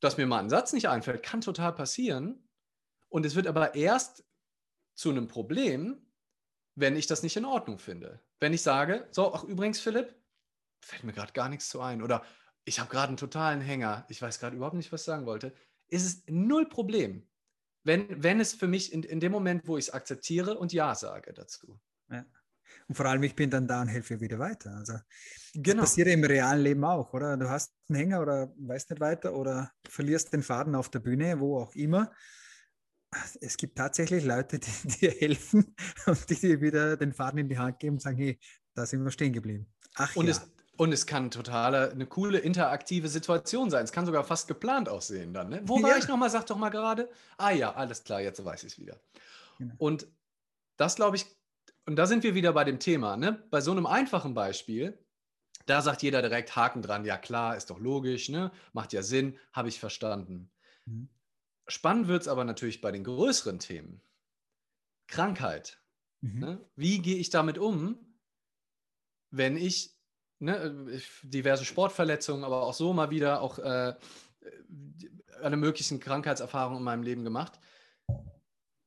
Dass 0.00 0.16
mir 0.16 0.26
mal 0.26 0.38
ein 0.38 0.50
Satz 0.50 0.72
nicht 0.72 0.88
einfällt, 0.88 1.22
kann 1.22 1.40
total 1.40 1.72
passieren. 1.72 2.47
Und 3.08 3.26
es 3.26 3.34
wird 3.34 3.46
aber 3.46 3.74
erst 3.74 4.24
zu 4.94 5.10
einem 5.10 5.28
Problem, 5.28 6.06
wenn 6.74 6.96
ich 6.96 7.06
das 7.06 7.22
nicht 7.22 7.36
in 7.36 7.44
Ordnung 7.44 7.78
finde. 7.78 8.20
Wenn 8.40 8.52
ich 8.52 8.62
sage, 8.62 9.08
so, 9.10 9.34
ach 9.34 9.44
übrigens, 9.44 9.80
Philipp, 9.80 10.14
fällt 10.80 11.04
mir 11.04 11.12
gerade 11.12 11.32
gar 11.32 11.48
nichts 11.48 11.68
zu 11.68 11.80
ein. 11.80 12.02
Oder 12.02 12.24
ich 12.64 12.78
habe 12.78 12.90
gerade 12.90 13.08
einen 13.08 13.16
totalen 13.16 13.60
Hänger, 13.60 14.06
ich 14.08 14.20
weiß 14.20 14.38
gerade 14.38 14.56
überhaupt 14.56 14.76
nicht, 14.76 14.92
was 14.92 15.02
ich 15.02 15.06
sagen 15.06 15.26
wollte. 15.26 15.52
Ist 15.88 16.04
es 16.04 16.22
null 16.28 16.68
Problem 16.68 17.28
wenn, 17.88 18.22
wenn 18.22 18.38
es 18.38 18.52
für 18.52 18.68
mich 18.68 18.92
in, 18.92 19.02
in 19.02 19.18
dem 19.18 19.32
Moment, 19.32 19.66
wo 19.66 19.76
ich 19.76 19.86
es 19.86 19.94
akzeptiere 19.94 20.58
und 20.58 20.72
Ja 20.72 20.94
sage 20.94 21.32
dazu. 21.32 21.80
Ja. 22.10 22.24
Und 22.86 22.94
vor 22.94 23.06
allem, 23.06 23.22
ich 23.22 23.34
bin 23.34 23.50
dann 23.50 23.66
da 23.66 23.80
und 23.80 23.88
helfe 23.88 24.20
wieder 24.20 24.38
weiter. 24.38 24.76
Also 24.76 24.94
genau. 25.54 25.82
das 25.82 25.90
passiert 25.90 26.08
im 26.08 26.22
realen 26.22 26.62
Leben 26.62 26.84
auch, 26.84 27.12
oder? 27.14 27.36
Du 27.36 27.48
hast 27.48 27.72
einen 27.88 27.98
Hänger 27.98 28.20
oder 28.20 28.52
weißt 28.58 28.90
nicht 28.90 29.00
weiter 29.00 29.34
oder 29.34 29.72
verlierst 29.88 30.32
den 30.32 30.42
Faden 30.42 30.74
auf 30.74 30.90
der 30.90 31.00
Bühne, 31.00 31.40
wo 31.40 31.58
auch 31.58 31.74
immer. 31.74 32.12
Es 33.40 33.56
gibt 33.56 33.78
tatsächlich 33.78 34.24
Leute, 34.24 34.58
die 34.58 34.88
dir 35.00 35.10
helfen 35.10 35.74
und 36.06 36.30
die 36.30 36.34
dir 36.34 36.60
wieder 36.60 36.96
den 36.96 37.12
Faden 37.12 37.38
in 37.38 37.48
die 37.48 37.58
Hand 37.58 37.78
geben 37.78 37.96
und 37.96 38.00
sagen, 38.00 38.16
hey, 38.16 38.38
da 38.74 38.86
sind 38.86 39.02
wir 39.02 39.10
stehen 39.10 39.32
geblieben. 39.32 39.66
Ach 39.94 40.14
und 40.14 40.26
ja. 40.26 40.32
Es, 40.32 40.50
und 40.76 40.92
es 40.92 41.06
kann 41.06 41.30
totale, 41.30 41.90
eine 41.90 42.06
coole 42.06 42.38
interaktive 42.38 43.08
Situation 43.08 43.70
sein. 43.70 43.84
Es 43.84 43.92
kann 43.92 44.06
sogar 44.06 44.22
fast 44.24 44.46
geplant 44.46 44.88
aussehen 44.88 45.34
dann. 45.34 45.48
Ne? 45.48 45.62
Wo 45.64 45.82
war 45.82 45.90
ja. 45.90 45.96
ich 45.96 46.06
nochmal? 46.06 46.30
Sag 46.30 46.46
doch 46.46 46.56
mal 46.56 46.68
gerade. 46.68 47.10
Ah 47.36 47.50
ja, 47.50 47.74
alles 47.74 48.04
klar, 48.04 48.20
jetzt 48.20 48.44
weiß 48.44 48.62
ich 48.62 48.72
es 48.72 48.78
wieder. 48.78 49.00
Genau. 49.58 49.74
Und 49.78 50.06
das 50.76 50.94
glaube 50.94 51.16
ich, 51.16 51.26
und 51.86 51.96
da 51.96 52.06
sind 52.06 52.22
wir 52.22 52.34
wieder 52.34 52.52
bei 52.52 52.64
dem 52.64 52.78
Thema. 52.78 53.16
Ne? 53.16 53.42
Bei 53.50 53.60
so 53.60 53.72
einem 53.72 53.86
einfachen 53.86 54.34
Beispiel, 54.34 54.98
da 55.66 55.82
sagt 55.82 56.02
jeder 56.02 56.22
direkt 56.22 56.54
Haken 56.54 56.82
dran. 56.82 57.04
Ja 57.04 57.16
klar, 57.16 57.56
ist 57.56 57.70
doch 57.70 57.80
logisch, 57.80 58.28
ne? 58.28 58.52
macht 58.72 58.92
ja 58.92 59.02
Sinn, 59.02 59.36
habe 59.52 59.68
ich 59.68 59.80
verstanden. 59.80 60.50
Mhm. 60.84 61.08
Spannend 61.68 62.08
wird 62.08 62.22
es 62.22 62.28
aber 62.28 62.44
natürlich 62.44 62.80
bei 62.80 62.90
den 62.90 63.04
größeren 63.04 63.58
Themen. 63.58 64.00
Krankheit. 65.06 65.80
Mhm. 66.20 66.40
Ne? 66.40 66.70
Wie 66.76 67.00
gehe 67.00 67.16
ich 67.16 67.30
damit 67.30 67.58
um, 67.58 67.98
wenn 69.30 69.56
ich 69.56 69.98
ne, 70.38 70.56
äh, 70.56 71.00
diverse 71.22 71.64
Sportverletzungen, 71.64 72.44
aber 72.44 72.62
auch 72.62 72.74
so 72.74 72.92
mal 72.92 73.10
wieder 73.10 73.42
auch 73.42 73.58
äh, 73.58 73.94
alle 75.40 75.56
möglichen 75.56 76.00
Krankheitserfahrungen 76.00 76.78
in 76.78 76.84
meinem 76.84 77.02
Leben 77.02 77.24
gemacht. 77.24 77.58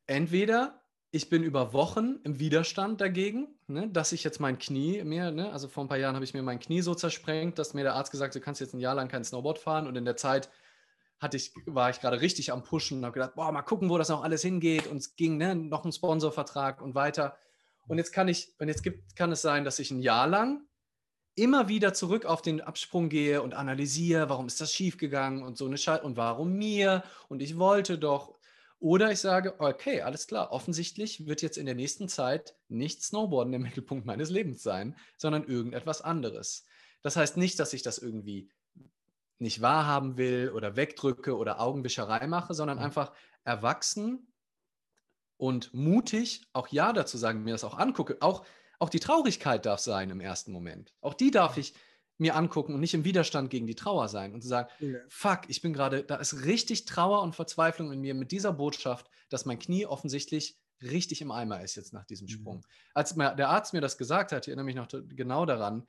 Entweder 0.07 0.81
ich 1.11 1.29
bin 1.29 1.43
über 1.43 1.73
Wochen 1.73 2.19
im 2.23 2.39
Widerstand 2.39 3.01
dagegen, 3.01 3.47
ne, 3.67 3.89
dass 3.89 4.11
ich 4.11 4.23
jetzt 4.23 4.39
mein 4.39 4.57
Knie 4.57 5.03
mir, 5.03 5.31
ne, 5.31 5.51
also 5.51 5.67
vor 5.67 5.83
ein 5.83 5.87
paar 5.87 5.97
Jahren 5.97 6.15
habe 6.15 6.25
ich 6.25 6.33
mir 6.33 6.41
mein 6.41 6.59
Knie 6.59 6.81
so 6.81 6.95
zersprengt, 6.95 7.59
dass 7.59 7.73
mir 7.73 7.83
der 7.83 7.95
Arzt 7.95 8.11
gesagt 8.11 8.33
hat, 8.33 8.41
du 8.41 8.43
kannst 8.43 8.61
jetzt 8.61 8.73
ein 8.73 8.79
Jahr 8.79 8.95
lang 8.95 9.07
kein 9.07 9.23
Snowboard 9.23 9.59
fahren 9.59 9.87
und 9.87 9.95
in 9.95 10.05
der 10.05 10.17
Zeit 10.17 10.49
hatte 11.21 11.37
ich, 11.37 11.53
war 11.67 11.91
ich 11.91 12.01
gerade 12.01 12.19
richtig 12.19 12.51
am 12.51 12.63
Pushen 12.63 12.97
und 12.97 13.05
habe 13.05 13.13
gedacht, 13.13 13.35
boah, 13.35 13.51
mal 13.51 13.61
gucken, 13.61 13.89
wo 13.89 13.97
das 13.97 14.09
noch 14.09 14.23
alles 14.23 14.41
hingeht 14.41 14.87
und 14.87 14.97
es 14.97 15.15
ging 15.15 15.37
ne, 15.37 15.55
noch 15.55 15.85
ein 15.85 15.91
Sponsorvertrag 15.91 16.81
und 16.81 16.95
weiter. 16.95 17.37
Und 17.87 17.99
jetzt 17.99 18.11
kann 18.11 18.27
ich, 18.27 18.53
und 18.59 18.67
jetzt 18.67 18.81
gibt, 18.81 19.15
kann 19.15 19.31
es 19.31 19.41
sein, 19.41 19.63
dass 19.63 19.77
ich 19.77 19.91
ein 19.91 20.01
Jahr 20.01 20.27
lang 20.27 20.65
immer 21.35 21.69
wieder 21.69 21.93
zurück 21.93 22.25
auf 22.25 22.41
den 22.41 22.59
Absprung 22.59 23.07
gehe 23.07 23.41
und 23.41 23.53
analysiere, 23.53 24.29
warum 24.29 24.47
ist 24.47 24.59
das 24.59 24.73
schiefgegangen 24.73 25.43
und 25.43 25.57
so 25.57 25.67
eine 25.67 25.77
Scheiße 25.77 26.03
und 26.03 26.17
warum 26.17 26.53
mir 26.53 27.03
und 27.29 27.41
ich 27.41 27.57
wollte 27.57 27.97
doch. 27.99 28.35
Oder 28.79 29.11
ich 29.11 29.19
sage, 29.19 29.59
okay, 29.59 30.01
alles 30.01 30.25
klar, 30.25 30.51
offensichtlich 30.51 31.27
wird 31.27 31.43
jetzt 31.43 31.59
in 31.59 31.67
der 31.67 31.75
nächsten 31.75 32.09
Zeit 32.09 32.55
nicht 32.67 33.03
Snowboarden 33.03 33.51
der 33.51 33.61
Mittelpunkt 33.61 34.07
meines 34.07 34.31
Lebens 34.31 34.63
sein, 34.63 34.97
sondern 35.17 35.43
irgendetwas 35.43 36.01
anderes. 36.01 36.65
Das 37.03 37.15
heißt 37.15 37.37
nicht, 37.37 37.59
dass 37.59 37.73
ich 37.73 37.83
das 37.83 37.99
irgendwie 37.99 38.49
nicht 39.41 39.61
wahrhaben 39.61 40.17
will 40.17 40.51
oder 40.53 40.75
wegdrücke 40.75 41.35
oder 41.35 41.59
Augenwischerei 41.59 42.27
mache, 42.27 42.53
sondern 42.53 42.77
mhm. 42.77 42.85
einfach 42.85 43.11
erwachsen 43.43 44.31
und 45.37 45.73
mutig 45.73 46.47
auch 46.53 46.67
Ja 46.67 46.93
dazu 46.93 47.17
sagen, 47.17 47.43
mir 47.43 47.53
das 47.53 47.63
auch 47.63 47.77
angucke, 47.77 48.17
auch 48.21 48.45
auch 48.81 48.89
die 48.89 48.99
Traurigkeit 48.99 49.67
darf 49.67 49.79
sein 49.79 50.09
im 50.09 50.19
ersten 50.19 50.51
Moment. 50.51 50.95
Auch 51.01 51.13
die 51.13 51.29
darf 51.29 51.57
ich 51.57 51.75
mir 52.17 52.35
angucken 52.35 52.73
und 52.73 52.79
nicht 52.79 52.95
im 52.95 53.05
Widerstand 53.05 53.51
gegen 53.51 53.67
die 53.67 53.75
Trauer 53.75 54.07
sein 54.07 54.33
und 54.33 54.41
zu 54.41 54.47
sagen, 54.47 54.69
ja. 54.79 54.97
fuck, 55.07 55.41
ich 55.49 55.61
bin 55.61 55.71
gerade, 55.71 56.03
da 56.03 56.15
ist 56.15 56.45
richtig 56.45 56.85
Trauer 56.85 57.21
und 57.21 57.35
Verzweiflung 57.35 57.91
in 57.91 58.01
mir 58.01 58.15
mit 58.15 58.31
dieser 58.31 58.53
Botschaft, 58.53 59.07
dass 59.29 59.45
mein 59.45 59.59
Knie 59.59 59.85
offensichtlich 59.85 60.59
richtig 60.81 61.21
im 61.21 61.29
Eimer 61.29 61.61
ist 61.61 61.75
jetzt 61.75 61.93
nach 61.93 62.05
diesem 62.05 62.25
mhm. 62.25 62.31
Sprung. 62.31 62.57
Mhm. 62.57 62.63
Als 62.95 63.13
der 63.13 63.49
Arzt 63.49 63.73
mir 63.73 63.81
das 63.81 63.99
gesagt 63.99 64.31
hat, 64.31 64.45
ich 64.45 64.47
erinnere 64.47 64.65
mich 64.65 64.75
noch 64.75 64.87
genau 65.09 65.45
daran, 65.45 65.85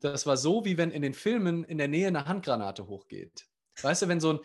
das 0.00 0.26
war 0.26 0.36
so, 0.36 0.64
wie 0.64 0.76
wenn 0.78 0.90
in 0.90 1.02
den 1.02 1.14
Filmen 1.14 1.64
in 1.64 1.78
der 1.78 1.88
Nähe 1.88 2.08
eine 2.08 2.26
Handgranate 2.26 2.86
hochgeht. 2.86 3.46
Weißt 3.82 4.02
du, 4.02 4.08
wenn 4.08 4.20
so 4.20 4.34
ein, 4.34 4.40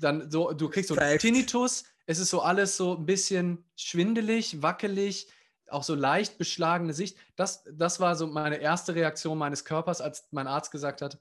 dann 0.00 0.30
so, 0.30 0.52
du 0.52 0.68
kriegst 0.68 0.88
so 0.88 0.96
einen 0.96 1.18
Tinnitus, 1.18 1.84
es 2.06 2.18
ist 2.18 2.30
so 2.30 2.42
alles 2.42 2.76
so 2.76 2.96
ein 2.96 3.06
bisschen 3.06 3.64
schwindelig, 3.76 4.62
wackelig, 4.62 5.28
auch 5.68 5.82
so 5.82 5.94
leicht 5.94 6.38
beschlagene 6.38 6.92
Sicht. 6.92 7.16
Das, 7.36 7.64
das 7.72 8.00
war 8.00 8.16
so 8.16 8.26
meine 8.26 8.56
erste 8.56 8.94
Reaktion 8.94 9.38
meines 9.38 9.64
Körpers, 9.64 10.00
als 10.00 10.28
mein 10.30 10.46
Arzt 10.46 10.70
gesagt 10.70 11.02
hat, 11.02 11.18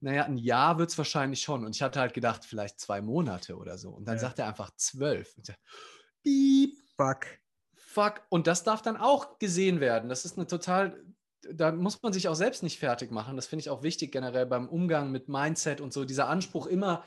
naja, 0.00 0.24
ein 0.24 0.36
Jahr 0.36 0.78
wird 0.78 0.90
es 0.90 0.98
wahrscheinlich 0.98 1.42
schon. 1.42 1.64
Und 1.64 1.74
ich 1.74 1.82
hatte 1.82 2.00
halt 2.00 2.14
gedacht, 2.14 2.44
vielleicht 2.44 2.78
zwei 2.80 3.00
Monate 3.00 3.56
oder 3.56 3.78
so. 3.78 3.90
Und 3.90 4.06
dann 4.06 4.16
ja. 4.16 4.20
sagt 4.20 4.38
er 4.38 4.46
einfach 4.46 4.70
zwölf. 4.76 5.36
Und 5.36 5.48
ich, 5.48 5.56
Piep. 6.22 6.78
Fuck. 6.96 7.26
Fuck. 7.74 8.22
Und 8.28 8.46
das 8.46 8.64
darf 8.64 8.82
dann 8.82 8.96
auch 8.96 9.38
gesehen 9.38 9.80
werden. 9.80 10.08
Das 10.08 10.24
ist 10.24 10.36
eine 10.36 10.46
total, 10.46 11.02
da 11.52 11.72
muss 11.72 12.02
man 12.02 12.12
sich 12.12 12.28
auch 12.28 12.34
selbst 12.34 12.62
nicht 12.62 12.78
fertig 12.78 13.10
machen. 13.10 13.36
Das 13.36 13.46
finde 13.46 13.60
ich 13.60 13.70
auch 13.70 13.82
wichtig 13.82 14.12
generell 14.12 14.46
beim 14.46 14.68
Umgang 14.68 15.10
mit 15.10 15.28
Mindset 15.28 15.80
und 15.80 15.92
so. 15.92 16.04
Dieser 16.04 16.28
Anspruch 16.28 16.66
immer 16.66 17.04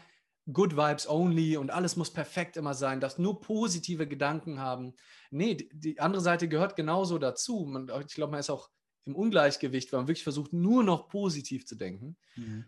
Good 0.52 0.76
Vibes 0.76 1.08
only 1.08 1.58
und 1.58 1.70
alles 1.70 1.96
muss 1.96 2.12
perfekt 2.12 2.58
immer 2.58 2.74
sein, 2.74 3.00
dass 3.00 3.20
nur 3.20 3.42
positive 3.42 4.08
Gedanken 4.08 4.60
haben. 4.60 4.96
Nee, 5.30 5.56
die, 5.56 5.70
die 5.74 6.00
andere 6.00 6.22
Seite 6.22 6.48
gehört 6.48 6.76
genauso 6.76 7.20
dazu. 7.20 7.66
Man, 7.66 7.90
ich 8.06 8.16
glaube, 8.16 8.32
man 8.32 8.40
ist 8.40 8.50
auch 8.50 8.70
im 9.06 9.16
Ungleichgewicht, 9.16 9.92
weil 9.92 10.02
man 10.02 10.08
wirklich 10.08 10.24
versucht, 10.24 10.54
nur 10.54 10.84
noch 10.84 11.08
positiv 11.10 11.66
zu 11.66 11.76
denken. 11.76 12.18
Mhm. 12.36 12.66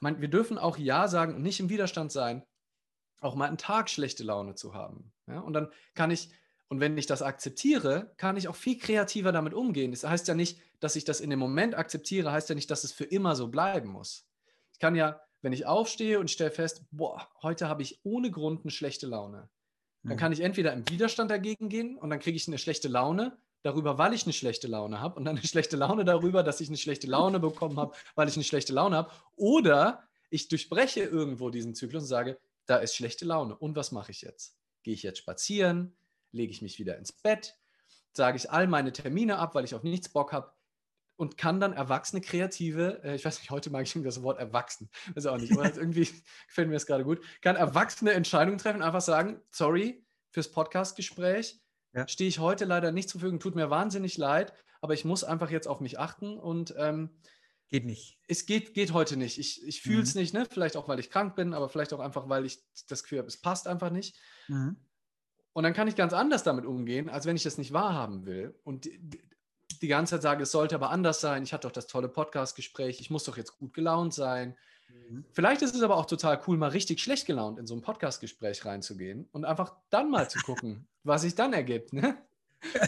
Man, 0.00 0.20
wir 0.20 0.28
dürfen 0.28 0.58
auch 0.58 0.76
Ja 0.76 1.08
sagen 1.08 1.34
und 1.34 1.42
nicht 1.42 1.60
im 1.60 1.70
Widerstand 1.70 2.12
sein, 2.12 2.44
auch 3.20 3.34
mal 3.34 3.48
einen 3.48 3.58
Tag 3.58 3.90
schlechte 3.90 4.22
Laune 4.22 4.54
zu 4.54 4.74
haben. 4.74 5.12
Ja? 5.26 5.40
Und 5.40 5.54
dann 5.54 5.68
kann 5.94 6.10
ich, 6.10 6.30
und 6.68 6.80
wenn 6.80 6.96
ich 6.96 7.06
das 7.06 7.22
akzeptiere, 7.22 8.12
kann 8.16 8.36
ich 8.36 8.48
auch 8.48 8.56
viel 8.56 8.78
kreativer 8.78 9.32
damit 9.32 9.54
umgehen. 9.54 9.90
Das 9.90 10.04
heißt 10.04 10.28
ja 10.28 10.34
nicht, 10.34 10.60
dass 10.80 10.96
ich 10.96 11.04
das 11.04 11.20
in 11.20 11.30
dem 11.30 11.38
Moment 11.38 11.76
akzeptiere, 11.76 12.32
heißt 12.32 12.48
ja 12.48 12.54
nicht, 12.54 12.70
dass 12.70 12.84
es 12.84 12.92
für 12.92 13.04
immer 13.04 13.36
so 13.36 13.48
bleiben 13.48 13.88
muss. 13.88 14.26
Ich 14.72 14.78
kann 14.78 14.94
ja 14.94 15.20
wenn 15.42 15.52
ich 15.52 15.66
aufstehe 15.66 16.18
und 16.18 16.30
stelle 16.30 16.50
fest, 16.50 16.82
boah, 16.90 17.28
heute 17.42 17.68
habe 17.68 17.82
ich 17.82 18.00
ohne 18.02 18.30
Grund 18.30 18.62
eine 18.62 18.70
schlechte 18.70 19.06
Laune, 19.06 19.48
dann 20.02 20.14
mhm. 20.14 20.18
kann 20.18 20.32
ich 20.32 20.40
entweder 20.40 20.72
im 20.72 20.88
Widerstand 20.88 21.30
dagegen 21.30 21.68
gehen 21.68 21.96
und 21.96 22.10
dann 22.10 22.18
kriege 22.18 22.36
ich 22.36 22.48
eine 22.48 22.58
schlechte 22.58 22.88
Laune 22.88 23.36
darüber, 23.62 23.98
weil 23.98 24.14
ich 24.14 24.24
eine 24.24 24.32
schlechte 24.32 24.68
Laune 24.68 25.00
habe 25.00 25.16
und 25.16 25.24
dann 25.24 25.36
eine 25.36 25.46
schlechte 25.46 25.76
Laune 25.76 26.04
darüber, 26.04 26.42
dass 26.42 26.60
ich 26.60 26.68
eine 26.68 26.76
schlechte 26.76 27.06
Laune 27.06 27.40
bekommen 27.40 27.78
habe, 27.78 27.94
weil 28.14 28.28
ich 28.28 28.34
eine 28.34 28.44
schlechte 28.44 28.72
Laune 28.72 28.96
habe. 28.96 29.10
Oder 29.36 30.08
ich 30.30 30.48
durchbreche 30.48 31.02
irgendwo 31.02 31.50
diesen 31.50 31.74
Zyklus 31.74 32.04
und 32.04 32.08
sage, 32.08 32.38
da 32.66 32.76
ist 32.76 32.94
schlechte 32.94 33.24
Laune. 33.24 33.56
Und 33.56 33.76
was 33.76 33.92
mache 33.92 34.12
ich 34.12 34.22
jetzt? 34.22 34.56
Gehe 34.82 34.94
ich 34.94 35.02
jetzt 35.02 35.18
spazieren? 35.18 35.96
Lege 36.32 36.52
ich 36.52 36.62
mich 36.62 36.78
wieder 36.78 36.96
ins 36.98 37.12
Bett? 37.12 37.56
Sage 38.12 38.36
ich 38.36 38.50
all 38.50 38.66
meine 38.66 38.92
Termine 38.92 39.38
ab, 39.38 39.54
weil 39.54 39.64
ich 39.64 39.74
auf 39.74 39.82
nichts 39.82 40.08
Bock 40.08 40.32
habe? 40.32 40.52
und 41.18 41.36
kann 41.36 41.58
dann 41.58 41.72
erwachsene 41.72 42.22
Kreative, 42.22 43.02
äh, 43.02 43.16
ich 43.16 43.24
weiß 43.24 43.40
nicht, 43.40 43.50
heute 43.50 43.70
mag 43.70 43.82
ich 43.82 43.92
das 44.04 44.22
Wort 44.22 44.38
erwachsen, 44.38 44.88
weiß 45.14 45.26
auch 45.26 45.36
nicht, 45.36 45.52
aber 45.52 45.64
irgendwie 45.76 46.08
gefällt 46.46 46.68
mir 46.68 46.74
das 46.74 46.86
gerade 46.86 47.02
gut, 47.02 47.20
kann 47.42 47.56
erwachsene 47.56 48.12
Entscheidungen 48.12 48.58
treffen, 48.58 48.82
einfach 48.82 49.00
sagen, 49.00 49.40
sorry 49.50 50.06
fürs 50.30 50.50
Podcastgespräch, 50.52 51.60
ja. 51.92 52.06
stehe 52.06 52.28
ich 52.28 52.38
heute 52.38 52.64
leider 52.64 52.92
nicht 52.92 53.08
zur 53.08 53.20
Verfügung. 53.20 53.40
Tut 53.40 53.56
mir 53.56 53.70
wahnsinnig 53.70 54.16
leid, 54.16 54.52
aber 54.80 54.94
ich 54.94 55.04
muss 55.04 55.24
einfach 55.24 55.50
jetzt 55.50 55.66
auf 55.66 55.80
mich 55.80 55.98
achten 55.98 56.38
und 56.38 56.74
ähm, 56.78 57.10
geht 57.68 57.84
nicht. 57.84 58.18
Es 58.28 58.46
geht, 58.46 58.74
geht 58.74 58.92
heute 58.92 59.16
nicht. 59.16 59.38
Ich, 59.38 59.66
ich 59.66 59.82
fühle 59.82 60.02
es 60.02 60.14
mhm. 60.14 60.20
nicht, 60.20 60.34
ne? 60.34 60.46
Vielleicht 60.48 60.76
auch, 60.76 60.86
weil 60.86 61.00
ich 61.00 61.10
krank 61.10 61.34
bin, 61.34 61.54
aber 61.54 61.68
vielleicht 61.68 61.92
auch 61.92 62.00
einfach, 62.00 62.28
weil 62.28 62.44
ich 62.46 62.58
das 62.86 63.02
Gefühl 63.02 63.18
habe, 63.18 63.28
es 63.28 63.40
passt 63.40 63.66
einfach 63.66 63.90
nicht. 63.90 64.16
Mhm. 64.48 64.76
Und 65.52 65.64
dann 65.64 65.72
kann 65.72 65.88
ich 65.88 65.96
ganz 65.96 66.12
anders 66.12 66.42
damit 66.42 66.64
umgehen, 66.64 67.08
als 67.08 67.26
wenn 67.26 67.36
ich 67.36 67.42
das 67.42 67.58
nicht 67.58 67.72
wahrhaben 67.72 68.26
will. 68.26 68.54
Und 68.64 68.84
die, 68.84 69.20
die 69.82 69.88
ganze 69.88 70.16
Zeit 70.16 70.22
sage, 70.22 70.42
es 70.42 70.50
sollte 70.50 70.74
aber 70.74 70.90
anders 70.90 71.20
sein. 71.20 71.42
Ich 71.42 71.52
hatte 71.52 71.66
doch 71.66 71.72
das 71.72 71.86
tolle 71.86 72.08
Podcast-Gespräch. 72.08 73.00
Ich 73.00 73.10
muss 73.10 73.24
doch 73.24 73.36
jetzt 73.36 73.58
gut 73.58 73.74
gelaunt 73.74 74.14
sein. 74.14 74.56
Mhm. 74.88 75.24
Vielleicht 75.32 75.62
ist 75.62 75.74
es 75.74 75.82
aber 75.82 75.96
auch 75.96 76.06
total 76.06 76.40
cool, 76.46 76.56
mal 76.56 76.70
richtig 76.70 77.00
schlecht 77.00 77.26
gelaunt 77.26 77.58
in 77.58 77.66
so 77.66 77.74
ein 77.74 77.82
Podcast-Gespräch 77.82 78.64
reinzugehen 78.64 79.28
und 79.32 79.44
einfach 79.44 79.74
dann 79.90 80.10
mal 80.10 80.28
zu 80.28 80.38
gucken, 80.40 80.88
was 81.04 81.22
sich 81.22 81.34
dann 81.34 81.52
ergibt. 81.52 81.92
Ne? 81.92 82.16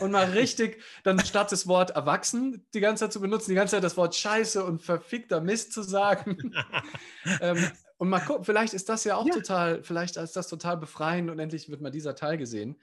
Und 0.01 0.11
mal 0.11 0.27
richtig, 0.31 0.83
dann 1.05 1.21
statt 1.21 1.53
das 1.53 1.69
Wort 1.69 1.91
erwachsen 1.91 2.67
die 2.75 2.81
ganze 2.81 3.05
Zeit 3.05 3.13
zu 3.13 3.21
benutzen, 3.21 3.51
die 3.51 3.55
ganze 3.55 3.77
Zeit 3.77 3.85
das 3.85 3.97
Wort 3.97 4.17
Scheiße 4.17 4.65
und 4.65 4.83
verfickter 4.83 5.41
Mist 5.41 5.73
zu 5.73 5.83
sagen. 5.83 6.53
ähm, 7.41 7.71
und 8.01 8.09
mal 8.09 8.21
gucken, 8.21 8.45
vielleicht 8.45 8.73
ist 8.73 8.89
das 8.89 9.05
ja 9.05 9.17
auch 9.17 9.27
ja. 9.27 9.35
total, 9.35 9.83
vielleicht 9.83 10.17
ist 10.17 10.35
das 10.35 10.49
total 10.49 10.79
befreiend 10.79 11.29
und 11.29 11.39
endlich 11.39 11.69
wird 11.69 11.83
mal 11.83 11.91
dieser 11.91 12.15
Teil 12.15 12.39
gesehen. 12.39 12.81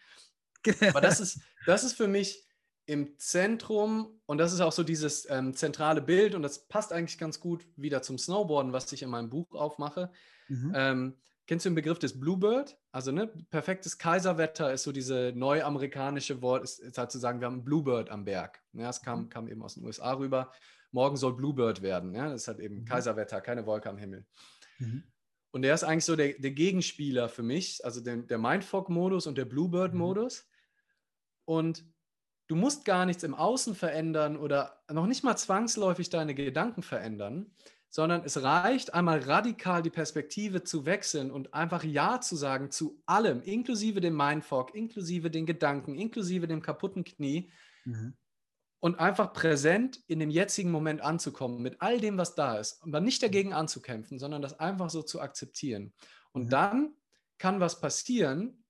Aber 0.90 1.02
das 1.02 1.20
ist, 1.20 1.40
das 1.66 1.84
ist 1.84 1.94
für 1.94 2.08
mich 2.08 2.46
im 2.86 3.18
Zentrum, 3.18 4.22
und 4.28 4.38
das 4.38 4.54
ist 4.54 4.62
auch 4.62 4.72
so 4.72 4.84
dieses 4.84 5.28
ähm, 5.28 5.56
zentrale 5.56 6.04
Bild, 6.04 6.36
und 6.36 6.44
das 6.44 6.68
passt 6.68 6.94
eigentlich 6.94 7.18
ganz 7.18 7.40
gut 7.40 7.66
wieder 7.76 8.04
zum 8.04 8.20
Snowboarden, 8.20 8.74
was 8.74 8.92
ich 8.94 9.02
in 9.02 9.10
meinem 9.10 9.32
Buch 9.32 9.48
aufmache. 9.54 10.12
Mhm. 10.50 10.74
Ähm, 10.76 11.18
kennst 11.48 11.66
du 11.66 11.72
den 11.72 11.76
Begriff 11.76 11.98
des 11.98 12.20
Bluebird? 12.20 12.78
Also, 12.92 13.12
ne, 13.12 13.26
perfektes 13.50 13.98
Kaiserwetter 13.98 14.72
ist 14.72 14.84
so 14.84 14.92
diese 14.92 15.34
neuamerikanische 15.36 16.44
Wort, 16.44 16.64
ist, 16.64 16.78
ist 16.78 17.00
halt 17.00 17.10
zu 17.10 17.18
sagen, 17.18 17.40
wir 17.40 17.48
haben 17.48 17.56
einen 17.56 17.66
Bluebird 17.66 18.12
am 18.12 18.24
Berg. 18.24 18.62
Ja, 18.74 18.92
es 18.92 19.02
kam, 19.02 19.22
mhm. 19.22 19.30
kam 19.30 19.48
eben 19.48 19.64
aus 19.64 19.74
den 19.74 19.84
USA 19.84 20.14
rüber. 20.14 20.52
Morgen 20.92 21.18
soll 21.18 21.36
Bluebird 21.36 21.82
werden. 21.82 22.14
Ja, 22.14 22.30
das 22.30 22.44
ist 22.44 22.48
halt 22.48 22.60
eben 22.60 22.82
mhm. 22.82 22.86
Kaiserwetter, 22.86 23.42
keine 23.42 23.66
Wolke 23.66 23.90
am 23.90 23.98
Himmel. 23.98 24.28
Mhm. 24.78 25.04
Und 25.52 25.62
der 25.62 25.74
ist 25.74 25.84
eigentlich 25.84 26.06
so 26.06 26.16
der, 26.16 26.34
der 26.34 26.52
Gegenspieler 26.52 27.30
für 27.30 27.44
mich, 27.44 27.84
also 27.84 28.02
der, 28.02 28.18
der 28.18 28.38
Mindfog-Modus 28.38 29.28
und 29.28 29.38
der 29.38 29.46
Bluebird-Modus. 29.46 30.46
Mhm. 30.46 30.52
Und 31.46 31.86
Du 32.48 32.56
musst 32.56 32.86
gar 32.86 33.06
nichts 33.06 33.24
im 33.24 33.36
Außen 33.36 33.76
verändern 33.76 34.38
oder 34.38 34.82
noch 34.90 35.06
nicht 35.06 35.24
mal 35.24 35.36
zwangsläufig 35.36 36.10
deine 36.10 36.34
Gedanken 36.34 36.82
verändern, 36.82 37.52
sondern 37.90 38.24
es 38.24 38.42
reicht 38.42 38.94
einmal 38.94 39.20
radikal 39.20 39.82
die 39.82 39.90
Perspektive 39.90 40.64
zu 40.64 40.86
wechseln 40.86 41.30
und 41.30 41.54
einfach 41.54 41.84
Ja 41.84 42.22
zu 42.22 42.38
sagen 42.38 42.72
zu 42.72 43.02
allem, 43.06 43.42
inklusive 43.42 44.00
dem 44.00 44.16
Mindfuck, 44.16 44.74
inklusive 44.74 45.30
den 45.30 45.46
Gedanken, 45.46 45.96
inklusive 45.96 46.48
dem 46.48 46.62
kaputten 46.62 47.04
Knie 47.04 47.52
mhm. 47.84 48.16
Und 48.80 49.00
einfach 49.00 49.34
präsent 49.34 50.02
in 50.08 50.20
dem 50.20 50.30
jetzigen 50.30 50.72
Moment 50.72 51.02
anzukommen 51.02 51.62
mit 51.62 51.82
all 51.82 52.00
dem, 52.00 52.18
was 52.18 52.36
da 52.36 52.58
ist 52.58 52.84
und 52.84 52.92
dann 52.92 53.04
nicht 53.04 53.24
dagegen 53.24 53.54
anzukämpfen, 53.54 54.20
sondern 54.20 54.42
das 54.42 54.60
einfach 54.60 54.90
so 54.90 55.02
zu 55.02 55.20
akzeptieren. 55.20 55.94
Und 56.32 56.54
dann 56.54 56.94
kann 57.38 57.60
was 57.60 57.80
passieren, 57.80 58.64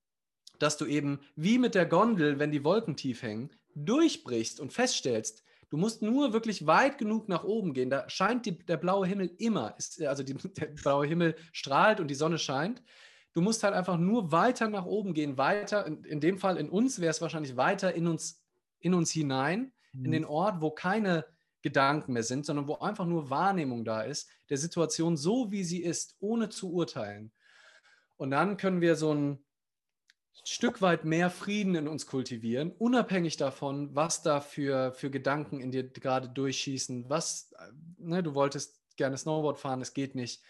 dass 0.59 0.77
du 0.77 0.85
eben 0.85 1.19
wie 1.35 1.57
mit 1.57 1.75
der 1.75 1.85
Gondel, 1.85 2.39
wenn 2.39 2.51
die 2.51 2.63
Wolken 2.63 2.95
tief 2.95 3.21
hängen, 3.21 3.51
durchbrichst 3.75 4.59
und 4.59 4.73
feststellst, 4.73 5.43
du 5.69 5.77
musst 5.77 6.01
nur 6.01 6.33
wirklich 6.33 6.65
weit 6.65 6.97
genug 6.97 7.27
nach 7.29 7.43
oben 7.43 7.73
gehen, 7.73 7.89
da 7.89 8.09
scheint 8.09 8.45
die, 8.45 8.57
der 8.57 8.77
blaue 8.77 9.05
Himmel 9.05 9.31
immer, 9.37 9.75
ist, 9.77 10.01
also 10.01 10.23
die, 10.23 10.33
der 10.57 10.67
blaue 10.67 11.05
Himmel 11.05 11.35
strahlt 11.51 11.99
und 11.99 12.07
die 12.07 12.15
Sonne 12.15 12.39
scheint. 12.39 12.81
Du 13.33 13.41
musst 13.41 13.63
halt 13.63 13.75
einfach 13.75 13.97
nur 13.97 14.31
weiter 14.31 14.67
nach 14.67 14.85
oben 14.85 15.13
gehen, 15.13 15.37
weiter, 15.37 15.85
in, 15.85 16.03
in 16.05 16.19
dem 16.21 16.39
Fall 16.39 16.57
in 16.57 16.69
uns 16.69 16.99
wäre 16.99 17.11
es 17.11 17.21
wahrscheinlich 17.21 17.55
weiter 17.55 17.93
in 17.93 18.07
uns, 18.07 18.41
in 18.79 18.93
uns 18.93 19.11
hinein, 19.11 19.73
mhm. 19.93 20.05
in 20.05 20.11
den 20.11 20.25
Ort, 20.25 20.61
wo 20.61 20.71
keine 20.71 21.25
Gedanken 21.61 22.13
mehr 22.13 22.23
sind, 22.23 22.45
sondern 22.45 22.67
wo 22.67 22.75
einfach 22.75 23.05
nur 23.05 23.29
Wahrnehmung 23.29 23.83
da 23.83 24.01
ist, 24.01 24.29
der 24.49 24.57
Situation 24.57 25.17
so, 25.17 25.51
wie 25.51 25.63
sie 25.63 25.83
ist, 25.83 26.15
ohne 26.19 26.49
zu 26.49 26.71
urteilen. 26.71 27.31
Und 28.15 28.31
dann 28.31 28.57
können 28.57 28.81
wir 28.81 28.95
so 28.95 29.13
ein, 29.13 29.39
Stück 30.43 30.81
weit 30.81 31.03
mehr 31.03 31.29
Frieden 31.29 31.75
in 31.75 31.87
uns 31.87 32.05
kultivieren, 32.05 32.71
unabhängig 32.71 33.37
davon, 33.37 33.93
was 33.95 34.21
da 34.21 34.39
für, 34.39 34.93
für 34.93 35.09
Gedanken 35.09 35.59
in 35.59 35.71
dir 35.71 35.89
gerade 35.89 36.29
durchschießen. 36.29 37.09
Was, 37.09 37.53
ne, 37.97 38.23
du 38.23 38.33
wolltest 38.33 38.79
gerne 38.95 39.17
Snowboard 39.17 39.57
fahren, 39.57 39.81
es 39.81 39.93
geht 39.93 40.15
nicht. 40.15 40.41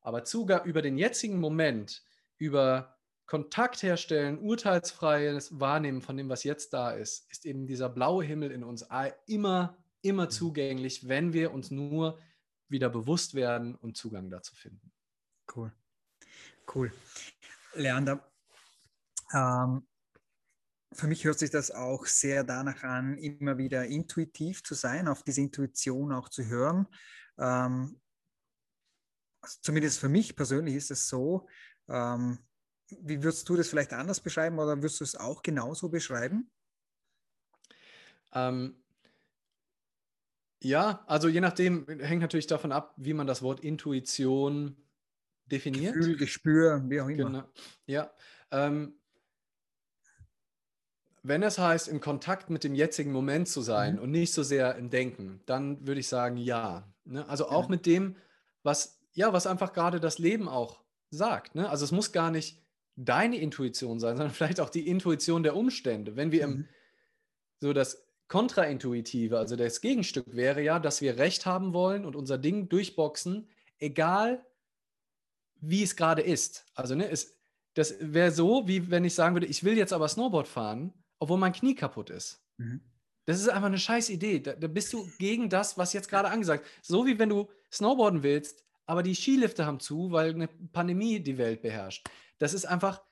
Aber 0.00 0.24
Zugang 0.24 0.64
über 0.64 0.82
den 0.82 0.98
jetzigen 0.98 1.38
Moment, 1.38 2.02
über 2.38 2.95
Kontakt 3.26 3.82
herstellen, 3.82 4.38
urteilsfreies 4.38 5.58
Wahrnehmen 5.58 6.00
von 6.00 6.16
dem, 6.16 6.28
was 6.28 6.44
jetzt 6.44 6.72
da 6.72 6.92
ist, 6.92 7.30
ist 7.30 7.44
eben 7.44 7.66
dieser 7.66 7.88
blaue 7.88 8.24
Himmel 8.24 8.52
in 8.52 8.62
uns 8.62 8.86
immer, 9.26 9.76
immer 10.02 10.24
mhm. 10.24 10.30
zugänglich, 10.30 11.08
wenn 11.08 11.32
wir 11.32 11.52
uns 11.52 11.70
nur 11.70 12.18
wieder 12.68 12.88
bewusst 12.88 13.34
werden 13.34 13.74
und 13.74 13.96
Zugang 13.96 14.30
dazu 14.30 14.54
finden. 14.54 14.92
Cool. 15.54 15.72
Cool. 16.72 16.92
Leander, 17.74 18.32
ähm, 19.32 19.86
für 20.92 21.06
mich 21.06 21.24
hört 21.24 21.38
sich 21.38 21.50
das 21.50 21.70
auch 21.70 22.06
sehr 22.06 22.44
danach 22.44 22.82
an, 22.82 23.18
immer 23.18 23.58
wieder 23.58 23.86
intuitiv 23.86 24.62
zu 24.62 24.74
sein, 24.74 25.08
auf 25.08 25.22
diese 25.22 25.40
Intuition 25.40 26.12
auch 26.12 26.28
zu 26.28 26.46
hören. 26.46 26.86
Ähm, 27.38 28.00
also 29.40 29.58
zumindest 29.62 29.98
für 29.98 30.08
mich 30.08 30.34
persönlich 30.36 30.74
ist 30.74 30.90
es 30.90 31.08
so. 31.08 31.48
Ähm, 31.88 32.45
wie 32.88 33.22
würdest 33.22 33.48
du 33.48 33.56
das 33.56 33.68
vielleicht 33.68 33.92
anders 33.92 34.20
beschreiben 34.20 34.58
oder 34.58 34.76
würdest 34.76 35.00
du 35.00 35.04
es 35.04 35.16
auch 35.16 35.42
genauso 35.42 35.88
beschreiben? 35.88 36.50
Ähm, 38.32 38.76
ja, 40.62 41.04
also 41.06 41.28
je 41.28 41.40
nachdem, 41.40 41.86
hängt 41.86 42.22
natürlich 42.22 42.46
davon 42.46 42.72
ab, 42.72 42.94
wie 42.96 43.14
man 43.14 43.26
das 43.26 43.42
Wort 43.42 43.60
Intuition 43.60 44.76
definiert. 45.46 45.94
Gefühl, 45.94 46.16
Gespür, 46.16 46.82
wie 46.88 47.00
auch 47.00 47.08
immer. 47.08 47.24
Genau. 47.24 47.44
Ja, 47.86 48.10
ähm, 48.50 48.94
wenn 51.22 51.42
es 51.42 51.58
heißt, 51.58 51.88
im 51.88 52.00
Kontakt 52.00 52.50
mit 52.50 52.62
dem 52.62 52.74
jetzigen 52.74 53.10
Moment 53.10 53.48
zu 53.48 53.60
sein 53.60 53.96
mhm. 53.96 54.02
und 54.02 54.10
nicht 54.12 54.32
so 54.32 54.42
sehr 54.42 54.76
im 54.76 54.90
Denken, 54.90 55.40
dann 55.46 55.86
würde 55.86 56.00
ich 56.00 56.08
sagen, 56.08 56.36
ja. 56.36 56.88
Ne? 57.04 57.28
Also 57.28 57.48
auch 57.48 57.64
ja. 57.64 57.70
mit 57.70 57.86
dem, 57.86 58.16
was, 58.62 59.00
ja, 59.12 59.32
was 59.32 59.46
einfach 59.46 59.72
gerade 59.72 59.98
das 59.98 60.18
Leben 60.18 60.48
auch 60.48 60.84
sagt. 61.10 61.54
Ne? 61.54 61.68
Also 61.68 61.84
es 61.84 61.92
muss 61.92 62.12
gar 62.12 62.30
nicht 62.30 62.65
deine 62.96 63.38
Intuition 63.38 64.00
sein, 64.00 64.16
sondern 64.16 64.34
vielleicht 64.34 64.60
auch 64.60 64.70
die 64.70 64.88
Intuition 64.88 65.42
der 65.42 65.56
Umstände. 65.56 66.16
Wenn 66.16 66.32
wir 66.32 66.46
mhm. 66.46 66.54
im, 66.54 66.68
so 67.60 67.72
das 67.72 68.06
Kontraintuitive, 68.28 69.38
also 69.38 69.54
das 69.54 69.80
Gegenstück 69.80 70.34
wäre 70.34 70.62
ja, 70.62 70.78
dass 70.78 71.00
wir 71.00 71.16
Recht 71.16 71.46
haben 71.46 71.72
wollen 71.72 72.04
und 72.04 72.16
unser 72.16 72.38
Ding 72.38 72.68
durchboxen, 72.68 73.48
egal 73.78 74.44
wie 75.60 75.82
es 75.82 75.96
gerade 75.96 76.22
ist. 76.22 76.66
Also 76.74 76.94
ne, 76.94 77.08
es, 77.08 77.38
das 77.74 77.94
wäre 78.00 78.32
so, 78.32 78.66
wie 78.66 78.90
wenn 78.90 79.04
ich 79.04 79.14
sagen 79.14 79.34
würde, 79.34 79.46
ich 79.46 79.62
will 79.62 79.76
jetzt 79.76 79.92
aber 79.92 80.08
Snowboard 80.08 80.48
fahren 80.48 80.92
obwohl 81.18 81.38
mein 81.38 81.52
Knie 81.52 81.74
kaputt 81.74 82.10
ist. 82.10 82.42
Mhm. 82.58 82.80
Das 83.24 83.40
ist 83.40 83.48
einfach 83.48 83.66
eine 83.66 83.78
scheiß 83.78 84.10
Idee. 84.10 84.40
Da, 84.40 84.52
da, 84.52 84.68
bist 84.68 84.92
du 84.92 85.08
gegen 85.18 85.48
das, 85.48 85.76
was 85.76 85.92
jetzt 85.92 86.08
gerade 86.08 86.28
angesagt 86.28 86.64
ist. 86.64 86.88
So 86.88 87.06
wie 87.06 87.18
wenn 87.18 87.28
du 87.28 87.48
Snowboarden 87.72 88.22
willst, 88.22 88.64
aber 88.86 89.02
die 89.02 89.14
Skilifte 89.14 89.66
haben 89.66 89.80
zu, 89.80 90.12
weil 90.12 90.30
eine 90.30 90.48
Pandemie 90.48 91.18
die 91.18 91.38
Welt 91.38 91.62
beherrscht. 91.62 92.08
Das 92.38 92.54
ist 92.54 92.64
einfach 92.66 93.02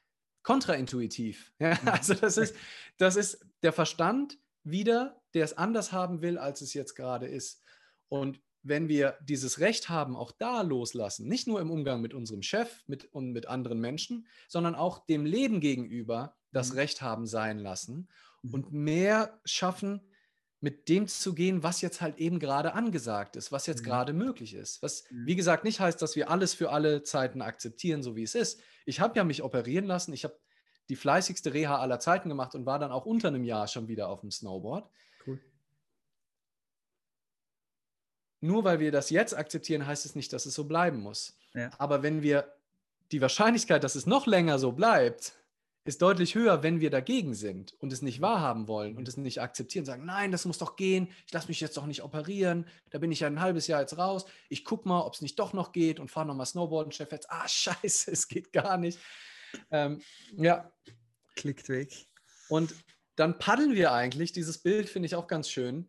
kontraintuitiv. 0.43 1.53
Ja? 1.59 1.79
Mhm. 1.81 1.89
Also 1.89 2.15
das 2.15 2.37
ist, 2.37 2.55
das 2.99 3.17
ist 3.17 3.45
der 3.63 3.73
Verstand 3.73 4.39
wieder, 4.63 5.21
der 5.35 5.45
es 5.45 5.57
anders 5.57 5.93
haben 5.93 6.23
will, 6.23 6.39
als 6.39 6.61
es 6.61 6.75
jetzt 6.75 6.95
gerade 6.95 7.27
ist. 7.27 7.63
Und 8.09 8.41
wenn 8.63 8.89
wir 8.89 9.19
dieses 9.23 9.61
Recht 9.61 9.91
haben, 9.91 10.17
auch 10.17 10.33
da 10.33 10.63
loslassen, 10.63 11.29
nicht 11.29 11.47
nur 11.47 11.61
im 11.61 11.71
Umgang 11.71 12.01
mit 12.01 12.15
unserem 12.15 12.43
Chef 12.43 12.83
mit, 12.87 13.05
und 13.13 13.33
mit 13.33 13.47
anderen 13.47 13.79
Menschen, 13.79 14.27
sondern 14.49 14.75
auch 14.75 15.05
dem 15.05 15.27
Leben 15.27 15.61
gegenüber, 15.61 16.37
das 16.51 16.71
mhm. 16.71 16.79
Recht 16.79 17.03
haben 17.03 17.27
sein 17.27 17.59
lassen 17.59 18.09
mhm. 18.43 18.55
und 18.55 18.73
mehr 18.73 19.39
schaffen, 19.45 20.01
mit 20.65 20.89
dem 20.89 21.07
zu 21.07 21.35
gehen, 21.35 21.63
was 21.63 21.83
jetzt 21.83 22.01
halt 22.01 22.17
eben 22.17 22.39
gerade 22.39 22.73
angesagt 22.73 23.37
ist, 23.37 23.53
was 23.53 23.67
jetzt 23.67 23.83
mhm. 23.83 23.85
gerade 23.85 24.13
möglich 24.15 24.55
ist. 24.55 24.83
Was, 24.83 25.05
mhm. 25.11 25.27
wie 25.27 25.37
gesagt, 25.37 25.63
nicht 25.63 25.79
heißt, 25.79 26.01
dass 26.01 26.17
wir 26.17 26.31
alles 26.31 26.55
für 26.55 26.71
alle 26.71 27.03
Zeiten 27.03 27.43
akzeptieren, 27.43 28.03
so 28.03 28.17
wie 28.17 28.23
es 28.23 28.35
ist. 28.35 28.63
Ich 28.87 28.99
habe 28.99 29.15
ja 29.15 29.25
mich 29.25 29.43
operieren 29.43 29.85
lassen. 29.85 30.15
Ich 30.15 30.25
habe 30.25 30.41
die 30.89 30.97
fleißigste 30.97 31.53
Reha 31.53 31.79
aller 31.81 32.01
Zeiten 32.01 32.31
gemacht 32.31 32.55
und 32.55 32.65
war 32.65 32.79
dann 32.79 32.93
auch 32.93 33.05
unter 33.05 33.29
einem 33.29 33.45
Jahr 33.45 33.69
schon 33.69 33.89
wieder 33.89 34.09
auf 34.09 34.23
dem 34.23 34.31
Snowboard. 34.31 34.91
Cool. 35.27 35.39
Nur 38.41 38.65
weil 38.65 38.81
wir 38.81 38.91
das 38.91 39.11
jetzt 39.11 39.37
akzeptieren, 39.37 39.87
heißt 39.87 40.07
es 40.07 40.15
nicht, 40.15 40.33
dass 40.33 40.47
es 40.47 40.55
so 40.55 40.65
bleiben 40.65 41.01
muss. 41.01 41.37
Ja. 41.53 41.73
Aber 41.77 42.03
wenn 42.03 42.23
wir 42.23 42.51
die 43.13 43.21
Wahrscheinlichkeit, 43.21 43.85
dass 43.85 43.97
es 43.97 44.07
noch 44.07 44.27
länger 44.27 44.59
so 44.59 44.73
bleibt, 44.73 45.35
ist 45.85 46.01
deutlich 46.01 46.35
höher, 46.35 46.63
wenn 46.63 46.81
wir 46.81 46.91
dagegen 46.91 47.35
sind 47.35 47.75
und 47.79 47.93
es 47.93 48.01
nicht 48.01 48.21
wahrhaben 48.21 48.69
wollen 48.69 48.97
und 48.97 49.07
es 49.07 49.17
nicht 49.19 49.41
akzeptieren, 49.41 49.85
sagen, 49.85 50.07
nein, 50.07 50.33
das 50.33 50.47
muss 50.47 50.59
doch 50.59 50.77
gehen, 50.77 51.09
ich 51.27 51.33
lasse 51.33 51.49
mich 51.49 51.61
jetzt 51.61 51.77
doch 51.77 51.87
nicht 51.87 52.03
operieren, 52.03 52.67
da 52.91 52.99
bin 52.99 53.13
ich 53.13 53.21
ja 53.21 53.27
ein 53.27 53.41
halbes 53.41 53.67
Jahr 53.67 53.83
jetzt 53.83 53.99
raus, 53.99 54.25
ich 54.49 54.65
gucke 54.65 54.89
mal, 54.89 55.03
ob 55.03 55.15
es 55.15 55.21
nicht 55.21 55.39
doch 55.39 55.53
noch 55.53 55.73
geht 55.73 56.01
und 56.01 56.11
fahre 56.11 56.27
nochmal 56.27 56.47
Snowboarden, 56.47 56.93
Chef 56.93 57.13
jetzt, 57.13 57.31
ah, 57.31 57.47
scheiße, 57.49 58.11
es 58.11 58.29
geht 58.29 58.53
gar 58.53 58.79
nicht. 58.79 58.99
Ähm, 59.71 60.01
ja. 60.37 60.73
Klickt 61.37 61.69
weg. 61.69 61.93
Und 62.49 62.75
dann 63.17 63.39
paddeln 63.39 63.75
wir 63.75 63.93
eigentlich, 63.93 64.33
dieses 64.33 64.59
Bild 64.59 64.89
finde 64.89 65.07
ich 65.07 65.15
auch 65.15 65.27
ganz 65.27 65.49
schön, 65.49 65.89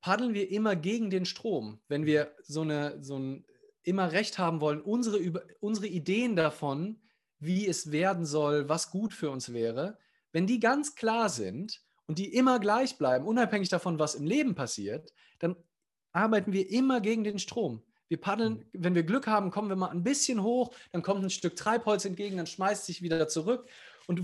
paddeln 0.00 0.34
wir 0.34 0.50
immer 0.50 0.76
gegen 0.76 1.10
den 1.10 1.24
Strom. 1.24 1.80
Wenn 1.88 2.06
wir 2.06 2.34
so, 2.42 2.62
eine, 2.62 3.02
so 3.02 3.18
ein 3.18 3.44
immer 3.82 4.12
recht 4.12 4.38
haben 4.38 4.60
wollen, 4.60 4.80
unsere, 4.80 5.18
unsere 5.60 5.86
Ideen 5.86 6.36
davon, 6.36 7.00
wie 7.40 7.66
es 7.66 7.92
werden 7.92 8.26
soll, 8.26 8.68
was 8.68 8.90
gut 8.90 9.12
für 9.12 9.30
uns 9.30 9.52
wäre, 9.52 9.98
wenn 10.32 10.46
die 10.46 10.60
ganz 10.60 10.94
klar 10.94 11.28
sind 11.28 11.82
und 12.06 12.18
die 12.18 12.34
immer 12.34 12.58
gleich 12.58 12.98
bleiben, 12.98 13.26
unabhängig 13.26 13.68
davon, 13.68 13.98
was 13.98 14.14
im 14.14 14.26
Leben 14.26 14.54
passiert, 14.54 15.12
dann 15.38 15.56
arbeiten 16.12 16.52
wir 16.52 16.70
immer 16.70 17.00
gegen 17.00 17.24
den 17.24 17.38
Strom. 17.38 17.82
Wir 18.08 18.20
paddeln, 18.20 18.54
mhm. 18.54 18.64
wenn 18.72 18.94
wir 18.94 19.02
Glück 19.02 19.26
haben, 19.26 19.50
kommen 19.50 19.68
wir 19.68 19.76
mal 19.76 19.90
ein 19.90 20.02
bisschen 20.02 20.42
hoch, 20.42 20.74
dann 20.92 21.02
kommt 21.02 21.22
ein 21.22 21.30
Stück 21.30 21.56
Treibholz 21.56 22.04
entgegen, 22.04 22.36
dann 22.36 22.46
schmeißt 22.46 22.86
sich 22.86 23.02
wieder 23.02 23.28
zurück. 23.28 23.68
Und 24.06 24.18
du, 24.18 24.22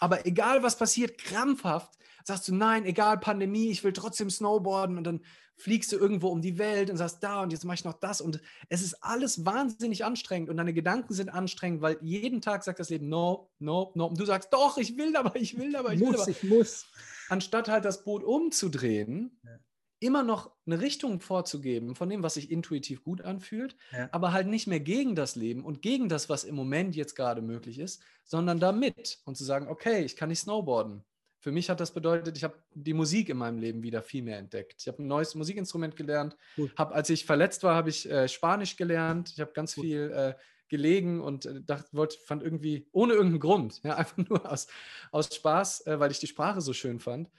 aber 0.00 0.26
egal 0.26 0.62
was 0.62 0.76
passiert, 0.76 1.18
krampfhaft 1.18 1.92
sagst 2.24 2.48
du, 2.48 2.54
nein, 2.54 2.84
egal 2.84 3.18
Pandemie, 3.18 3.70
ich 3.70 3.84
will 3.84 3.92
trotzdem 3.92 4.30
Snowboarden 4.30 4.98
und 4.98 5.04
dann 5.04 5.20
fliegst 5.56 5.92
du 5.92 5.98
irgendwo 5.98 6.28
um 6.28 6.40
die 6.40 6.58
Welt 6.58 6.90
und 6.90 6.96
sagst, 6.96 7.22
da 7.22 7.42
und 7.42 7.52
jetzt 7.52 7.64
mache 7.64 7.74
ich 7.74 7.84
noch 7.84 7.98
das 7.98 8.20
und 8.20 8.40
es 8.68 8.82
ist 8.82 9.02
alles 9.02 9.44
wahnsinnig 9.44 10.04
anstrengend 10.04 10.48
und 10.48 10.56
deine 10.56 10.72
Gedanken 10.72 11.12
sind 11.12 11.28
anstrengend, 11.28 11.82
weil 11.82 11.98
jeden 12.00 12.40
Tag 12.40 12.64
sagt 12.64 12.80
das 12.80 12.88
Leben, 12.88 13.08
no, 13.08 13.50
no, 13.58 13.92
no. 13.94 14.06
Und 14.06 14.18
du 14.18 14.24
sagst, 14.24 14.52
doch, 14.52 14.78
ich 14.78 14.96
will 14.96 15.14
aber, 15.16 15.36
ich 15.36 15.58
will 15.58 15.76
aber, 15.76 15.92
ich 15.92 16.00
muss, 16.00 16.14
will 16.14 16.20
aber. 16.20 16.30
Ich 16.30 16.42
muss. 16.42 16.86
Anstatt 17.28 17.68
halt 17.68 17.84
das 17.84 18.04
Boot 18.04 18.24
umzudrehen, 18.24 19.38
ja 19.44 19.58
immer 20.00 20.22
noch 20.22 20.50
eine 20.66 20.80
Richtung 20.80 21.20
vorzugeben 21.20 21.94
von 21.94 22.08
dem, 22.08 22.22
was 22.22 22.34
sich 22.34 22.50
intuitiv 22.50 23.04
gut 23.04 23.20
anfühlt, 23.20 23.76
ja. 23.92 24.08
aber 24.12 24.32
halt 24.32 24.48
nicht 24.48 24.66
mehr 24.66 24.80
gegen 24.80 25.14
das 25.14 25.36
Leben 25.36 25.64
und 25.64 25.82
gegen 25.82 26.08
das, 26.08 26.28
was 26.28 26.44
im 26.44 26.54
Moment 26.54 26.96
jetzt 26.96 27.14
gerade 27.14 27.42
möglich 27.42 27.78
ist, 27.78 28.02
sondern 28.24 28.58
damit 28.58 29.20
und 29.24 29.36
zu 29.36 29.44
sagen, 29.44 29.68
okay, 29.68 30.02
ich 30.02 30.16
kann 30.16 30.30
nicht 30.30 30.40
snowboarden. 30.40 31.04
Für 31.38 31.52
mich 31.52 31.70
hat 31.70 31.80
das 31.80 31.92
bedeutet, 31.92 32.36
ich 32.36 32.44
habe 32.44 32.54
die 32.74 32.92
Musik 32.92 33.28
in 33.30 33.38
meinem 33.38 33.58
Leben 33.58 33.82
wieder 33.82 34.02
viel 34.02 34.22
mehr 34.22 34.38
entdeckt. 34.38 34.76
Ich 34.80 34.88
habe 34.88 35.02
ein 35.02 35.06
neues 35.06 35.34
Musikinstrument 35.34 35.96
gelernt. 35.96 36.36
Hab, 36.76 36.94
als 36.94 37.08
ich 37.08 37.24
verletzt 37.24 37.62
war, 37.62 37.74
habe 37.74 37.88
ich 37.88 38.10
äh, 38.10 38.28
Spanisch 38.28 38.76
gelernt. 38.76 39.30
Ich 39.30 39.40
habe 39.40 39.52
ganz 39.52 39.74
Gut. 39.74 39.84
viel 39.84 40.10
äh, 40.14 40.34
gelegen 40.68 41.20
und 41.20 41.46
äh, 41.46 41.62
dachte, 41.62 41.88
wollte, 41.92 42.18
fand 42.24 42.42
irgendwie, 42.42 42.86
ohne 42.92 43.14
irgendeinen 43.14 43.40
Grund, 43.40 43.82
ja, 43.82 43.94
einfach 43.96 44.16
nur 44.18 44.50
aus, 44.50 44.66
aus 45.12 45.34
Spaß, 45.34 45.86
äh, 45.86 46.00
weil 46.00 46.10
ich 46.10 46.18
die 46.18 46.26
Sprache 46.26 46.60
so 46.60 46.74
schön 46.74 47.00
fand. 47.00 47.30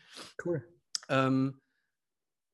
Cool. 0.43 0.63
Ähm, 1.09 1.61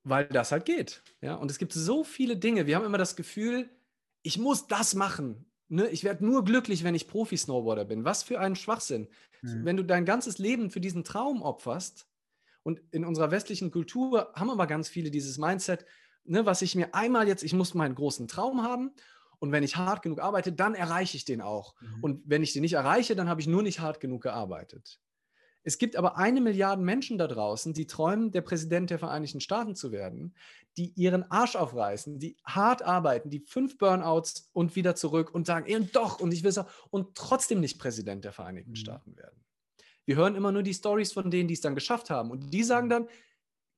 weil 0.09 0.25
das 0.27 0.51
halt 0.51 0.65
geht. 0.65 1.03
Ja? 1.21 1.35
Und 1.35 1.51
es 1.51 1.57
gibt 1.57 1.73
so 1.73 2.03
viele 2.03 2.37
Dinge. 2.37 2.67
Wir 2.67 2.75
haben 2.75 2.85
immer 2.85 2.97
das 2.97 3.15
Gefühl, 3.15 3.69
ich 4.21 4.37
muss 4.37 4.67
das 4.67 4.95
machen. 4.95 5.45
Ne? 5.67 5.87
Ich 5.89 6.03
werde 6.03 6.25
nur 6.25 6.43
glücklich, 6.43 6.83
wenn 6.83 6.95
ich 6.95 7.07
Profi-Snowboarder 7.07 7.85
bin. 7.85 8.05
Was 8.05 8.23
für 8.23 8.39
ein 8.39 8.55
Schwachsinn. 8.55 9.07
Mhm. 9.41 9.65
Wenn 9.65 9.77
du 9.77 9.83
dein 9.83 10.05
ganzes 10.05 10.37
Leben 10.37 10.71
für 10.71 10.81
diesen 10.81 11.03
Traum 11.03 11.41
opferst, 11.41 12.07
und 12.67 12.81
in 12.91 13.05
unserer 13.05 13.31
westlichen 13.31 13.71
Kultur 13.71 14.29
haben 14.35 14.49
aber 14.49 14.67
ganz 14.67 14.89
viele 14.89 15.09
dieses 15.09 15.37
Mindset, 15.37 15.85
ne, 16.25 16.45
was 16.45 16.61
ich 16.61 16.75
mir 16.75 16.93
einmal 16.93 17.25
jetzt, 17.25 17.41
ich 17.41 17.53
muss 17.53 17.73
meinen 17.73 17.95
großen 17.95 18.27
Traum 18.27 18.61
haben 18.61 18.91
und 19.39 19.53
wenn 19.53 19.63
ich 19.63 19.77
hart 19.77 20.01
genug 20.01 20.19
arbeite, 20.19 20.51
dann 20.51 20.75
erreiche 20.75 21.15
ich 21.15 21.23
den 21.23 21.39
auch. 21.39 21.75
Mhm. 21.79 22.03
Und 22.03 22.21
wenn 22.25 22.43
ich 22.43 22.51
den 22.51 22.63
nicht 22.63 22.73
erreiche, 22.73 23.15
dann 23.15 23.29
habe 23.29 23.39
ich 23.39 23.47
nur 23.47 23.63
nicht 23.63 23.79
hart 23.79 24.01
genug 24.01 24.23
gearbeitet. 24.23 24.99
Es 25.67 25.77
gibt 25.77 25.97
aber 25.97 26.17
eine 26.17 26.39
Milliarde 26.39 26.81
Menschen 26.81 27.17
da 27.17 27.27
draußen, 27.27 27.73
die 27.73 27.87
träumen, 27.87 28.31
der 28.31 28.39
Präsident 28.39 28.89
der 28.89 28.99
Vereinigten 28.99 29.41
Staaten 29.41 29.75
zu 29.75 29.91
werden, 29.91 30.33
die 30.77 30.93
ihren 30.95 31.29
Arsch 31.29 31.57
aufreißen, 31.57 32.19
die 32.19 32.37
hart 32.45 32.83
arbeiten, 32.83 33.29
die 33.29 33.41
fünf 33.41 33.77
Burnouts 33.77 34.49
und 34.53 34.77
wieder 34.77 34.95
zurück 34.95 35.35
und 35.35 35.45
sagen, 35.45 35.69
und 35.75 35.93
doch, 35.93 36.21
und 36.21 36.33
ich 36.33 36.43
will 36.43 36.51
es 36.51 36.57
auch, 36.57 36.69
und 36.89 37.15
trotzdem 37.15 37.59
nicht 37.59 37.79
Präsident 37.79 38.23
der 38.23 38.31
Vereinigten 38.31 38.71
mhm. 38.71 38.75
Staaten 38.77 39.17
werden. 39.17 39.43
Wir 40.05 40.15
hören 40.15 40.35
immer 40.35 40.53
nur 40.53 40.63
die 40.63 40.73
Stories 40.73 41.11
von 41.11 41.29
denen, 41.29 41.49
die 41.49 41.55
es 41.55 41.59
dann 41.59 41.75
geschafft 41.75 42.09
haben. 42.09 42.31
Und 42.31 42.53
die 42.53 42.63
sagen 42.63 42.85
mhm. 42.85 42.91
dann, 42.91 43.09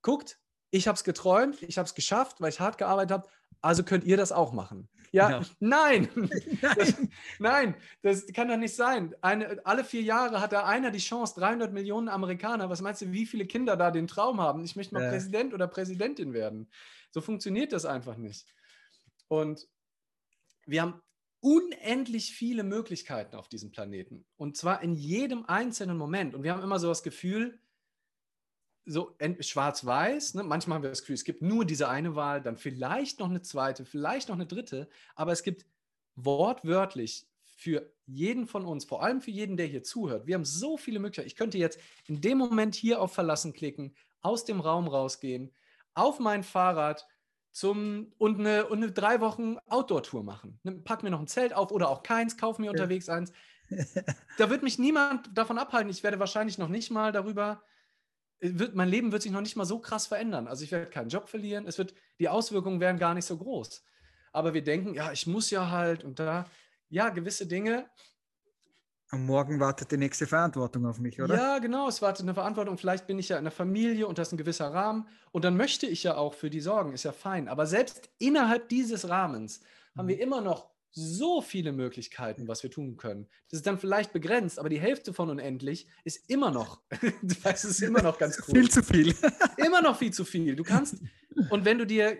guckt, 0.03 0.39
ich 0.69 0.87
habe 0.87 0.95
es 0.95 1.03
geträumt, 1.03 1.63
ich 1.63 1.79
habe 1.79 1.87
es 1.87 1.95
geschafft, 1.95 2.39
weil 2.39 2.49
ich 2.49 2.59
hart 2.59 2.77
gearbeitet 2.77 3.13
habe, 3.13 3.29
also 3.61 3.83
könnt 3.83 4.03
ihr 4.03 4.17
das 4.17 4.31
auch 4.31 4.53
machen. 4.53 4.89
Ja, 5.11 5.31
ja. 5.31 5.41
nein, 5.59 6.09
nein. 6.61 6.75
Das, 6.77 6.95
nein, 7.39 7.75
das 8.01 8.27
kann 8.27 8.47
doch 8.47 8.57
nicht 8.57 8.75
sein. 8.75 9.15
Eine, 9.21 9.59
alle 9.65 9.83
vier 9.83 10.01
Jahre 10.01 10.41
hat 10.41 10.53
da 10.53 10.65
einer 10.65 10.91
die 10.91 10.99
Chance, 10.99 11.39
300 11.39 11.73
Millionen 11.73 12.09
Amerikaner, 12.09 12.69
was 12.69 12.81
meinst 12.81 13.01
du, 13.01 13.11
wie 13.11 13.25
viele 13.25 13.45
Kinder 13.45 13.75
da 13.75 13.91
den 13.91 14.07
Traum 14.07 14.39
haben? 14.39 14.63
Ich 14.63 14.75
möchte 14.75 14.93
mal 14.93 15.03
ja. 15.03 15.09
Präsident 15.09 15.53
oder 15.53 15.67
Präsidentin 15.67 16.33
werden. 16.33 16.69
So 17.11 17.21
funktioniert 17.21 17.73
das 17.73 17.85
einfach 17.85 18.17
nicht. 18.17 18.45
Und 19.27 19.67
wir 20.65 20.81
haben 20.81 21.01
unendlich 21.41 22.33
viele 22.33 22.63
Möglichkeiten 22.63 23.35
auf 23.35 23.47
diesem 23.47 23.71
Planeten. 23.71 24.25
Und 24.35 24.57
zwar 24.57 24.81
in 24.83 24.93
jedem 24.93 25.45
einzelnen 25.45 25.97
Moment. 25.97 26.35
Und 26.35 26.43
wir 26.43 26.51
haben 26.51 26.61
immer 26.61 26.79
so 26.79 26.89
das 26.89 27.03
Gefühl, 27.03 27.59
so 28.85 29.15
schwarz-weiß. 29.39 30.35
Ne? 30.35 30.43
Manchmal 30.43 30.75
haben 30.75 30.83
wir 30.83 30.89
das 30.89 31.01
Gefühl, 31.01 31.15
es 31.15 31.23
gibt 31.23 31.41
nur 31.41 31.65
diese 31.65 31.89
eine 31.89 32.15
Wahl, 32.15 32.41
dann 32.41 32.57
vielleicht 32.57 33.19
noch 33.19 33.29
eine 33.29 33.41
zweite, 33.41 33.85
vielleicht 33.85 34.29
noch 34.29 34.35
eine 34.35 34.45
dritte, 34.45 34.89
aber 35.15 35.31
es 35.31 35.43
gibt 35.43 35.65
wortwörtlich 36.15 37.27
für 37.43 37.91
jeden 38.05 38.47
von 38.47 38.65
uns, 38.65 38.85
vor 38.85 39.03
allem 39.03 39.21
für 39.21 39.31
jeden, 39.31 39.57
der 39.57 39.67
hier 39.67 39.83
zuhört, 39.83 40.25
wir 40.27 40.35
haben 40.35 40.45
so 40.45 40.77
viele 40.77 40.99
Möglichkeiten. 40.99 41.27
Ich 41.27 41.35
könnte 41.35 41.57
jetzt 41.57 41.79
in 42.07 42.21
dem 42.21 42.37
Moment 42.37 42.73
hier 42.73 43.01
auf 43.01 43.13
Verlassen 43.13 43.53
klicken, 43.53 43.93
aus 44.21 44.45
dem 44.45 44.59
Raum 44.59 44.87
rausgehen, 44.87 45.51
auf 45.93 46.19
mein 46.19 46.43
Fahrrad 46.43 47.05
zum 47.51 48.13
und 48.17 48.39
eine, 48.39 48.67
und 48.67 48.77
eine 48.77 48.91
drei 48.91 49.19
Wochen 49.21 49.57
Outdoor-Tour 49.67 50.23
machen. 50.23 50.59
Pack 50.83 51.03
mir 51.03 51.09
noch 51.09 51.19
ein 51.19 51.27
Zelt 51.27 51.53
auf 51.53 51.71
oder 51.71 51.89
auch 51.89 52.03
keins, 52.03 52.37
kauf 52.37 52.59
mir 52.59 52.71
unterwegs 52.71 53.09
eins. 53.09 53.31
Da 54.39 54.49
wird 54.49 54.63
mich 54.63 54.79
niemand 54.79 55.29
davon 55.37 55.59
abhalten. 55.59 55.91
Ich 55.91 56.01
werde 56.01 56.17
wahrscheinlich 56.17 56.57
noch 56.57 56.69
nicht 56.69 56.89
mal 56.89 57.11
darüber 57.11 57.61
wird, 58.41 58.75
mein 58.75 58.89
Leben 58.89 59.11
wird 59.11 59.21
sich 59.21 59.31
noch 59.31 59.41
nicht 59.41 59.55
mal 59.55 59.65
so 59.65 59.79
krass 59.79 60.07
verändern. 60.07 60.47
Also 60.47 60.63
ich 60.63 60.71
werde 60.71 60.89
keinen 60.89 61.09
Job 61.09 61.29
verlieren, 61.29 61.67
es 61.67 61.77
wird, 61.77 61.93
die 62.19 62.29
Auswirkungen 62.29 62.79
werden 62.79 62.99
gar 62.99 63.13
nicht 63.13 63.25
so 63.25 63.37
groß. 63.37 63.83
Aber 64.31 64.53
wir 64.53 64.63
denken, 64.63 64.93
ja, 64.93 65.11
ich 65.11 65.27
muss 65.27 65.49
ja 65.49 65.69
halt 65.69 66.03
und 66.03 66.19
da, 66.19 66.45
ja, 66.89 67.09
gewisse 67.09 67.47
Dinge. 67.47 67.89
Am 69.11 69.25
Morgen 69.25 69.59
wartet 69.59 69.91
die 69.91 69.97
nächste 69.97 70.27
Verantwortung 70.27 70.85
auf 70.85 70.99
mich, 70.99 71.19
oder? 71.19 71.35
Ja, 71.35 71.57
genau, 71.57 71.87
es 71.87 72.01
wartet 72.01 72.23
eine 72.23 72.35
Verantwortung. 72.35 72.77
Vielleicht 72.77 73.07
bin 73.07 73.17
ich 73.17 73.29
ja 73.29 73.39
in 73.39 73.43
der 73.43 73.51
Familie 73.51 74.07
und 74.07 74.19
das 74.19 74.27
ist 74.27 74.33
ein 74.33 74.37
gewisser 74.37 74.71
Rahmen. 74.71 75.07
Und 75.31 75.45
dann 75.45 75.57
möchte 75.57 75.87
ich 75.87 76.03
ja 76.03 76.15
auch 76.15 76.35
für 76.35 76.51
die 76.51 76.61
sorgen, 76.61 76.93
ist 76.93 77.03
ja 77.03 77.11
fein. 77.11 77.47
Aber 77.47 77.65
selbst 77.65 78.09
innerhalb 78.19 78.69
dieses 78.69 79.09
Rahmens 79.09 79.61
haben 79.97 80.07
wir 80.07 80.15
mhm. 80.17 80.21
immer 80.21 80.41
noch 80.41 80.69
so 80.91 81.41
viele 81.41 81.71
Möglichkeiten, 81.71 82.47
was 82.47 82.63
wir 82.63 82.71
tun 82.71 82.97
können. 82.97 83.27
Das 83.49 83.59
ist 83.59 83.67
dann 83.67 83.77
vielleicht 83.77 84.13
begrenzt, 84.13 84.59
aber 84.59 84.69
die 84.69 84.79
Hälfte 84.79 85.13
von 85.13 85.29
unendlich 85.29 85.87
ist 86.03 86.29
immer 86.29 86.51
noch, 86.51 86.81
du 87.21 87.35
weißt, 87.43 87.65
es 87.65 87.71
ist 87.71 87.81
immer 87.81 88.01
noch 88.01 88.17
ganz 88.17 88.41
cool. 88.47 88.55
Viel 88.55 88.69
zu 88.69 88.83
viel. 88.83 89.15
immer 89.57 89.81
noch 89.81 89.97
viel 89.97 90.11
zu 90.11 90.25
viel. 90.25 90.55
Du 90.55 90.63
kannst, 90.63 90.97
und 91.49 91.65
wenn 91.65 91.77
du 91.77 91.85
dir 91.85 92.17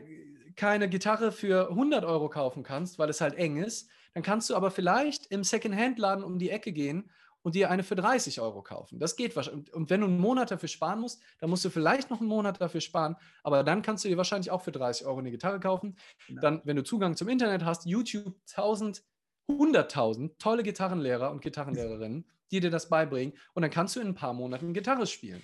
keine 0.56 0.90
Gitarre 0.90 1.32
für 1.32 1.70
100 1.70 2.04
Euro 2.04 2.30
kaufen 2.30 2.64
kannst, 2.64 3.00
weil 3.00 3.10
es 3.10 3.22
halt 3.22 3.36
eng 3.36 3.58
ist, 3.58 3.90
dann 4.14 4.24
kannst 4.24 4.50
du 4.50 4.56
aber 4.56 4.72
vielleicht 4.72 5.28
im 5.28 5.44
Second-Hand-Laden 5.44 6.24
um 6.24 6.40
die 6.40 6.50
Ecke 6.50 6.72
gehen 6.72 7.10
und 7.42 7.56
dir 7.56 7.70
eine 7.70 7.84
für 7.84 7.96
30 7.96 8.42
Euro 8.42 8.62
kaufen. 8.62 9.00
Das 9.00 9.16
geht 9.16 9.36
wahrscheinlich. 9.36 9.74
Und 9.74 9.90
wenn 9.90 10.02
du 10.02 10.08
einen 10.08 10.20
Monat 10.20 10.52
dafür 10.52 10.70
sparen 10.70 11.00
musst, 11.00 11.22
dann 11.40 11.50
musst 11.50 11.64
du 11.66 11.70
vielleicht 11.70 12.10
noch 12.10 12.20
einen 12.20 12.30
Monat 12.30 12.60
dafür 12.60 12.82
sparen, 12.82 13.16
aber 13.44 13.64
dann 13.64 13.82
kannst 13.82 14.04
du 14.04 14.10
dir 14.10 14.18
wahrscheinlich 14.18 14.52
auch 14.52 14.62
für 14.62 14.72
30 14.72 15.06
Euro 15.06 15.20
eine 15.20 15.32
Gitarre 15.32 15.60
kaufen. 15.60 15.98
Genau. 16.28 16.42
Dann, 16.42 16.62
wenn 16.66 16.76
du 16.76 16.84
Zugang 16.84 17.16
zum 17.16 17.30
Internet 17.30 17.64
hast, 17.64 17.86
YouTube 17.86 18.36
1000, 18.50 19.04
100.000 19.50 20.38
tolle 20.38 20.64
Gitarrenlehrer 20.64 21.32
und 21.32 21.42
Gitarrenlehrerinnen, 21.42 22.30
die 22.52 22.60
dir 22.60 22.72
das 22.72 22.90
beibringen 22.90 23.34
und 23.54 23.62
dann 23.62 23.72
kannst 23.72 23.96
du 23.96 24.00
in 24.00 24.08
ein 24.08 24.16
paar 24.16 24.34
Monaten 24.34 24.74
Gitarre 24.74 25.08
spielen. 25.08 25.42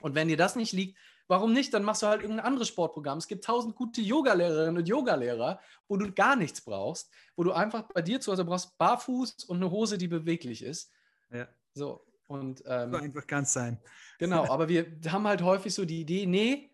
Und 0.00 0.14
wenn 0.14 0.28
dir 0.28 0.36
das 0.36 0.56
nicht 0.56 0.72
liegt, 0.72 0.98
warum 1.26 1.54
nicht? 1.54 1.72
Dann 1.72 1.82
machst 1.82 2.02
du 2.02 2.06
halt 2.06 2.20
irgendein 2.20 2.44
anderes 2.44 2.68
Sportprogramm. 2.68 3.16
Es 3.16 3.28
gibt 3.28 3.44
tausend 3.44 3.74
gute 3.74 4.02
Yogalehrerinnen 4.02 4.76
und 4.76 4.88
Yogalehrer, 4.88 5.60
wo 5.88 5.96
du 5.96 6.12
gar 6.12 6.36
nichts 6.36 6.60
brauchst, 6.60 7.10
wo 7.34 7.44
du 7.44 7.52
einfach 7.52 7.88
bei 7.94 8.02
dir 8.02 8.20
zu 8.20 8.32
Hause 8.32 8.44
brauchst 8.44 8.76
barfuß 8.76 9.44
und 9.44 9.56
eine 9.56 9.70
Hose, 9.70 9.96
die 9.96 10.08
beweglich 10.08 10.62
ist 10.62 10.92
ja. 11.32 11.48
So, 11.74 12.06
und. 12.26 12.62
Ähm, 12.66 12.92
so 12.92 12.98
einfach 12.98 13.26
ganz 13.26 13.52
sein. 13.52 13.78
Genau, 14.18 14.48
aber 14.48 14.68
wir 14.68 14.86
haben 15.08 15.26
halt 15.26 15.42
häufig 15.42 15.74
so 15.74 15.84
die 15.84 16.00
Idee, 16.00 16.26
nee, 16.26 16.70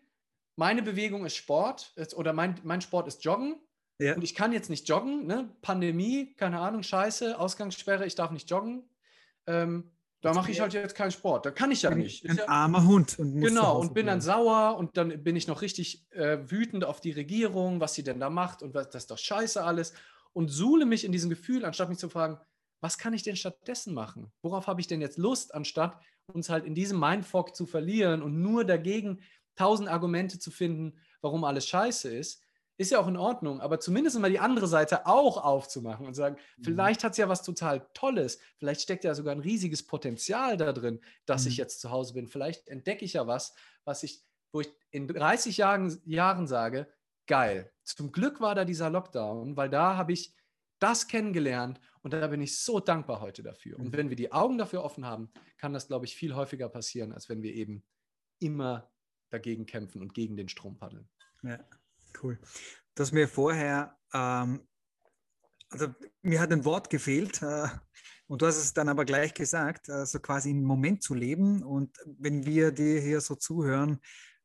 meine 0.55 0.83
Bewegung 0.83 1.25
ist 1.25 1.35
Sport 1.35 1.93
oder 2.15 2.33
mein, 2.33 2.59
mein 2.63 2.81
Sport 2.81 3.07
ist 3.07 3.23
Joggen. 3.23 3.55
Ja. 3.99 4.15
Und 4.15 4.23
ich 4.23 4.35
kann 4.35 4.51
jetzt 4.51 4.69
nicht 4.69 4.89
joggen, 4.89 5.27
ne? 5.27 5.55
Pandemie, 5.61 6.33
keine 6.35 6.59
Ahnung, 6.59 6.83
Scheiße, 6.83 7.39
Ausgangssperre, 7.39 8.05
ich 8.05 8.15
darf 8.15 8.31
nicht 8.31 8.49
joggen. 8.49 8.89
Ähm, 9.45 9.91
da 10.21 10.33
mache 10.33 10.51
ich 10.51 10.61
halt 10.61 10.73
jetzt 10.73 10.95
keinen 10.95 11.11
Sport. 11.11 11.45
Da 11.45 11.51
kann 11.51 11.71
ich 11.71 11.81
ja 11.81 11.89
bin 11.89 11.99
nicht. 11.99 12.27
Ein 12.27 12.37
ja, 12.37 12.47
armer 12.47 12.85
Hund. 12.85 13.19
Und 13.19 13.41
genau, 13.41 13.79
und 13.79 13.93
bin 13.93 14.07
dann 14.07 14.21
sauer 14.21 14.77
und 14.77 14.95
dann 14.97 15.21
bin 15.21 15.35
ich 15.35 15.47
noch 15.47 15.61
richtig 15.61 16.09
äh, 16.11 16.39
wütend 16.49 16.85
auf 16.85 17.01
die 17.01 17.11
Regierung, 17.11 17.81
was 17.81 17.93
sie 17.93 18.03
denn 18.03 18.21
da 18.21 18.29
macht 18.29 18.63
und 18.63 18.73
was, 18.73 18.89
das 18.89 19.03
ist 19.03 19.11
doch 19.11 19.17
scheiße 19.17 19.61
alles. 19.61 19.93
Und 20.31 20.47
suhle 20.47 20.85
mich 20.85 21.03
in 21.03 21.11
diesem 21.11 21.29
Gefühl, 21.29 21.65
anstatt 21.65 21.89
mich 21.89 21.97
zu 21.97 22.09
fragen, 22.09 22.39
was 22.83 22.97
kann 22.97 23.13
ich 23.13 23.23
denn 23.23 23.37
stattdessen 23.37 23.93
machen? 23.93 24.31
Worauf 24.41 24.67
habe 24.67 24.81
ich 24.81 24.87
denn 24.87 24.99
jetzt 24.99 25.17
Lust, 25.17 25.55
anstatt 25.55 25.99
uns 26.27 26.49
halt 26.49 26.65
in 26.65 26.75
diesem 26.75 26.99
Mindfuck 26.99 27.55
zu 27.55 27.65
verlieren 27.65 28.21
und 28.21 28.41
nur 28.41 28.65
dagegen 28.65 29.21
tausend 29.55 29.87
Argumente 29.87 30.37
zu 30.37 30.51
finden, 30.51 30.99
warum 31.21 31.45
alles 31.45 31.65
scheiße 31.67 32.13
ist? 32.13 32.43
ist 32.75 32.91
ja 32.91 32.99
auch 32.99 33.07
in 33.07 33.17
Ordnung, 33.17 33.61
aber 33.61 33.79
zumindest 33.79 34.17
mal 34.19 34.31
die 34.31 34.39
andere 34.39 34.67
Seite 34.67 35.05
auch 35.05 35.37
aufzumachen 35.37 36.07
und 36.07 36.15
sagen, 36.15 36.37
mhm. 36.57 36.63
vielleicht 36.63 37.03
hat 37.03 37.11
es 37.11 37.19
ja 37.19 37.29
was 37.29 37.43
total 37.43 37.87
Tolles, 37.93 38.39
vielleicht 38.57 38.81
steckt 38.81 39.03
ja 39.03 39.13
sogar 39.13 39.33
ein 39.33 39.41
riesiges 39.41 39.85
Potenzial 39.85 40.57
da 40.57 40.73
drin, 40.73 40.99
dass 41.27 41.43
mhm. 41.43 41.49
ich 41.49 41.57
jetzt 41.57 41.81
zu 41.81 41.91
Hause 41.91 42.15
bin. 42.15 42.27
Vielleicht 42.27 42.67
entdecke 42.67 43.05
ich 43.05 43.13
ja 43.13 43.27
was, 43.27 43.53
was 43.85 44.01
ich, 44.01 44.23
wo 44.51 44.61
ich 44.61 44.69
in 44.89 45.07
30 45.07 45.57
Jahren, 45.57 46.01
Jahren 46.05 46.47
sage, 46.47 46.91
geil. 47.27 47.71
Zum 47.83 48.11
Glück 48.11 48.41
war 48.41 48.55
da 48.55 48.65
dieser 48.65 48.89
Lockdown, 48.89 49.55
weil 49.55 49.69
da 49.69 49.95
habe 49.95 50.11
ich 50.11 50.33
das 50.83 51.07
kennengelernt 51.07 51.79
und 52.01 52.13
da 52.13 52.27
bin 52.27 52.41
ich 52.41 52.59
so 52.59 52.79
dankbar 52.79 53.21
heute 53.21 53.41
dafür. 53.41 53.79
Und 53.79 53.87
mhm. 53.87 53.93
wenn 53.93 54.09
wir 54.09 54.17
die 54.17 54.31
Augen 54.31 54.57
dafür 54.57 54.83
offen 54.83 55.05
haben, 55.05 55.31
kann 55.57 55.73
das, 55.73 55.87
glaube 55.87 56.05
ich, 56.05 56.15
viel 56.15 56.35
häufiger 56.35 56.67
passieren, 56.67 57.13
als 57.13 57.29
wenn 57.29 57.41
wir 57.41 57.53
eben 57.53 57.83
immer 58.39 58.91
dagegen 59.29 59.65
kämpfen 59.65 60.01
und 60.01 60.13
gegen 60.13 60.35
den 60.35 60.49
Strom 60.49 60.77
paddeln. 60.77 61.09
Ja. 61.41 61.59
Cool. 62.21 62.37
Du 62.93 63.01
hast 63.01 63.13
mir 63.13 63.27
vorher, 63.27 63.97
ähm, 64.13 64.67
also 65.69 65.87
mir 66.21 66.39
hat 66.39 66.51
ein 66.51 66.65
Wort 66.65 66.89
gefehlt 66.89 67.41
äh, 67.41 67.67
und 68.27 68.41
du 68.41 68.45
hast 68.45 68.57
es 68.57 68.73
dann 68.73 68.89
aber 68.89 69.05
gleich 69.05 69.33
gesagt, 69.33 69.89
äh, 69.89 70.05
so 70.05 70.19
quasi 70.19 70.51
im 70.51 70.63
Moment 70.63 71.01
zu 71.01 71.15
leben. 71.15 71.63
Und 71.63 71.97
wenn 72.05 72.45
wir 72.45 72.71
dir 72.71 72.99
hier 72.99 73.21
so 73.21 73.35
zuhören, 73.35 73.99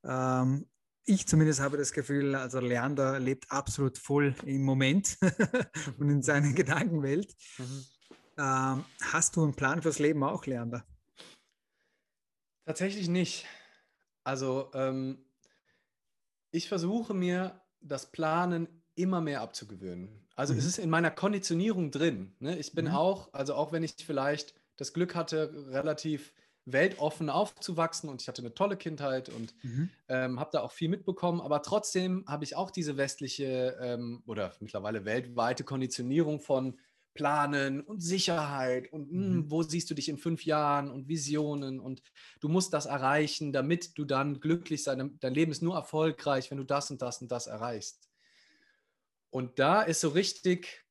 ähm, 0.05 0.69
ich 1.09 1.27
zumindest 1.27 1.61
habe 1.61 1.77
das 1.77 1.93
Gefühl, 1.93 2.35
also 2.35 2.61
Leander 2.61 3.19
lebt 3.19 3.51
absolut 3.51 3.99
voll 3.99 4.35
im 4.45 4.63
Moment 4.63 5.19
und 5.99 6.11
in 6.11 6.23
seiner 6.23 6.53
Gedankenwelt. 6.53 7.35
Mhm. 7.57 7.85
Ähm, 8.39 8.85
hast 9.01 9.37
du 9.37 9.43
einen 9.43 9.55
Plan 9.55 9.83
fürs 9.83 9.99
Leben 9.99 10.23
auch, 10.23 10.47
Leander? 10.47 10.87
Tatsächlich 12.67 13.09
nicht. 13.09 13.47
Also 14.23 14.71
ähm, 14.75 15.25
ich 16.51 16.69
versuche 16.69 17.15
mir 17.15 17.61
das 17.81 18.13
Planen 18.13 18.69
immer 18.95 19.21
mehr 19.21 19.41
abzugewöhnen. 19.41 20.29
Also 20.37 20.53
mhm. 20.53 20.59
es 20.59 20.67
ist 20.67 20.79
in 20.79 20.91
meiner 20.91 21.11
Konditionierung 21.11 21.91
drin. 21.91 22.37
Ne? 22.39 22.59
Ich 22.59 22.75
bin 22.75 22.87
mhm. 22.87 22.95
auch, 22.95 23.33
also 23.33 23.55
auch 23.55 23.73
wenn 23.73 23.83
ich 23.83 23.95
vielleicht 24.05 24.55
das 24.77 24.93
Glück 24.93 25.15
hatte, 25.15 25.69
relativ 25.71 26.33
weltoffen 26.73 27.31
aufzuwachsen 27.31 28.09
und 28.09 28.23
ich 28.23 28.29
hatte 28.29 28.43
eine 28.43 28.55
tolle 28.55 28.77
Kindheit 28.77 29.29
und 29.29 29.55
mhm. 29.63 29.91
ähm, 30.09 30.41
habe 30.41 30.51
da 30.53 30.61
auch 30.61 30.73
viel 30.73 30.89
mitbekommen, 30.89 31.41
aber 31.41 31.63
trotzdem 31.63 32.25
habe 32.27 32.45
ich 32.45 32.57
auch 32.57 32.71
diese 32.71 32.97
westliche 32.97 33.77
ähm, 33.81 34.23
oder 34.27 34.53
mittlerweile 34.61 35.05
weltweite 35.05 35.65
Konditionierung 35.65 36.41
von 36.41 36.79
Planen 37.15 37.81
und 37.81 38.01
Sicherheit 38.01 38.93
und 38.93 39.11
mh, 39.11 39.19
hm, 39.19 39.33
mhm. 39.33 39.51
wo 39.51 39.63
siehst 39.63 39.91
du 39.91 39.95
dich 39.95 40.09
in 40.09 40.19
fünf 40.19 40.45
Jahren 40.45 40.91
und 40.91 41.09
Visionen 41.09 41.81
und 41.81 42.01
du 42.41 42.49
musst 42.49 42.73
das 42.73 42.87
erreichen, 42.87 43.53
damit 43.53 43.99
du 43.99 44.05
dann 44.05 44.39
glücklich 44.39 44.85
sein, 44.85 45.19
dein 45.19 45.35
Leben 45.35 45.51
ist 45.51 45.63
nur 45.63 45.75
erfolgreich, 45.75 46.51
wenn 46.51 46.59
du 46.59 46.65
das 46.65 46.93
und 46.93 47.03
das 47.03 47.21
und 47.21 47.33
das 47.33 47.49
erreichst. 47.49 48.09
Und 49.31 49.59
da 49.59 49.83
ist 49.83 50.01
so 50.01 50.11
richtig 50.11 50.85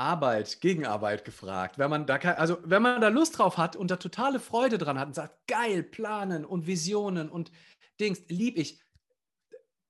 Arbeit, 0.00 0.60
Gegenarbeit 0.60 1.24
gefragt. 1.24 1.78
Wenn 1.78 1.90
man 1.90 2.06
da 2.06 2.18
kann, 2.18 2.36
also 2.36 2.58
wenn 2.64 2.82
man 2.82 3.00
da 3.00 3.08
Lust 3.08 3.38
drauf 3.38 3.58
hat 3.58 3.76
und 3.76 3.90
da 3.90 3.96
totale 3.96 4.40
Freude 4.40 4.78
dran 4.78 4.98
hat 4.98 5.08
und 5.08 5.14
sagt, 5.14 5.46
geil, 5.46 5.82
planen 5.82 6.44
und 6.44 6.66
Visionen 6.66 7.28
und 7.28 7.52
Dings, 8.00 8.22
lieb 8.28 8.56
ich, 8.56 8.80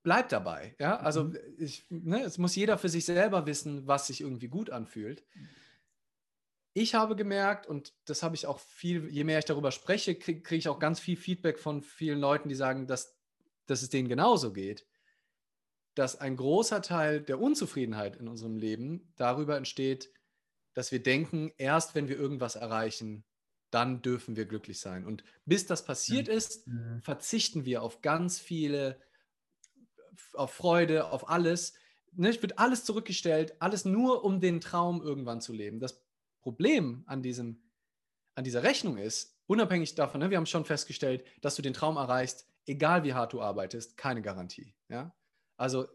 bleib 0.03 0.29
dabei. 0.29 0.75
Ja, 0.81 0.97
also 0.97 1.25
mhm. 1.25 1.39
ich, 1.59 1.87
ne, 1.89 2.23
es 2.23 2.39
muss 2.39 2.57
jeder 2.57 2.77
für 2.77 2.89
sich 2.89 3.05
selber 3.05 3.47
wissen, 3.47 3.87
was 3.87 4.09
sich 4.09 4.21
irgendwie 4.21 4.49
gut 4.49 4.71
anfühlt. 4.71 5.25
Ich 6.73 6.95
habe 6.95 7.17
gemerkt, 7.17 7.67
und 7.67 7.95
das 8.05 8.23
habe 8.23 8.35
ich 8.35 8.47
auch 8.47 8.59
viel, 8.59 9.09
je 9.11 9.25
mehr 9.25 9.39
ich 9.39 9.45
darüber 9.45 9.71
spreche, 9.71 10.17
kriege 10.17 10.43
krieg 10.43 10.59
ich 10.59 10.69
auch 10.69 10.79
ganz 10.79 10.99
viel 10.99 11.17
Feedback 11.17 11.59
von 11.59 11.83
vielen 11.83 12.21
Leuten, 12.21 12.49
die 12.49 12.55
sagen, 12.55 12.87
dass, 12.87 13.17
dass 13.67 13.83
es 13.83 13.91
denen 13.91 14.09
genauso 14.09 14.53
geht, 14.53 14.87
dass 16.01 16.19
ein 16.19 16.35
großer 16.35 16.81
Teil 16.81 17.21
der 17.21 17.39
Unzufriedenheit 17.39 18.17
in 18.17 18.27
unserem 18.27 18.57
Leben 18.57 19.13
darüber 19.17 19.59
entsteht, 19.59 20.11
dass 20.73 20.93
wir 20.93 21.03
denken, 21.03 21.53
erst 21.59 21.95
wenn 21.95 22.09
wir 22.09 22.19
irgendwas 22.19 22.57
erreichen, 22.57 23.23
dann 23.71 24.01
dürfen 24.01 24.35
wir 24.35 24.47
glücklich 24.47 24.81
sein. 24.81 25.05
Und 25.05 25.25
bis 25.45 25.67
das 25.67 25.85
passiert 25.85 26.29
mhm. 26.29 26.33
ist, 26.33 26.67
verzichten 27.03 27.67
wir 27.67 27.83
auf 27.83 28.01
ganz 28.01 28.39
viele 28.39 28.99
auf 30.33 30.55
Freude, 30.55 31.11
auf 31.11 31.29
alles. 31.29 31.75
Ne, 32.13 32.31
wird 32.41 32.59
alles 32.59 32.85
zurückgestellt, 32.85 33.61
alles 33.61 33.85
nur, 33.85 34.25
um 34.25 34.41
den 34.41 34.63
Traum 34.63 35.03
irgendwann 35.03 35.43
zu 35.43 35.53
leben. 35.53 35.81
Das 35.81 36.03
Problem 36.41 37.05
an, 37.09 37.23
diesem, 37.23 37.61
an 38.37 38.45
dieser 38.45 38.63
Rechnung 38.63 38.97
ist, 38.97 39.39
unabhängig 39.47 39.97
davon, 39.97 40.21
ne, 40.21 40.31
wir 40.31 40.39
haben 40.39 40.47
schon 40.47 40.65
festgestellt, 40.65 41.27
dass 41.43 41.57
du 41.57 41.63
den 41.63 41.75
Traum 41.75 41.99
erreichst, 41.99 42.49
egal 42.65 43.05
wie 43.05 43.13
hart 43.13 43.35
du 43.35 43.43
arbeitest, 43.43 43.99
keine 43.99 44.23
Garantie. 44.23 44.75
Ja? 44.89 45.15
Also, 45.61 45.87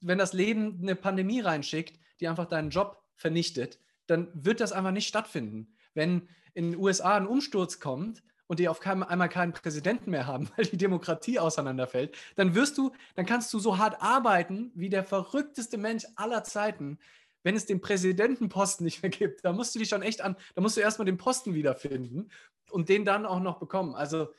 wenn 0.00 0.18
das 0.18 0.32
Leben 0.32 0.78
eine 0.82 0.94
Pandemie 0.94 1.40
reinschickt, 1.40 1.98
die 2.20 2.28
einfach 2.28 2.46
deinen 2.46 2.70
Job 2.70 3.02
vernichtet, 3.16 3.80
dann 4.06 4.28
wird 4.34 4.60
das 4.60 4.72
einfach 4.72 4.92
nicht 4.92 5.08
stattfinden. 5.08 5.74
Wenn 5.94 6.28
in 6.54 6.72
den 6.72 6.80
USA 6.80 7.16
ein 7.16 7.26
Umsturz 7.26 7.80
kommt, 7.80 8.22
und 8.48 8.58
die 8.58 8.68
auf 8.68 8.80
keinem, 8.80 9.02
einmal 9.04 9.28
keinen 9.28 9.52
Präsidenten 9.52 10.10
mehr 10.10 10.26
haben, 10.26 10.50
weil 10.56 10.64
die 10.64 10.76
Demokratie 10.76 11.38
auseinanderfällt, 11.38 12.16
dann 12.34 12.54
wirst 12.54 12.76
du, 12.78 12.92
dann 13.14 13.26
kannst 13.26 13.52
du 13.52 13.58
so 13.58 13.78
hart 13.78 14.02
arbeiten 14.02 14.72
wie 14.74 14.88
der 14.88 15.04
verrückteste 15.04 15.78
Mensch 15.78 16.04
aller 16.16 16.42
Zeiten. 16.42 16.98
Wenn 17.44 17.54
es 17.54 17.66
den 17.66 17.80
Präsidentenposten 17.80 18.84
nicht 18.84 19.02
mehr 19.02 19.10
gibt, 19.10 19.44
da 19.44 19.52
musst 19.52 19.74
du 19.74 19.78
dich 19.78 19.88
schon 19.88 20.02
echt 20.02 20.22
an, 20.22 20.34
da 20.54 20.60
musst 20.60 20.76
du 20.76 20.80
erstmal 20.80 21.06
den 21.06 21.18
Posten 21.18 21.54
wiederfinden 21.54 22.30
und 22.70 22.88
den 22.88 23.04
dann 23.04 23.26
auch 23.26 23.40
noch 23.40 23.58
bekommen. 23.58 23.94
Also, 23.94 24.32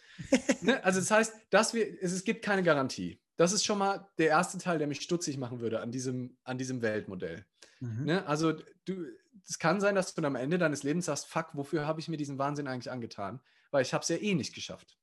ne, 0.61 0.83
also 0.83 0.99
das 0.99 1.09
heißt, 1.09 1.33
dass 1.49 1.73
wir, 1.73 1.87
es, 2.01 2.11
es 2.11 2.23
gibt 2.23 2.43
keine 2.43 2.63
Garantie. 2.63 3.19
Das 3.39 3.53
ist 3.53 3.63
schon 3.63 3.77
mal 3.77 4.07
der 4.17 4.27
erste 4.27 4.57
Teil, 4.57 4.77
der 4.77 4.87
mich 4.87 5.01
stutzig 5.01 5.37
machen 5.37 5.61
würde 5.61 5.79
an 5.79 5.91
diesem, 5.91 6.37
an 6.43 6.57
diesem 6.57 6.81
Weltmodell. 6.81 7.45
Mhm. 7.79 8.05
Ne? 8.05 8.27
Also 8.27 8.53
du, 8.85 9.05
es 9.47 9.57
kann 9.57 9.79
sein, 9.79 9.95
dass 9.95 10.13
du 10.13 10.21
am 10.23 10.35
Ende 10.35 10.57
deines 10.57 10.83
Lebens 10.83 11.05
sagst, 11.05 11.27
fuck, 11.27 11.49
wofür 11.53 11.87
habe 11.87 11.99
ich 11.99 12.09
mir 12.09 12.17
diesen 12.17 12.37
Wahnsinn 12.37 12.67
eigentlich 12.67 12.91
angetan? 12.91 13.41
weil 13.71 13.81
ich 13.81 13.93
habe 13.93 14.01
es 14.01 14.09
ja 14.09 14.17
eh 14.17 14.33
nicht 14.33 14.53
geschafft. 14.53 14.97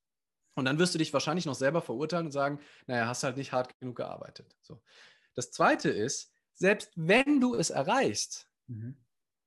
Und 0.55 0.65
dann 0.65 0.79
wirst 0.79 0.95
du 0.95 0.99
dich 0.99 1.13
wahrscheinlich 1.13 1.45
noch 1.45 1.55
selber 1.55 1.83
verurteilen 1.83 2.27
und 2.27 2.33
sagen, 2.33 2.61
naja, 2.87 3.07
hast 3.07 3.23
halt 3.23 3.37
nicht 3.37 3.53
hart 3.53 3.79
genug 3.79 3.97
gearbeitet. 3.97 4.57
So. 4.63 4.81
Das 5.35 5.51
Zweite 5.51 5.91
ist, 5.91 6.33
selbst 6.55 6.91
wenn 6.97 7.41
du 7.41 7.55
es 7.55 7.71
erreichst, 7.71 8.49
mhm. 8.67 8.97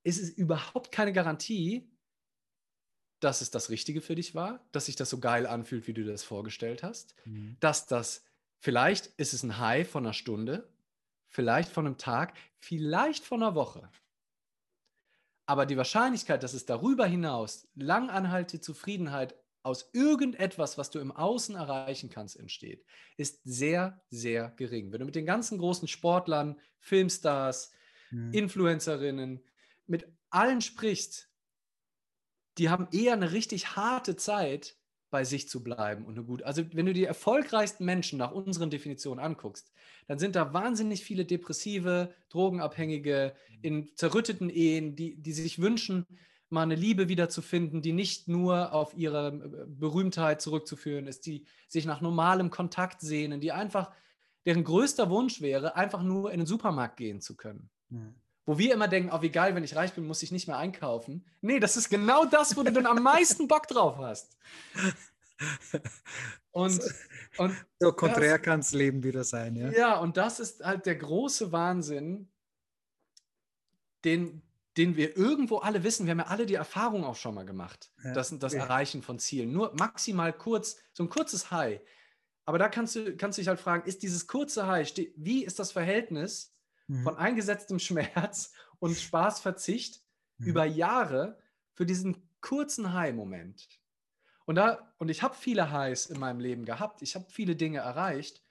ist 0.04 0.20
es 0.20 0.30
überhaupt 0.30 0.92
keine 0.92 1.12
Garantie, 1.12 1.90
dass 3.18 3.40
es 3.40 3.50
das 3.50 3.70
Richtige 3.70 4.00
für 4.00 4.14
dich 4.14 4.34
war, 4.34 4.66
dass 4.72 4.86
sich 4.86 4.96
das 4.96 5.10
so 5.10 5.18
geil 5.18 5.46
anfühlt, 5.46 5.86
wie 5.86 5.92
du 5.92 6.04
das 6.04 6.22
vorgestellt 6.22 6.82
hast, 6.82 7.14
mhm. 7.24 7.56
dass 7.60 7.86
das, 7.86 8.24
vielleicht 8.60 9.06
ist 9.18 9.34
es 9.34 9.42
ein 9.42 9.58
High 9.58 9.88
von 9.88 10.04
einer 10.04 10.14
Stunde, 10.14 10.72
vielleicht 11.28 11.70
von 11.70 11.86
einem 11.86 11.98
Tag, 11.98 12.36
vielleicht 12.58 13.24
von 13.24 13.42
einer 13.42 13.54
Woche. 13.54 13.90
Aber 15.46 15.66
die 15.66 15.76
Wahrscheinlichkeit, 15.76 16.42
dass 16.42 16.54
es 16.54 16.66
darüber 16.66 17.06
hinaus 17.06 17.68
langanhaltende 17.74 18.60
Zufriedenheit 18.60 19.34
aus 19.62 19.90
irgendetwas, 19.92 20.78
was 20.78 20.90
du 20.90 21.00
im 21.00 21.12
Außen 21.12 21.54
erreichen 21.54 22.08
kannst, 22.08 22.38
entsteht, 22.38 22.84
ist 23.16 23.40
sehr, 23.44 24.00
sehr 24.08 24.50
gering. 24.56 24.92
Wenn 24.92 25.00
du 25.00 25.06
mit 25.06 25.16
den 25.16 25.26
ganzen 25.26 25.58
großen 25.58 25.88
Sportlern, 25.88 26.58
Filmstars, 26.78 27.72
mhm. 28.10 28.32
Influencerinnen, 28.32 29.44
mit 29.86 30.06
allen 30.30 30.60
sprichst, 30.60 31.28
die 32.58 32.70
haben 32.70 32.88
eher 32.92 33.14
eine 33.14 33.32
richtig 33.32 33.76
harte 33.76 34.16
Zeit, 34.16 34.76
bei 35.10 35.24
sich 35.24 35.48
zu 35.48 35.62
bleiben 35.62 36.04
und 36.04 36.16
eine 36.16 36.24
gut. 36.24 36.42
Also 36.42 36.62
wenn 36.72 36.86
du 36.86 36.92
die 36.92 37.04
erfolgreichsten 37.04 37.84
Menschen 37.84 38.18
nach 38.18 38.32
unseren 38.32 38.70
Definitionen 38.70 39.22
anguckst, 39.22 39.72
dann 40.06 40.18
sind 40.18 40.36
da 40.36 40.52
wahnsinnig 40.52 41.04
viele 41.04 41.24
Depressive, 41.24 42.14
Drogenabhängige 42.28 43.34
in 43.62 43.90
zerrütteten 43.96 44.48
Ehen, 44.48 44.96
die, 44.96 45.16
die 45.16 45.32
sich 45.32 45.60
wünschen, 45.60 46.06
mal 46.50 46.62
eine 46.62 46.74
Liebe 46.74 47.08
wiederzufinden, 47.08 47.80
die 47.80 47.92
nicht 47.92 48.28
nur 48.28 48.72
auf 48.72 48.94
ihre 48.94 49.28
äh, 49.28 49.66
Berühmtheit 49.66 50.40
zurückzuführen 50.40 51.06
ist, 51.06 51.26
die 51.26 51.46
sich 51.68 51.86
nach 51.86 52.00
normalem 52.00 52.50
Kontakt 52.50 53.00
sehnen, 53.00 53.40
die 53.40 53.52
einfach, 53.52 53.92
deren 54.46 54.64
größter 54.64 55.10
Wunsch 55.10 55.40
wäre, 55.40 55.76
einfach 55.76 56.02
nur 56.02 56.32
in 56.32 56.40
den 56.40 56.46
Supermarkt 56.46 56.96
gehen 56.96 57.20
zu 57.20 57.36
können. 57.36 57.70
Mhm. 57.88 58.14
Wo 58.50 58.58
wir 58.58 58.74
immer 58.74 58.88
denken, 58.88 59.10
oh, 59.12 59.22
wie 59.22 59.30
geil, 59.30 59.54
wenn 59.54 59.62
ich 59.62 59.76
reich 59.76 59.92
bin, 59.92 60.08
muss 60.08 60.24
ich 60.24 60.32
nicht 60.32 60.48
mehr 60.48 60.56
einkaufen. 60.56 61.24
Nee, 61.40 61.60
das 61.60 61.76
ist 61.76 61.88
genau 61.88 62.24
das, 62.24 62.56
wo 62.56 62.64
du 62.64 62.72
dann 62.72 62.84
am 62.84 63.00
meisten 63.00 63.46
Bock 63.46 63.68
drauf 63.68 63.96
hast. 63.98 64.36
Und, 66.50 66.80
und 67.36 67.54
so 67.78 67.92
konträr 67.92 68.40
kann 68.40 68.58
das 68.58 68.72
Leben 68.72 69.04
wieder 69.04 69.22
sein, 69.22 69.54
ja. 69.54 69.70
Ja, 69.70 69.98
und 69.98 70.16
das 70.16 70.40
ist 70.40 70.64
halt 70.64 70.84
der 70.84 70.96
große 70.96 71.52
Wahnsinn, 71.52 72.28
den, 74.04 74.42
den 74.76 74.96
wir 74.96 75.16
irgendwo 75.16 75.58
alle 75.58 75.84
wissen. 75.84 76.06
Wir 76.06 76.10
haben 76.10 76.18
ja 76.18 76.26
alle 76.26 76.44
die 76.44 76.54
Erfahrung 76.54 77.04
auch 77.04 77.14
schon 77.14 77.36
mal 77.36 77.46
gemacht, 77.46 77.92
ja. 78.02 78.14
das, 78.14 78.36
das 78.36 78.54
ja. 78.54 78.62
Erreichen 78.64 79.02
von 79.02 79.20
Zielen. 79.20 79.52
Nur 79.52 79.72
maximal 79.78 80.32
kurz, 80.32 80.76
so 80.92 81.04
ein 81.04 81.08
kurzes 81.08 81.52
High. 81.52 81.80
Aber 82.46 82.58
da 82.58 82.68
kannst 82.68 82.96
du, 82.96 83.16
kannst 83.16 83.38
du 83.38 83.42
dich 83.42 83.48
halt 83.48 83.60
fragen, 83.60 83.88
ist 83.88 84.02
dieses 84.02 84.26
kurze 84.26 84.66
High, 84.66 84.92
wie 85.14 85.44
ist 85.44 85.60
das 85.60 85.70
Verhältnis 85.70 86.52
mhm. 86.90 87.02
von 87.02 87.16
eingesetztem 87.16 87.78
Schmerz 87.78 88.52
und 88.78 88.96
Spaßverzicht 88.96 90.02
mhm. 90.38 90.46
über 90.46 90.64
Jahre 90.64 91.38
für 91.72 91.86
diesen 91.86 92.16
kurzen 92.40 92.92
High-Moment. 92.92 93.68
Und, 94.46 94.56
da, 94.56 94.92
und 94.98 95.10
ich 95.10 95.22
habe 95.22 95.34
viele 95.34 95.70
Highs 95.70 96.06
in 96.06 96.18
meinem 96.18 96.40
Leben 96.40 96.64
gehabt. 96.64 97.02
Ich 97.02 97.14
habe 97.14 97.26
viele 97.28 97.54
Dinge 97.54 97.78
erreicht. 97.78 98.42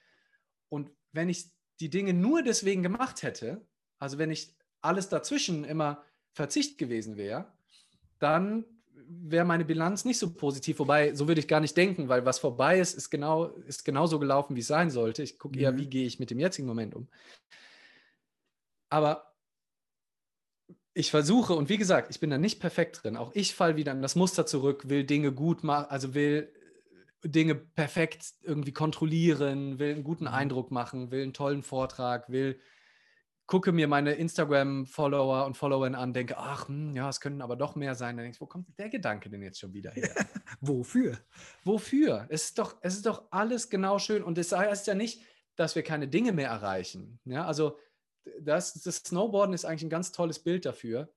Und 0.69 0.91
wenn 1.11 1.27
ich 1.29 1.51
die 1.79 1.89
Dinge 1.89 2.13
nur 2.13 2.41
deswegen 2.41 2.83
gemacht 2.83 3.23
hätte, 3.23 3.65
also 3.97 4.17
wenn 4.17 4.31
ich 4.31 4.55
alles 4.81 5.09
dazwischen 5.09 5.65
immer 5.65 6.03
Verzicht 6.31 6.77
gewesen 6.77 7.17
wäre, 7.17 7.51
dann 8.19 8.63
wäre 8.93 9.45
meine 9.45 9.65
Bilanz 9.65 10.05
nicht 10.05 10.19
so 10.19 10.33
positiv. 10.33 10.79
Wobei, 10.79 11.15
so 11.15 11.27
würde 11.27 11.41
ich 11.41 11.47
gar 11.47 11.59
nicht 11.59 11.75
denken, 11.75 12.07
weil 12.07 12.25
was 12.25 12.39
vorbei 12.39 12.79
ist, 12.79 12.93
ist, 12.93 13.09
genau, 13.09 13.47
ist 13.67 13.83
genauso 13.83 14.19
gelaufen, 14.19 14.55
wie 14.55 14.61
es 14.61 14.67
sein 14.67 14.91
sollte. 14.91 15.23
Ich 15.23 15.39
gucke 15.39 15.59
eher, 15.59 15.71
mhm. 15.71 15.79
wie 15.79 15.87
gehe 15.87 16.05
ich 16.05 16.19
mit 16.19 16.29
dem 16.29 16.39
jetzigen 16.39 16.67
Moment 16.67 16.95
um. 16.95 17.07
Aber 18.89 19.35
ich 20.93 21.11
versuche, 21.11 21.53
und 21.53 21.69
wie 21.69 21.77
gesagt, 21.77 22.09
ich 22.09 22.19
bin 22.19 22.29
da 22.29 22.37
nicht 22.37 22.59
perfekt 22.59 23.03
drin. 23.03 23.17
Auch 23.17 23.31
ich 23.33 23.55
falle 23.55 23.75
wieder 23.75 23.91
in 23.91 24.01
das 24.01 24.15
Muster 24.15 24.45
zurück, 24.45 24.89
will 24.89 25.03
Dinge 25.03 25.31
gut 25.31 25.63
machen, 25.63 25.87
also 25.89 26.13
will 26.13 26.51
Dinge 27.23 27.55
perfekt 27.55 28.33
irgendwie 28.41 28.73
kontrollieren, 28.73 29.79
will 29.79 29.93
einen 29.93 30.03
guten 30.03 30.25
mhm. 30.25 30.33
Eindruck 30.33 30.71
machen, 30.71 31.11
will 31.11 31.23
einen 31.23 31.33
tollen 31.33 31.63
Vortrag, 31.63 32.29
will 32.29 32.59
gucke 33.49 33.71
mir 33.71 33.87
meine 33.87 34.13
Instagram-Follower 34.13 35.47
und 35.47 35.57
Followerinnen 35.57 35.99
an, 35.99 36.13
denke, 36.13 36.37
ach, 36.37 36.67
hm, 36.67 36.93
ja, 36.95 37.09
es 37.09 37.19
können 37.19 37.41
aber 37.41 37.55
doch 37.55 37.75
mehr 37.75 37.95
sein. 37.95 38.15
Dann 38.15 38.23
denke 38.23 38.35
ich, 38.35 38.41
wo 38.41 38.45
kommt 38.45 38.77
der 38.77 38.89
Gedanke 38.89 39.27
denn 39.27 39.41
jetzt 39.41 39.59
schon 39.59 39.73
wieder 39.73 39.89
her? 39.89 40.13
Wofür? 40.61 41.17
Wofür? 41.63 42.27
Es 42.29 42.45
ist, 42.45 42.59
doch, 42.59 42.77
es 42.81 42.93
ist 42.93 43.07
doch 43.07 43.23
alles 43.31 43.71
genau 43.71 43.97
schön. 43.97 44.21
Und 44.21 44.37
es 44.37 44.51
heißt 44.51 44.85
ja 44.85 44.93
nicht, 44.93 45.23
dass 45.55 45.75
wir 45.75 45.81
keine 45.81 46.07
Dinge 46.07 46.31
mehr 46.31 46.49
erreichen. 46.49 47.19
Ja, 47.25 47.47
also 47.47 47.79
das, 48.39 48.73
das 48.73 48.97
Snowboarden 48.97 49.53
ist 49.53 49.65
eigentlich 49.65 49.83
ein 49.83 49.89
ganz 49.89 50.11
tolles 50.11 50.39
Bild 50.39 50.65
dafür, 50.65 51.13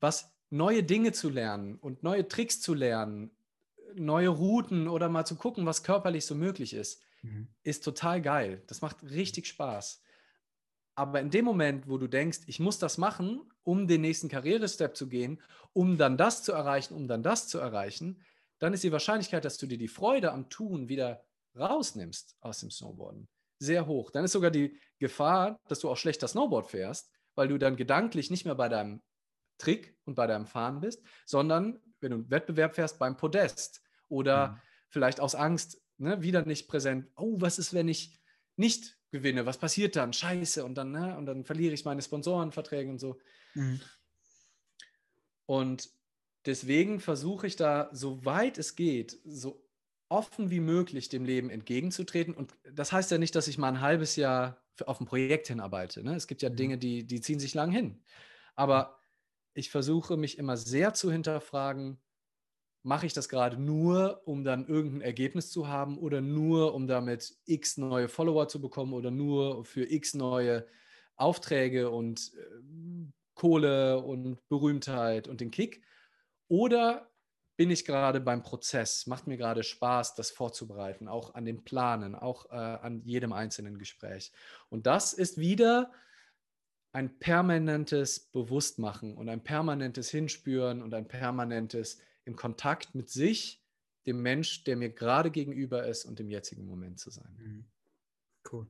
was 0.00 0.32
neue 0.50 0.82
Dinge 0.82 1.12
zu 1.12 1.28
lernen 1.28 1.76
und 1.76 2.02
neue 2.02 2.28
Tricks 2.28 2.60
zu 2.60 2.74
lernen, 2.74 3.30
neue 3.94 4.28
Routen 4.28 4.88
oder 4.88 5.08
mal 5.08 5.24
zu 5.24 5.36
gucken, 5.36 5.66
was 5.66 5.82
körperlich 5.82 6.24
so 6.24 6.34
möglich 6.34 6.74
ist, 6.74 7.02
mhm. 7.22 7.48
ist 7.62 7.84
total 7.84 8.20
geil. 8.22 8.62
Das 8.66 8.80
macht 8.80 9.02
richtig 9.02 9.46
Spaß. 9.46 10.02
Aber 10.94 11.20
in 11.20 11.30
dem 11.30 11.44
Moment, 11.44 11.88
wo 11.88 11.96
du 11.96 12.08
denkst, 12.08 12.40
ich 12.46 12.58
muss 12.58 12.78
das 12.78 12.98
machen, 12.98 13.42
um 13.62 13.86
den 13.86 14.00
nächsten 14.00 14.28
Karrierestep 14.28 14.96
zu 14.96 15.08
gehen, 15.08 15.40
um 15.72 15.96
dann 15.96 16.16
das 16.16 16.42
zu 16.42 16.52
erreichen, 16.52 16.94
um 16.94 17.06
dann 17.06 17.22
das 17.22 17.46
zu 17.46 17.58
erreichen, 17.58 18.20
dann 18.58 18.74
ist 18.74 18.82
die 18.82 18.92
Wahrscheinlichkeit, 18.92 19.44
dass 19.44 19.58
du 19.58 19.66
dir 19.66 19.78
die 19.78 19.88
Freude 19.88 20.32
am 20.32 20.48
Tun 20.48 20.88
wieder 20.88 21.24
rausnimmst 21.56 22.36
aus 22.40 22.60
dem 22.60 22.70
Snowboarden, 22.70 23.28
sehr 23.58 23.86
hoch. 23.86 24.10
Dann 24.10 24.24
ist 24.24 24.32
sogar 24.32 24.50
die 24.50 24.78
Gefahr, 24.98 25.60
dass 25.68 25.80
du 25.80 25.88
auch 25.88 25.96
schlechter 25.96 26.28
Snowboard 26.28 26.70
fährst, 26.70 27.10
weil 27.34 27.48
du 27.48 27.58
dann 27.58 27.76
gedanklich 27.76 28.30
nicht 28.30 28.44
mehr 28.44 28.54
bei 28.54 28.68
deinem 28.68 29.02
Trick 29.58 29.96
und 30.04 30.14
bei 30.14 30.26
deinem 30.26 30.46
Fahren 30.46 30.80
bist, 30.80 31.02
sondern 31.26 31.80
wenn 32.00 32.10
du 32.10 32.16
einen 32.18 32.30
Wettbewerb 32.30 32.74
fährst, 32.74 32.98
beim 32.98 33.16
Podest 33.16 33.82
oder 34.08 34.48
mhm. 34.48 34.60
vielleicht 34.88 35.20
aus 35.20 35.34
Angst, 35.34 35.82
ne, 35.98 36.22
wieder 36.22 36.44
nicht 36.44 36.68
präsent. 36.68 37.10
Oh, 37.16 37.40
was 37.40 37.58
ist, 37.58 37.74
wenn 37.74 37.88
ich 37.88 38.18
nicht 38.56 38.98
gewinne, 39.10 39.46
was 39.46 39.58
passiert 39.58 39.96
dann? 39.96 40.12
Scheiße. 40.12 40.64
Und 40.64 40.74
dann, 40.76 40.92
ne? 40.92 41.16
und 41.16 41.26
dann 41.26 41.44
verliere 41.44 41.74
ich 41.74 41.84
meine 41.84 42.02
Sponsorenverträge 42.02 42.90
und 42.90 42.98
so. 42.98 43.18
Mhm. 43.54 43.80
Und 45.46 45.90
deswegen 46.46 47.00
versuche 47.00 47.46
ich 47.46 47.56
da, 47.56 47.88
soweit 47.92 48.58
es 48.58 48.76
geht, 48.76 49.18
so 49.24 49.64
offen 50.08 50.50
wie 50.50 50.60
möglich 50.60 51.08
dem 51.08 51.24
Leben 51.24 51.50
entgegenzutreten. 51.50 52.34
Und 52.34 52.54
das 52.72 52.92
heißt 52.92 53.10
ja 53.10 53.18
nicht, 53.18 53.34
dass 53.34 53.48
ich 53.48 53.58
mal 53.58 53.68
ein 53.68 53.80
halbes 53.80 54.16
Jahr 54.16 54.62
auf 54.86 55.00
ein 55.00 55.06
Projekt 55.06 55.48
hinarbeite. 55.48 56.02
Ne? 56.02 56.14
Es 56.14 56.26
gibt 56.26 56.42
ja 56.42 56.50
mhm. 56.50 56.56
Dinge, 56.56 56.78
die, 56.78 57.06
die 57.06 57.20
ziehen 57.20 57.40
sich 57.40 57.54
lang 57.54 57.70
hin. 57.70 58.02
Aber 58.54 58.98
ich 59.54 59.70
versuche 59.70 60.16
mich 60.16 60.38
immer 60.38 60.56
sehr 60.56 60.94
zu 60.94 61.10
hinterfragen, 61.10 61.98
mache 62.82 63.06
ich 63.06 63.12
das 63.12 63.28
gerade 63.28 63.60
nur, 63.60 64.22
um 64.24 64.44
dann 64.44 64.66
irgendein 64.66 65.00
Ergebnis 65.02 65.50
zu 65.50 65.68
haben 65.68 65.98
oder 65.98 66.20
nur, 66.20 66.74
um 66.74 66.86
damit 66.86 67.36
x 67.44 67.76
neue 67.76 68.08
Follower 68.08 68.48
zu 68.48 68.60
bekommen 68.60 68.92
oder 68.92 69.10
nur 69.10 69.64
für 69.64 69.90
x 69.90 70.14
neue 70.14 70.66
Aufträge 71.16 71.90
und 71.90 72.32
äh, 72.34 73.08
Kohle 73.34 74.00
und 74.02 74.38
Berühmtheit 74.48 75.28
und 75.28 75.40
den 75.40 75.50
Kick? 75.50 75.82
Oder 76.48 77.07
bin 77.58 77.70
ich 77.72 77.84
gerade 77.84 78.20
beim 78.20 78.44
Prozess? 78.44 79.08
Macht 79.08 79.26
mir 79.26 79.36
gerade 79.36 79.64
Spaß, 79.64 80.14
das 80.14 80.30
vorzubereiten, 80.30 81.08
auch 81.08 81.34
an 81.34 81.44
den 81.44 81.64
Planen, 81.64 82.14
auch 82.14 82.46
äh, 82.50 82.54
an 82.54 83.02
jedem 83.04 83.32
einzelnen 83.32 83.78
Gespräch. 83.78 84.30
Und 84.70 84.86
das 84.86 85.12
ist 85.12 85.38
wieder 85.38 85.92
ein 86.92 87.18
permanentes 87.18 88.20
Bewusstmachen 88.20 89.16
und 89.16 89.28
ein 89.28 89.42
permanentes 89.42 90.08
Hinspüren 90.08 90.80
und 90.82 90.94
ein 90.94 91.08
permanentes 91.08 92.00
im 92.24 92.36
Kontakt 92.36 92.94
mit 92.94 93.10
sich, 93.10 93.60
dem 94.06 94.22
Mensch, 94.22 94.62
der 94.62 94.76
mir 94.76 94.90
gerade 94.90 95.32
gegenüber 95.32 95.84
ist 95.84 96.04
und 96.04 96.20
im 96.20 96.30
jetzigen 96.30 96.64
Moment 96.64 97.00
zu 97.00 97.10
sein. 97.10 97.36
Mhm. 97.38 97.64
Cool. 98.50 98.68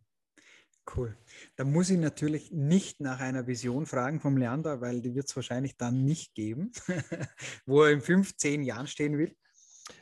Cool. 0.96 1.16
Da 1.56 1.64
muss 1.64 1.90
ich 1.90 1.98
natürlich 1.98 2.50
nicht 2.50 3.00
nach 3.00 3.20
einer 3.20 3.46
Vision 3.46 3.86
fragen 3.86 4.20
vom 4.20 4.36
Leander, 4.36 4.80
weil 4.80 5.00
die 5.00 5.14
wird 5.14 5.28
es 5.28 5.36
wahrscheinlich 5.36 5.76
dann 5.76 6.04
nicht 6.04 6.34
geben, 6.34 6.72
wo 7.66 7.82
er 7.82 7.92
in 7.92 8.00
fünf, 8.00 8.36
zehn 8.36 8.62
Jahren 8.62 8.86
stehen 8.86 9.18
will. 9.18 9.36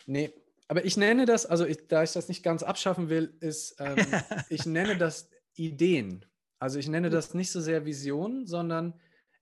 Nee, 0.07 0.33
aber 0.69 0.85
ich 0.85 0.97
nenne 0.97 1.27
das, 1.27 1.47
also 1.47 1.65
ich, 1.65 1.87
da 1.89 2.03
ich 2.03 2.13
das 2.13 2.29
nicht 2.29 2.43
ganz 2.43 2.63
abschaffen 2.63 3.09
will, 3.09 3.35
ist, 3.41 3.77
ähm, 3.79 3.97
ich 4.49 4.67
nenne 4.67 4.97
das 4.97 5.29
Ideen. 5.55 6.25
Also 6.59 6.79
ich 6.79 6.89
nenne 6.89 7.11
das 7.11 7.35
nicht 7.35 7.51
so 7.51 7.61
sehr 7.61 7.85
Vision, 7.85 8.47
sondern 8.47 8.95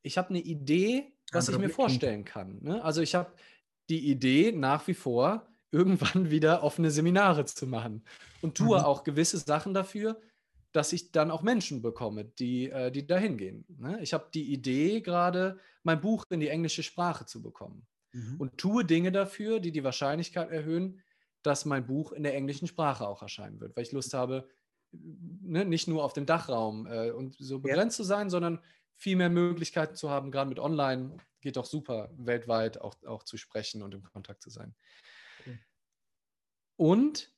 ich 0.02 0.18
habe 0.18 0.30
eine 0.30 0.40
Idee, 0.40 1.12
was 1.32 1.48
Andere 1.48 1.62
ich 1.62 1.68
mir 1.68 1.74
vorstellen 1.74 2.24
kann. 2.24 2.58
Ne? 2.62 2.82
Also 2.82 3.00
ich 3.00 3.14
habe 3.14 3.32
die 3.88 4.10
Idee 4.10 4.52
nach 4.52 4.86
wie 4.86 4.94
vor, 4.94 5.46
irgendwann 5.70 6.30
wieder 6.30 6.62
offene 6.62 6.90
Seminare 6.90 7.46
zu 7.46 7.66
machen 7.66 8.04
und 8.42 8.56
tue 8.56 8.78
mhm. 8.78 8.84
auch 8.84 9.02
gewisse 9.02 9.38
Sachen 9.38 9.74
dafür, 9.74 10.20
dass 10.74 10.92
ich 10.92 11.12
dann 11.12 11.30
auch 11.30 11.42
Menschen 11.42 11.82
bekomme, 11.82 12.24
die, 12.24 12.68
äh, 12.68 12.90
die 12.90 13.06
dahin 13.06 13.38
gehen. 13.38 13.64
Ne? 13.78 14.00
Ich 14.02 14.12
habe 14.12 14.28
die 14.34 14.52
Idee 14.52 15.00
gerade, 15.00 15.60
mein 15.84 16.00
Buch 16.00 16.24
in 16.30 16.40
die 16.40 16.48
englische 16.48 16.82
Sprache 16.82 17.26
zu 17.26 17.40
bekommen 17.42 17.86
mhm. 18.12 18.40
und 18.40 18.58
tue 18.58 18.84
Dinge 18.84 19.12
dafür, 19.12 19.60
die 19.60 19.70
die 19.70 19.84
Wahrscheinlichkeit 19.84 20.50
erhöhen, 20.50 21.00
dass 21.42 21.64
mein 21.64 21.86
Buch 21.86 22.10
in 22.10 22.24
der 22.24 22.34
englischen 22.34 22.66
Sprache 22.66 23.06
auch 23.06 23.22
erscheinen 23.22 23.60
wird, 23.60 23.76
weil 23.76 23.84
ich 23.84 23.92
Lust 23.92 24.14
habe, 24.14 24.48
ne, 24.90 25.64
nicht 25.64 25.86
nur 25.86 26.02
auf 26.02 26.12
dem 26.12 26.26
Dachraum 26.26 26.88
äh, 26.88 27.12
und 27.12 27.36
so 27.38 27.60
begrenzt 27.60 27.98
ja. 27.98 28.02
zu 28.02 28.08
sein, 28.08 28.28
sondern 28.28 28.60
viel 28.96 29.14
mehr 29.14 29.30
Möglichkeiten 29.30 29.94
zu 29.94 30.10
haben, 30.10 30.32
gerade 30.32 30.48
mit 30.48 30.58
Online 30.58 31.18
geht 31.40 31.56
doch 31.56 31.66
super, 31.66 32.10
weltweit 32.16 32.80
auch, 32.80 32.96
auch 33.04 33.22
zu 33.22 33.36
sprechen 33.36 33.82
und 33.82 33.94
im 33.94 34.02
Kontakt 34.02 34.42
zu 34.42 34.50
sein. 34.50 34.74
Okay. 35.40 35.58
Und 36.76 37.33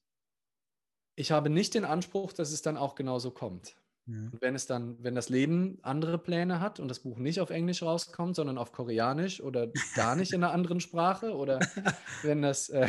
ich 1.16 1.32
habe 1.32 1.50
nicht 1.50 1.74
den 1.74 1.84
Anspruch, 1.84 2.32
dass 2.32 2.52
es 2.52 2.62
dann 2.62 2.76
auch 2.76 2.94
genauso 2.94 3.30
kommt. 3.30 3.74
Ja. 4.06 4.18
Und 4.30 4.40
wenn 4.40 4.54
es 4.54 4.66
dann, 4.66 5.02
wenn 5.02 5.16
das 5.16 5.30
Leben 5.30 5.78
andere 5.82 6.18
Pläne 6.18 6.60
hat 6.60 6.78
und 6.78 6.86
das 6.86 7.00
Buch 7.00 7.18
nicht 7.18 7.40
auf 7.40 7.50
Englisch 7.50 7.82
rauskommt, 7.82 8.36
sondern 8.36 8.56
auf 8.56 8.70
Koreanisch 8.70 9.40
oder 9.40 9.68
gar 9.96 10.14
nicht 10.14 10.32
in 10.32 10.44
einer 10.44 10.52
anderen 10.52 10.78
Sprache 10.78 11.34
oder 11.34 11.58
wenn 12.22 12.42
das, 12.42 12.68
äh, 12.68 12.86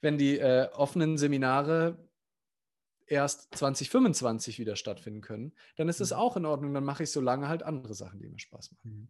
wenn 0.00 0.16
die 0.16 0.38
äh, 0.38 0.68
offenen 0.72 1.18
Seminare 1.18 1.98
erst 3.06 3.54
2025 3.56 4.60
wieder 4.60 4.76
stattfinden 4.76 5.22
können, 5.22 5.52
dann 5.76 5.88
ist 5.88 6.00
es 6.00 6.10
mhm. 6.10 6.16
auch 6.18 6.36
in 6.36 6.46
Ordnung. 6.46 6.72
Dann 6.72 6.84
mache 6.84 7.02
ich 7.02 7.10
so 7.10 7.20
lange 7.20 7.48
halt 7.48 7.64
andere 7.64 7.94
Sachen, 7.94 8.20
die 8.20 8.28
mir 8.28 8.38
Spaß 8.38 8.72
machen. 8.72 8.90
Mhm. 8.90 9.08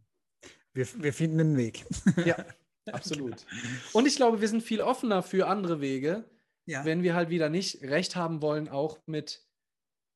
Wir, 0.73 0.87
wir 1.03 1.13
finden 1.13 1.41
einen 1.41 1.57
Weg. 1.57 1.85
Ja, 2.25 2.37
absolut. 2.93 3.45
Und 3.93 4.07
ich 4.07 4.17
glaube, 4.17 4.41
wir 4.41 4.49
sind 4.49 4.63
viel 4.63 4.81
offener 4.81 5.23
für 5.23 5.47
andere 5.47 5.81
Wege, 5.81 6.25
ja. 6.67 6.85
wenn 6.85 7.03
wir 7.03 7.15
halt 7.15 7.31
wieder 7.31 7.49
nicht 7.49 7.83
recht 7.83 8.17
haben 8.17 8.43
wollen, 8.43 8.69
auch 8.69 8.99
mit 9.07 9.43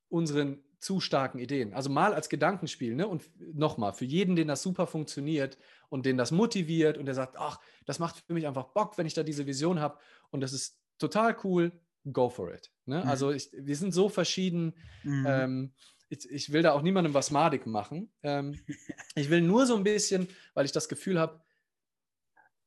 unseren 0.09 0.63
zu 0.81 1.01
starken 1.01 1.39
Ideen. 1.39 1.75
Also 1.75 1.91
mal 1.91 2.15
als 2.15 2.29
Gedankenspiel, 2.29 2.95
ne? 2.95 3.09
Und 3.09 3.29
nochmal, 3.39 3.93
für 3.93 4.05
jeden, 4.05 4.37
den 4.37 4.49
das 4.49 4.63
super 4.63 4.87
funktioniert 4.87 5.59
und 5.89 6.07
den 6.07 6.17
das 6.17 6.31
motiviert 6.31 6.99
und 6.99 7.07
der 7.07 7.15
sagt, 7.15 7.37
ach, 7.37 7.59
das 7.85 7.99
macht 7.99 8.23
für 8.27 8.35
mich 8.35 8.47
einfach 8.47 8.69
Bock, 8.69 8.97
wenn 8.97 9.07
ich 9.07 9.15
da 9.15 9.23
diese 9.23 9.47
Vision 9.47 9.81
habe 9.81 9.99
und 10.31 10.41
das 10.41 10.53
ist 10.53 10.79
total 10.99 11.37
cool, 11.43 11.73
go 12.13 12.29
for 12.29 12.53
it. 12.53 12.71
Ne? 12.87 13.03
Mhm. 13.03 13.09
Also 13.09 13.33
ich, 13.33 13.51
wir 13.53 13.77
sind 13.77 13.93
so 13.93 14.09
verschieden. 14.09 14.75
Mhm. 15.03 15.27
Ähm, 15.29 15.73
ich, 16.09 16.31
ich, 16.31 16.53
will 16.53 16.63
da 16.63 16.73
auch 16.73 16.83
niemandem 16.83 17.13
was 17.13 17.31
madig 17.31 17.67
machen. 17.67 18.11
Ähm, 18.23 18.59
ich 19.15 19.31
will 19.31 19.43
nur 19.43 19.67
so 19.67 19.77
ein 19.77 19.85
bisschen, 19.85 20.29
weil 20.55 20.65
ich 20.65 20.73
das 20.73 20.89
Gefühl 20.89 21.19
habe, 21.19 21.41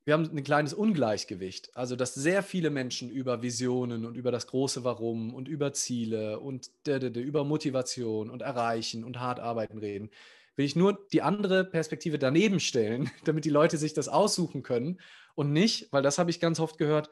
wir 0.03 0.15
haben 0.15 0.23
ein 0.23 0.43
kleines 0.43 0.73
Ungleichgewicht. 0.73 1.75
Also, 1.75 1.95
dass 1.95 2.13
sehr 2.13 2.41
viele 2.41 2.69
Menschen 2.69 3.09
über 3.09 3.41
Visionen 3.41 4.05
und 4.05 4.15
über 4.15 4.31
das 4.31 4.47
große 4.47 4.83
Warum 4.83 5.33
und 5.33 5.47
über 5.47 5.73
Ziele 5.73 6.39
und 6.39 6.71
über 6.87 7.43
Motivation 7.43 8.29
und 8.29 8.41
Erreichen 8.41 9.03
und 9.03 9.19
hart 9.19 9.39
arbeiten 9.39 9.77
reden. 9.77 10.09
Will 10.55 10.65
ich 10.65 10.75
nur 10.75 11.07
die 11.13 11.21
andere 11.21 11.63
Perspektive 11.63 12.17
daneben 12.17 12.59
stellen, 12.59 13.09
damit 13.25 13.45
die 13.45 13.49
Leute 13.49 13.77
sich 13.77 13.93
das 13.93 14.07
aussuchen 14.07 14.63
können 14.63 14.99
und 15.35 15.53
nicht, 15.53 15.93
weil 15.93 16.03
das 16.03 16.17
habe 16.17 16.31
ich 16.31 16.39
ganz 16.39 16.59
oft 16.59 16.77
gehört, 16.77 17.09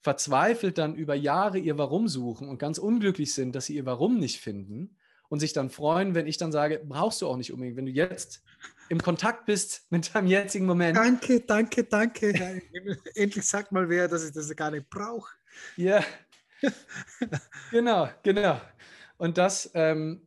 verzweifelt 0.00 0.78
dann 0.78 0.94
über 0.94 1.14
Jahre 1.14 1.58
ihr 1.58 1.78
Warum 1.78 2.06
suchen 2.06 2.48
und 2.48 2.58
ganz 2.58 2.78
unglücklich 2.78 3.32
sind, 3.34 3.54
dass 3.56 3.66
sie 3.66 3.76
ihr 3.76 3.86
Warum 3.86 4.18
nicht 4.18 4.40
finden 4.40 4.96
und 5.28 5.40
sich 5.40 5.52
dann 5.52 5.70
freuen, 5.70 6.14
wenn 6.14 6.26
ich 6.26 6.36
dann 6.36 6.52
sage, 6.52 6.80
brauchst 6.84 7.22
du 7.22 7.28
auch 7.28 7.36
nicht 7.36 7.52
unbedingt, 7.52 7.76
wenn 7.76 7.86
du 7.86 7.92
jetzt 7.92 8.42
im 8.88 9.02
Kontakt 9.02 9.46
bist 9.46 9.86
mit 9.90 10.14
deinem 10.14 10.26
jetzigen 10.26 10.66
Moment. 10.66 10.96
Danke, 10.96 11.40
danke, 11.40 11.84
danke. 11.84 12.62
Endlich 13.14 13.46
sagt 13.46 13.72
mal 13.72 13.88
wer, 13.88 14.08
dass 14.08 14.24
ich 14.24 14.32
das 14.32 14.54
gar 14.54 14.70
nicht 14.70 14.88
brauche. 14.90 15.32
Ja, 15.76 16.04
genau, 17.70 18.08
genau. 18.22 18.60
Und 19.18 19.38
das, 19.38 19.70
ähm, 19.74 20.22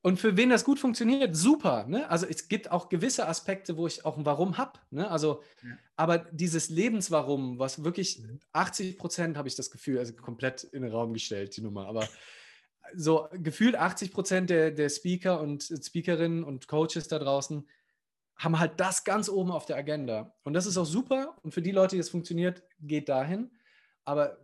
und 0.00 0.20
für 0.20 0.36
wen 0.36 0.50
das 0.50 0.64
gut 0.64 0.78
funktioniert, 0.78 1.36
super. 1.36 1.86
Ne? 1.86 2.08
Also 2.08 2.26
es 2.26 2.48
gibt 2.48 2.70
auch 2.70 2.88
gewisse 2.88 3.26
Aspekte, 3.26 3.76
wo 3.76 3.86
ich 3.86 4.04
auch 4.04 4.16
ein 4.16 4.24
Warum 4.24 4.56
habe. 4.56 4.78
Ne? 4.90 5.10
Also, 5.10 5.42
ja. 5.62 5.70
aber 5.96 6.18
dieses 6.18 6.68
Lebenswarum, 6.68 7.58
was 7.58 7.84
wirklich 7.84 8.22
80 8.52 8.94
mhm. 8.94 8.98
Prozent 8.98 9.36
habe 9.36 9.48
ich 9.48 9.56
das 9.56 9.70
Gefühl, 9.70 9.98
also 9.98 10.14
komplett 10.14 10.64
in 10.64 10.82
den 10.82 10.92
Raum 10.92 11.12
gestellt, 11.12 11.56
die 11.56 11.62
Nummer, 11.62 11.86
aber 11.86 12.06
so 12.94 13.28
gefühlt 13.32 13.76
80 13.76 14.12
Prozent 14.12 14.50
der, 14.50 14.70
der 14.70 14.88
Speaker 14.88 15.40
und 15.40 15.62
Speakerinnen 15.62 16.44
und 16.44 16.68
Coaches 16.68 17.08
da 17.08 17.18
draußen 17.18 17.68
haben 18.36 18.58
halt 18.58 18.78
das 18.78 19.04
ganz 19.04 19.28
oben 19.28 19.50
auf 19.50 19.66
der 19.66 19.76
Agenda. 19.76 20.34
Und 20.44 20.52
das 20.52 20.66
ist 20.66 20.78
auch 20.78 20.86
super. 20.86 21.36
Und 21.42 21.52
für 21.52 21.62
die 21.62 21.72
Leute, 21.72 21.96
die 21.96 22.00
es 22.00 22.08
funktioniert, 22.08 22.62
geht 22.80 23.08
dahin. 23.08 23.50
Aber 24.04 24.38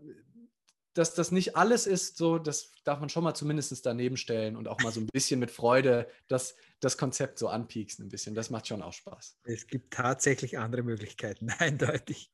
dass 0.95 1.15
das 1.15 1.33
nicht 1.33 1.57
alles 1.57 1.87
ist, 1.87 2.17
so, 2.17 2.39
das 2.39 2.73
darf 2.85 3.01
man 3.01 3.09
schon 3.09 3.25
mal 3.25 3.35
zumindest 3.35 3.85
daneben 3.85 4.17
stellen 4.17 4.57
und 4.57 4.69
auch 4.69 4.81
mal 4.81 4.93
so 4.93 5.01
ein 5.01 5.09
bisschen 5.13 5.41
mit 5.41 5.51
Freude 5.51 6.09
das, 6.29 6.57
das 6.81 6.97
Konzept 6.97 7.39
so 7.39 7.49
anpieksen 7.49 8.07
ein 8.07 8.09
bisschen. 8.09 8.35
Das 8.35 8.51
macht 8.51 8.69
schon 8.69 8.83
auch 8.83 8.93
Spaß. 8.93 9.39
Es 9.45 9.67
gibt 9.67 9.93
tatsächlich 9.93 10.59
andere 10.59 10.83
Möglichkeiten, 10.83 11.51
eindeutig. 11.59 12.31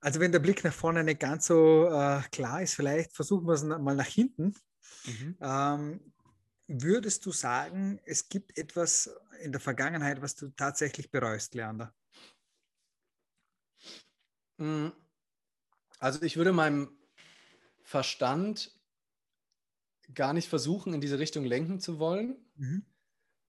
Also 0.00 0.20
wenn 0.20 0.32
der 0.32 0.38
Blick 0.38 0.64
nach 0.64 0.72
vorne 0.72 1.04
nicht 1.04 1.20
ganz 1.20 1.46
so 1.46 1.86
äh, 1.86 2.20
klar 2.32 2.62
ist, 2.62 2.74
vielleicht 2.74 3.12
versuchen 3.12 3.46
wir 3.46 3.54
es 3.54 3.64
mal 3.64 3.96
nach 3.96 4.06
hinten. 4.06 4.54
Mhm. 5.08 5.36
Ähm, 5.40 6.12
würdest 6.66 7.24
du 7.26 7.32
sagen, 7.32 8.00
es 8.04 8.28
gibt 8.28 8.58
etwas 8.58 9.10
in 9.40 9.52
der 9.52 9.60
Vergangenheit, 9.60 10.20
was 10.22 10.36
du 10.36 10.50
tatsächlich 10.50 11.10
bereust, 11.10 11.54
Leander? 11.54 11.94
Mm. 14.58 14.88
Also 15.98 16.22
ich 16.22 16.36
würde 16.36 16.52
meinem 16.52 16.96
Verstand 17.82 18.78
gar 20.14 20.32
nicht 20.32 20.48
versuchen, 20.48 20.94
in 20.94 21.00
diese 21.00 21.18
Richtung 21.18 21.44
lenken 21.44 21.80
zu 21.80 21.98
wollen, 21.98 22.36
mhm. 22.56 22.84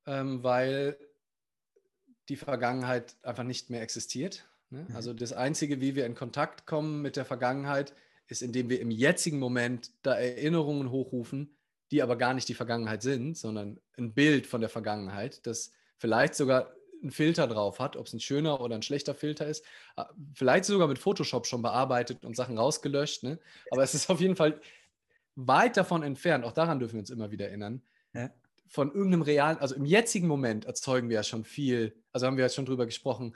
ähm, 0.06 0.44
weil 0.44 0.98
die 2.28 2.38
Vergangenheit 2.38 3.18
einfach 3.24 3.44
nicht 3.44 3.70
mehr 3.70 3.82
existiert. 3.82 4.48
Ne? 4.70 4.86
Mhm. 4.88 4.96
Also 4.96 5.14
das 5.14 5.34
Einzige, 5.34 5.82
wie 5.82 5.96
wir 5.96 6.06
in 6.06 6.16
Kontakt 6.16 6.66
kommen 6.66 7.02
mit 7.02 7.16
der 7.16 7.26
Vergangenheit, 7.26 7.94
ist, 8.30 8.42
indem 8.42 8.70
wir 8.70 8.80
im 8.80 8.92
jetzigen 8.92 9.40
Moment 9.40 9.92
da 10.04 10.14
Erinnerungen 10.14 10.92
hochrufen, 10.92 11.58
die 11.92 12.02
aber 12.02 12.16
gar 12.16 12.34
nicht 12.34 12.48
die 12.48 12.54
Vergangenheit 12.54 13.02
sind, 13.02 13.38
sondern 13.38 13.80
ein 13.98 14.14
Bild 14.14 14.48
von 14.48 14.62
der 14.62 14.70
Vergangenheit, 14.70 15.46
das 15.46 15.74
vielleicht 15.98 16.36
sogar 16.36 16.72
einen 17.02 17.12
Filter 17.12 17.48
drauf 17.48 17.80
hat, 17.80 17.96
ob 17.96 18.08
es 18.08 18.14
ein 18.14 18.20
schöner 18.20 18.62
oder 18.62 18.76
ein 18.76 18.82
schlechter 18.82 19.16
Filter 19.16 19.48
ist. 19.48 19.66
Ah, 19.96 20.10
vielleicht 20.34 20.66
sogar 20.66 20.88
mit 20.88 21.00
Photoshop 21.00 21.48
schon 21.48 21.62
bearbeitet 21.62 22.24
und 22.24 22.36
Sachen 22.36 22.58
rausgelöscht. 22.58 23.24
Ne? 23.24 23.40
Aber 23.72 23.84
es 23.84 23.96
ist 23.96 24.10
auf 24.10 24.22
jeden 24.22 24.36
Fall 24.36 24.60
weit 25.36 25.78
davon 25.78 26.04
entfernt, 26.04 26.46
auch 26.46 26.52
daran 26.52 26.80
dürfen 26.80 26.96
wir 26.96 27.00
uns 27.00 27.10
immer 27.10 27.32
wieder 27.32 27.48
erinnern, 27.48 27.82
ja. 28.14 28.30
von 28.68 28.92
irgendeinem 28.92 29.22
realen, 29.22 29.58
also 29.60 29.76
im 29.76 29.86
jetzigen 29.86 30.28
Moment 30.28 30.66
erzeugen 30.66 31.10
wir 31.10 31.16
ja 31.16 31.24
schon 31.24 31.46
viel, 31.46 31.96
also 32.12 32.28
haben 32.28 32.36
wir 32.36 32.44
jetzt 32.44 32.56
schon 32.56 32.66
drüber 32.66 32.86
gesprochen, 32.86 33.36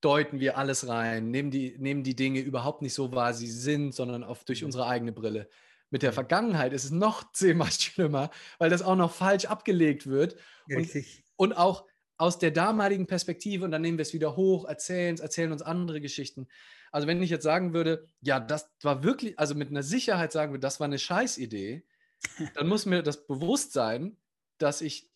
deuten 0.00 0.40
wir 0.40 0.58
alles 0.58 0.88
rein, 0.88 1.30
nehmen 1.30 1.50
die, 1.50 1.76
nehmen 1.78 2.04
die 2.04 2.14
Dinge 2.14 2.40
überhaupt 2.40 2.82
nicht 2.82 2.94
so 2.94 3.12
wahr, 3.12 3.34
sie 3.34 3.50
sind, 3.50 3.94
sondern 3.94 4.24
auf, 4.24 4.44
durch 4.44 4.62
mhm. 4.62 4.66
unsere 4.66 4.86
eigene 4.86 5.12
Brille. 5.12 5.48
Mit 5.90 6.02
der 6.02 6.12
Vergangenheit 6.12 6.72
ist 6.72 6.84
es 6.84 6.90
noch 6.90 7.32
zehnmal 7.32 7.72
schlimmer, 7.72 8.30
weil 8.58 8.70
das 8.70 8.82
auch 8.82 8.96
noch 8.96 9.12
falsch 9.12 9.46
abgelegt 9.46 10.06
wird. 10.06 10.36
Richtig. 10.68 11.24
Und, 11.36 11.50
und 11.50 11.56
auch 11.56 11.84
aus 12.16 12.38
der 12.38 12.50
damaligen 12.50 13.06
Perspektive 13.06 13.64
und 13.64 13.70
dann 13.70 13.82
nehmen 13.82 13.96
wir 13.96 14.02
es 14.02 14.12
wieder 14.12 14.36
hoch, 14.36 14.64
erzählen 14.64 15.14
es, 15.14 15.20
erzählen 15.20 15.52
uns 15.52 15.62
andere 15.62 16.00
Geschichten. 16.00 16.48
Also 16.90 17.06
wenn 17.06 17.22
ich 17.22 17.30
jetzt 17.30 17.44
sagen 17.44 17.74
würde, 17.74 18.06
ja, 18.20 18.40
das 18.40 18.70
war 18.82 19.04
wirklich, 19.04 19.38
also 19.38 19.54
mit 19.54 19.68
einer 19.68 19.84
Sicherheit 19.84 20.32
sagen 20.32 20.52
wir, 20.52 20.60
das 20.60 20.80
war 20.80 20.86
eine 20.86 20.98
Scheißidee, 20.98 21.84
dann 22.54 22.66
muss 22.66 22.86
mir 22.86 23.02
das 23.02 23.26
bewusst 23.26 23.72
sein, 23.72 24.16
dass 24.58 24.80
ich 24.80 25.08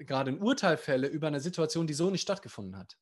gerade 0.00 0.32
ein 0.32 0.42
Urteil 0.42 0.76
fälle 0.76 1.06
über 1.06 1.28
eine 1.28 1.40
Situation, 1.40 1.86
die 1.86 1.94
so 1.94 2.10
nicht 2.10 2.22
stattgefunden 2.22 2.76
hat. 2.76 2.96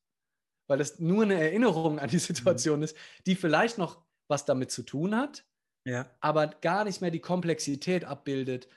Weil 0.71 0.81
es 0.81 1.01
nur 1.01 1.25
eine 1.25 1.35
Erinnerung 1.35 1.99
an 1.99 2.09
die 2.09 2.17
mhm. 2.17 2.21
Situation 2.21 2.79
mhm. 2.79 2.85
ist, 2.85 2.97
die 3.27 3.35
vielleicht 3.35 3.77
noch 3.77 4.01
was 4.29 4.45
damit 4.45 4.71
zu 4.71 4.83
tun 4.83 5.17
hat, 5.17 5.45
ja. 5.85 6.09
aber 6.21 6.47
gar 6.47 6.85
nicht 6.85 7.01
mehr 7.01 7.11
die 7.11 7.21
Komplexität 7.21 8.05
abbildet, 8.05 8.69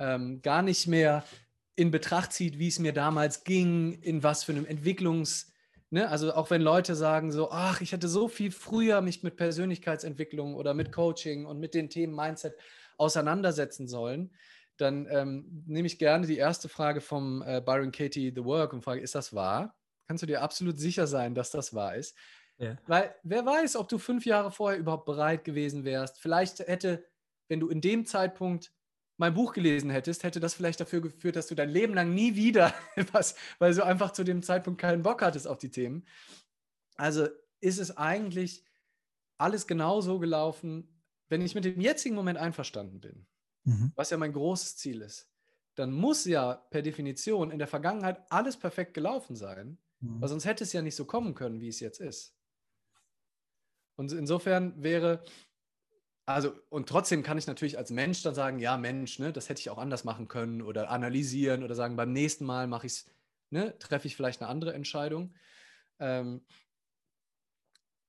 ähm, 0.00 0.42
gar 0.42 0.62
nicht 0.62 0.88
mehr 0.88 1.24
in 1.76 1.90
Betracht 1.90 2.32
zieht, 2.32 2.58
wie 2.58 2.68
es 2.68 2.78
mir 2.78 2.92
damals 2.92 3.44
ging, 3.44 3.92
in 4.02 4.22
was 4.22 4.44
für 4.44 4.52
einem 4.52 4.64
Entwicklungs- 4.64 5.52
Ne? 5.90 6.08
Also 6.08 6.34
auch 6.34 6.50
wenn 6.50 6.62
Leute 6.62 6.96
sagen 6.96 7.30
so, 7.30 7.52
ach, 7.52 7.80
ich 7.80 7.92
hätte 7.92 8.08
so 8.08 8.26
viel 8.26 8.50
früher 8.50 9.00
mich 9.00 9.22
mit 9.22 9.36
Persönlichkeitsentwicklung 9.36 10.56
oder 10.56 10.74
mit 10.74 10.90
Coaching 10.90 11.46
und 11.46 11.60
mit 11.60 11.74
den 11.74 11.88
Themen 11.88 12.14
Mindset 12.14 12.56
auseinandersetzen 12.98 13.86
sollen, 13.86 14.32
dann 14.78 15.06
ähm, 15.10 15.62
nehme 15.66 15.86
ich 15.86 15.98
gerne 15.98 16.26
die 16.26 16.38
erste 16.38 16.68
Frage 16.68 17.00
vom 17.00 17.42
äh, 17.42 17.60
Byron 17.60 17.92
Katie 17.92 18.32
The 18.34 18.44
Work 18.44 18.72
und 18.72 18.82
frage, 18.82 19.00
ist 19.00 19.14
das 19.14 19.32
wahr? 19.32 19.76
Kannst 20.06 20.22
du 20.22 20.26
dir 20.26 20.42
absolut 20.42 20.78
sicher 20.78 21.06
sein, 21.06 21.34
dass 21.34 21.50
das 21.50 21.74
wahr 21.74 21.96
ist? 21.96 22.16
Ja. 22.58 22.76
Weil 22.86 23.14
wer 23.22 23.44
weiß, 23.44 23.76
ob 23.76 23.88
du 23.88 23.98
fünf 23.98 24.24
Jahre 24.24 24.50
vorher 24.50 24.78
überhaupt 24.78 25.04
bereit 25.04 25.44
gewesen 25.44 25.84
wärst. 25.84 26.18
Vielleicht 26.18 26.60
hätte, 26.60 27.04
wenn 27.48 27.60
du 27.60 27.68
in 27.68 27.80
dem 27.80 28.06
Zeitpunkt 28.06 28.72
mein 29.18 29.34
Buch 29.34 29.52
gelesen 29.52 29.90
hättest, 29.90 30.24
hätte 30.24 30.40
das 30.40 30.54
vielleicht 30.54 30.80
dafür 30.80 31.00
geführt, 31.00 31.36
dass 31.36 31.46
du 31.46 31.54
dein 31.54 31.70
Leben 31.70 31.94
lang 31.94 32.14
nie 32.14 32.34
wieder 32.34 32.74
was, 33.12 33.34
weil 33.58 33.74
du 33.74 33.84
einfach 33.84 34.12
zu 34.12 34.24
dem 34.24 34.42
Zeitpunkt 34.42 34.80
keinen 34.80 35.02
Bock 35.02 35.22
hattest 35.22 35.48
auf 35.48 35.58
die 35.58 35.70
Themen. 35.70 36.06
Also 36.96 37.28
ist 37.60 37.78
es 37.78 37.96
eigentlich 37.96 38.64
alles 39.38 39.66
genau 39.66 40.00
so 40.00 40.18
gelaufen, 40.18 41.02
wenn 41.28 41.42
ich 41.42 41.54
mit 41.54 41.64
dem 41.64 41.80
jetzigen 41.80 42.14
Moment 42.14 42.38
einverstanden 42.38 43.00
bin, 43.00 43.26
mhm. 43.64 43.92
was 43.96 44.10
ja 44.10 44.16
mein 44.16 44.32
großes 44.32 44.76
Ziel 44.76 45.02
ist, 45.02 45.28
dann 45.74 45.92
muss 45.92 46.24
ja 46.24 46.54
per 46.70 46.82
Definition 46.82 47.50
in 47.50 47.58
der 47.58 47.68
Vergangenheit 47.68 48.20
alles 48.30 48.56
perfekt 48.56 48.94
gelaufen 48.94 49.36
sein, 49.36 49.78
mhm. 50.00 50.20
weil 50.20 50.28
sonst 50.28 50.44
hätte 50.44 50.64
es 50.64 50.72
ja 50.72 50.82
nicht 50.82 50.96
so 50.96 51.04
kommen 51.04 51.34
können, 51.34 51.60
wie 51.60 51.68
es 51.68 51.80
jetzt 51.80 52.00
ist. 52.00 52.34
Und 53.96 54.12
insofern 54.12 54.82
wäre 54.82 55.24
also, 56.28 56.52
und 56.70 56.88
trotzdem 56.88 57.22
kann 57.22 57.38
ich 57.38 57.46
natürlich 57.46 57.78
als 57.78 57.92
Mensch 57.92 58.20
dann 58.22 58.34
sagen, 58.34 58.58
ja, 58.58 58.76
Mensch, 58.76 59.20
ne, 59.20 59.32
das 59.32 59.48
hätte 59.48 59.60
ich 59.60 59.70
auch 59.70 59.78
anders 59.78 60.02
machen 60.02 60.26
können 60.26 60.60
oder 60.60 60.90
analysieren 60.90 61.62
oder 61.62 61.76
sagen, 61.76 61.94
beim 61.94 62.12
nächsten 62.12 62.44
Mal 62.44 62.66
mache 62.66 62.88
ich 62.88 62.92
es, 62.94 63.10
ne, 63.50 63.78
treffe 63.78 64.08
ich 64.08 64.16
vielleicht 64.16 64.42
eine 64.42 64.50
andere 64.50 64.74
Entscheidung. 64.74 65.34
Ähm, 66.00 66.44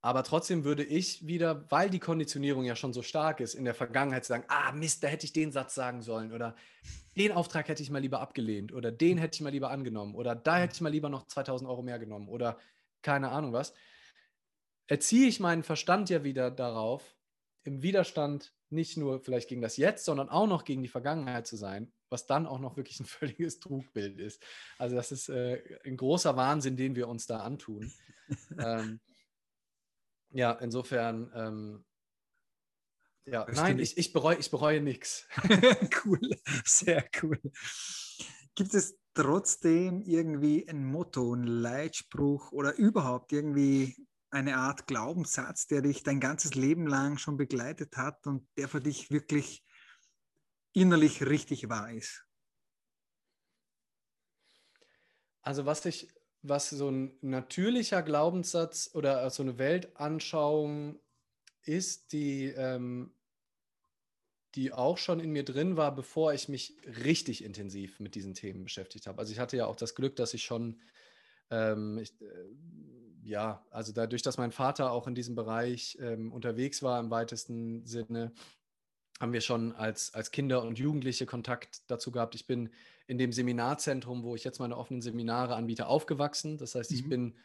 aber 0.07 0.23
trotzdem 0.23 0.63
würde 0.63 0.85
ich 0.85 1.27
wieder, 1.27 1.69
weil 1.69 1.89
die 1.89 1.99
Konditionierung 1.99 2.63
ja 2.63 2.77
schon 2.77 2.93
so 2.93 3.01
stark 3.01 3.41
ist, 3.41 3.55
in 3.55 3.65
der 3.65 3.73
Vergangenheit 3.73 4.23
sagen, 4.23 4.45
ah 4.47 4.71
Mist, 4.71 5.03
da 5.03 5.09
hätte 5.09 5.25
ich 5.25 5.33
den 5.33 5.51
Satz 5.51 5.75
sagen 5.75 6.01
sollen 6.01 6.31
oder 6.31 6.55
den 7.17 7.33
Auftrag 7.33 7.67
hätte 7.67 7.83
ich 7.83 7.89
mal 7.89 7.99
lieber 7.99 8.21
abgelehnt 8.21 8.71
oder 8.71 8.89
den 8.89 9.17
hätte 9.17 9.35
ich 9.35 9.41
mal 9.41 9.51
lieber 9.51 9.69
angenommen 9.69 10.15
oder 10.15 10.33
da 10.33 10.59
hätte 10.59 10.75
ich 10.75 10.79
mal 10.79 10.93
lieber 10.93 11.09
noch 11.09 11.27
2000 11.27 11.69
Euro 11.69 11.81
mehr 11.81 11.99
genommen 11.99 12.29
oder 12.29 12.57
keine 13.01 13.31
Ahnung 13.31 13.51
was, 13.51 13.73
erziehe 14.87 15.27
ich 15.27 15.41
meinen 15.41 15.63
Verstand 15.63 16.09
ja 16.09 16.23
wieder 16.23 16.51
darauf, 16.51 17.17
im 17.65 17.81
Widerstand 17.81 18.53
nicht 18.69 18.95
nur 18.95 19.19
vielleicht 19.19 19.49
gegen 19.49 19.61
das 19.61 19.75
Jetzt, 19.75 20.05
sondern 20.05 20.29
auch 20.29 20.47
noch 20.47 20.63
gegen 20.63 20.83
die 20.83 20.87
Vergangenheit 20.87 21.47
zu 21.47 21.57
sein, 21.57 21.91
was 22.07 22.27
dann 22.27 22.47
auch 22.47 22.59
noch 22.59 22.77
wirklich 22.77 23.01
ein 23.01 23.05
völliges 23.07 23.59
Trugbild 23.59 24.21
ist. 24.21 24.41
Also 24.77 24.95
das 24.95 25.11
ist 25.11 25.27
äh, 25.27 25.61
ein 25.83 25.97
großer 25.97 26.37
Wahnsinn, 26.37 26.77
den 26.77 26.95
wir 26.95 27.09
uns 27.09 27.27
da 27.27 27.39
antun. 27.39 27.91
ähm, 28.57 29.01
ja, 30.31 30.51
insofern, 30.53 31.31
ähm, 31.33 31.85
ja, 33.25 33.45
nein, 33.51 33.79
ich, 33.79 33.97
ich, 33.97 34.13
bereue, 34.13 34.37
ich 34.37 34.49
bereue 34.49 34.79
nichts. 34.79 35.27
cool, 36.05 36.19
sehr 36.63 37.05
cool. 37.21 37.39
Gibt 38.55 38.73
es 38.73 38.97
trotzdem 39.13 40.01
irgendwie 40.01 40.67
ein 40.69 40.85
Motto, 40.85 41.33
ein 41.33 41.43
Leitspruch 41.43 42.51
oder 42.51 42.75
überhaupt 42.75 43.33
irgendwie 43.33 43.95
eine 44.29 44.57
Art 44.57 44.87
Glaubenssatz, 44.87 45.67
der 45.67 45.81
dich 45.81 46.03
dein 46.03 46.19
ganzes 46.19 46.55
Leben 46.55 46.87
lang 46.87 47.17
schon 47.17 47.37
begleitet 47.37 47.97
hat 47.97 48.25
und 48.27 48.47
der 48.57 48.67
für 48.67 48.81
dich 48.81 49.11
wirklich 49.11 49.63
innerlich 50.73 51.25
richtig 51.25 51.69
wahr 51.69 51.91
ist? 51.91 52.25
Also 55.41 55.65
was 55.65 55.85
ich, 55.85 56.07
was 56.41 56.69
so 56.69 56.89
ein 56.89 57.17
natürlicher 57.21 58.01
Glaubenssatz 58.01 58.91
oder 58.93 59.29
so 59.29 59.43
eine 59.43 59.57
Weltanschauung 59.57 60.99
ist, 61.63 62.13
die, 62.13 62.45
ähm, 62.45 63.11
die 64.55 64.71
auch 64.71 64.97
schon 64.97 65.19
in 65.19 65.31
mir 65.31 65.43
drin 65.43 65.77
war, 65.77 65.93
bevor 65.93 66.33
ich 66.33 66.49
mich 66.49 66.77
richtig 67.05 67.43
intensiv 67.43 67.99
mit 67.99 68.15
diesen 68.15 68.33
Themen 68.33 68.63
beschäftigt 68.63 69.07
habe. 69.07 69.19
Also 69.19 69.31
ich 69.31 69.39
hatte 69.39 69.57
ja 69.57 69.65
auch 69.65 69.75
das 69.75 69.95
Glück, 69.95 70.15
dass 70.15 70.33
ich 70.33 70.43
schon 70.43 70.79
ähm, 71.49 71.97
ich, 71.99 72.11
äh, 72.21 72.25
ja, 73.23 73.65
also 73.71 73.91
dadurch, 73.91 74.21
dass 74.21 74.37
mein 74.37 74.51
Vater 74.51 74.91
auch 74.91 75.07
in 75.07 75.15
diesem 75.15 75.35
Bereich 75.35 75.97
ähm, 76.01 76.31
unterwegs 76.31 76.81
war 76.81 76.99
im 76.99 77.09
weitesten 77.09 77.85
Sinne, 77.85 78.31
haben 79.19 79.33
wir 79.33 79.41
schon 79.41 79.73
als, 79.73 80.13
als 80.13 80.31
Kinder 80.31 80.63
und 80.63 80.79
Jugendliche 80.79 81.25
Kontakt 81.25 81.81
dazu 81.87 82.11
gehabt. 82.11 82.35
Ich 82.35 82.45
bin 82.45 82.69
in 83.07 83.17
dem 83.17 83.31
Seminarzentrum, 83.31 84.23
wo 84.23 84.35
ich 84.35 84.43
jetzt 84.43 84.59
meine 84.59 84.77
offenen 84.77 85.01
Seminare 85.01 85.55
anbiete, 85.55 85.87
aufgewachsen. 85.87 86.57
Das 86.57 86.75
heißt, 86.75 86.91
ich 86.91 87.05
mhm. 87.05 87.09
bin 87.09 87.35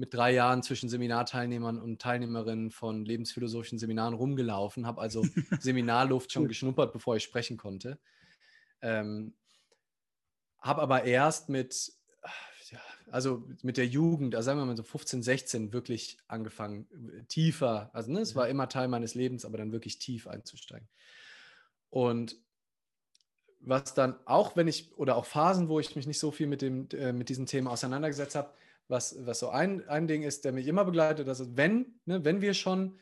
mit 0.00 0.14
drei 0.14 0.32
Jahren 0.32 0.62
zwischen 0.62 0.88
Seminarteilnehmern 0.88 1.78
und 1.78 2.00
Teilnehmerinnen 2.00 2.70
von 2.70 3.04
lebensphilosophischen 3.04 3.78
Seminaren 3.78 4.14
rumgelaufen, 4.14 4.86
habe 4.86 5.00
also 5.00 5.22
Seminarluft 5.60 6.32
schon 6.32 6.48
geschnuppert, 6.48 6.92
bevor 6.92 7.16
ich 7.16 7.22
sprechen 7.22 7.58
konnte. 7.58 7.98
Ähm, 8.80 9.34
habe 10.58 10.80
aber 10.80 11.04
erst 11.04 11.50
mit, 11.50 11.92
also 13.10 13.46
mit 13.62 13.76
der 13.76 13.86
Jugend, 13.86 14.34
also 14.34 14.46
sagen 14.46 14.58
wir 14.58 14.64
mal 14.64 14.76
so 14.76 14.82
15, 14.82 15.22
16, 15.22 15.72
wirklich 15.74 16.16
angefangen, 16.28 16.86
tiefer, 17.28 17.90
also 17.92 18.10
ne, 18.10 18.20
es 18.20 18.34
war 18.34 18.48
immer 18.48 18.70
Teil 18.70 18.88
meines 18.88 19.14
Lebens, 19.14 19.44
aber 19.44 19.58
dann 19.58 19.72
wirklich 19.72 19.98
tief 19.98 20.26
einzusteigen. 20.26 20.88
Und 21.90 22.36
was 23.60 23.94
dann 23.94 24.16
auch, 24.24 24.56
wenn 24.56 24.68
ich, 24.68 24.96
oder 24.96 25.16
auch 25.16 25.26
Phasen, 25.26 25.68
wo 25.68 25.80
ich 25.80 25.94
mich 25.96 26.06
nicht 26.06 26.18
so 26.18 26.30
viel 26.30 26.46
mit, 26.46 26.62
dem, 26.62 26.88
äh, 26.92 27.12
mit 27.12 27.28
diesen 27.28 27.46
Themen 27.46 27.66
auseinandergesetzt 27.66 28.34
habe, 28.34 28.50
was, 28.88 29.16
was 29.24 29.38
so 29.38 29.50
ein, 29.50 29.86
ein 29.88 30.08
Ding 30.08 30.22
ist, 30.22 30.44
der 30.44 30.52
mich 30.52 30.66
immer 30.66 30.84
begleitet, 30.84 31.28
dass 31.28 31.40
es, 31.40 31.56
wenn, 31.56 32.00
ne, 32.06 32.24
wenn 32.24 32.40
wir 32.40 32.54
schon 32.54 32.98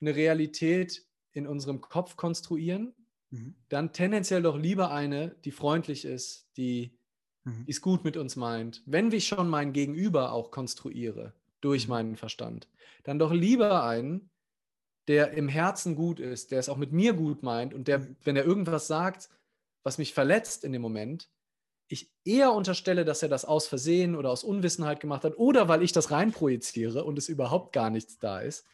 eine 0.00 0.14
Realität 0.14 1.06
in 1.32 1.46
unserem 1.46 1.80
Kopf 1.80 2.16
konstruieren, 2.16 2.94
mhm. 3.30 3.54
dann 3.68 3.92
tendenziell 3.92 4.42
doch 4.42 4.58
lieber 4.58 4.90
eine, 4.90 5.36
die 5.44 5.50
freundlich 5.50 6.04
ist, 6.04 6.50
die 6.56 6.98
mhm. 7.44 7.64
es 7.66 7.80
gut 7.80 8.04
mit 8.04 8.16
uns 8.16 8.36
meint. 8.36 8.82
Wenn 8.86 9.10
ich 9.12 9.26
schon 9.26 9.48
mein 9.48 9.72
Gegenüber 9.72 10.32
auch 10.32 10.50
konstruiere 10.50 11.34
durch 11.60 11.86
mhm. 11.86 11.90
meinen 11.90 12.16
Verstand, 12.16 12.68
dann 13.04 13.18
doch 13.18 13.32
lieber 13.32 13.84
einen, 13.84 14.30
der 15.08 15.32
im 15.32 15.48
Herzen 15.48 15.96
gut 15.96 16.20
ist, 16.20 16.50
der 16.50 16.58
es 16.58 16.68
auch 16.68 16.76
mit 16.76 16.92
mir 16.92 17.12
gut 17.12 17.42
meint 17.42 17.74
und 17.74 17.88
der, 17.88 17.98
mhm. 18.00 18.16
wenn 18.24 18.36
er 18.36 18.44
irgendwas 18.44 18.86
sagt, 18.86 19.28
was 19.82 19.98
mich 19.98 20.14
verletzt 20.14 20.64
in 20.64 20.72
dem 20.72 20.82
Moment, 20.82 21.28
ich 21.88 22.10
eher 22.24 22.52
unterstelle, 22.52 23.04
dass 23.04 23.22
er 23.22 23.28
das 23.28 23.44
aus 23.44 23.66
Versehen 23.66 24.16
oder 24.16 24.30
aus 24.30 24.42
Unwissenheit 24.42 25.00
gemacht 25.00 25.24
hat 25.24 25.36
oder 25.36 25.68
weil 25.68 25.82
ich 25.82 25.92
das 25.92 26.10
reinprojiziere 26.10 27.04
und 27.04 27.18
es 27.18 27.28
überhaupt 27.28 27.72
gar 27.72 27.90
nichts 27.90 28.18
da 28.18 28.40
ist, 28.40 28.66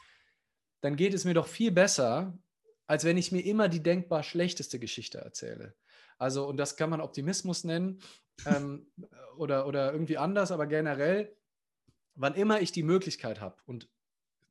dann 0.81 0.97
geht 0.97 1.15
es 1.15 1.25
mir 1.25 1.35
doch 1.35 1.49
viel 1.49 1.73
besser, 1.73 2.39
als 2.87 3.05
wenn 3.05 3.17
ich 3.17 3.33
mir 3.33 3.45
immer 3.45 3.69
die 3.69 3.83
denkbar 3.83 4.23
schlechteste 4.23 4.79
Geschichte 4.79 5.19
erzähle. 5.19 5.75
Also, 6.19 6.47
und 6.47 6.57
das 6.57 6.77
kann 6.77 6.91
man 6.91 7.01
Optimismus 7.01 7.65
nennen 7.65 8.01
ähm, 8.47 8.87
oder, 9.37 9.67
oder 9.67 9.93
irgendwie 9.93 10.19
anders, 10.19 10.53
aber 10.53 10.67
generell, 10.67 11.35
wann 12.15 12.35
immer 12.35 12.61
ich 12.61 12.73
die 12.73 12.83
Möglichkeit 12.83 13.41
habe, 13.41 13.57
und 13.67 13.89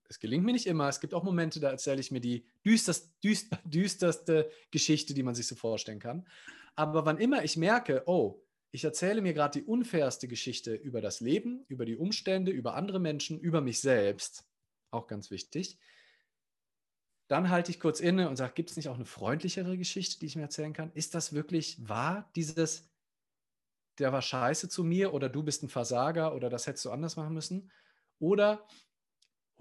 es 0.10 0.20
gelingt 0.20 0.44
mir 0.44 0.54
nicht 0.54 0.66
immer, 0.66 0.90
es 0.90 1.00
gibt 1.00 1.14
auch 1.14 1.24
Momente, 1.24 1.60
da 1.60 1.70
erzähle 1.70 2.02
ich 2.02 2.12
mir 2.12 2.20
die 2.20 2.46
düsterst, 2.66 3.14
düster, 3.24 3.60
düsterste 3.64 4.52
Geschichte, 4.72 5.14
die 5.14 5.24
man 5.24 5.36
sich 5.36 5.48
so 5.48 5.56
vorstellen 5.56 6.00
kann. 6.00 6.28
Aber 6.76 7.06
wann 7.06 7.20
immer 7.20 7.44
ich 7.44 7.58
merke, 7.58 8.04
oh, 8.08 8.44
ich 8.72 8.84
erzähle 8.84 9.22
mir 9.22 9.34
gerade 9.34 9.60
die 9.60 9.66
unfairste 9.66 10.28
Geschichte 10.28 10.74
über 10.74 11.02
das 11.02 11.20
Leben, 11.22 11.64
über 11.68 11.86
die 11.86 11.96
Umstände, 11.96 12.52
über 12.52 12.76
andere 12.76 13.00
Menschen, 13.00 13.40
über 13.40 13.62
mich 13.62 13.80
selbst, 13.82 14.46
auch 14.92 15.08
ganz 15.08 15.32
wichtig, 15.32 15.80
dann 17.28 17.50
halte 17.50 17.72
ich 17.72 17.80
kurz 17.80 18.00
inne 18.00 18.28
und 18.30 18.36
sage, 18.36 18.54
gibt 18.54 18.72
es 18.72 18.78
nicht 18.78 18.90
auch 18.90 18.96
eine 18.96 19.06
freundlichere 19.06 19.78
Geschichte, 19.78 20.20
die 20.20 20.26
ich 20.26 20.36
mir 20.36 20.44
erzählen 20.44 20.74
kann? 20.74 20.92
Ist 20.94 21.14
das 21.14 21.34
wirklich 21.34 21.88
wahr, 21.88 22.32
dieses, 22.36 22.90
der 24.00 24.12
war 24.12 24.24
scheiße 24.24 24.70
zu 24.70 24.84
mir 24.84 25.14
oder 25.14 25.30
du 25.30 25.44
bist 25.44 25.62
ein 25.62 25.70
Versager 25.70 26.34
oder 26.34 26.50
das 26.50 26.66
hättest 26.66 26.86
du 26.86 26.92
anders 26.92 27.16
machen 27.16 27.36
müssen? 27.36 27.72
Oder 28.18 28.68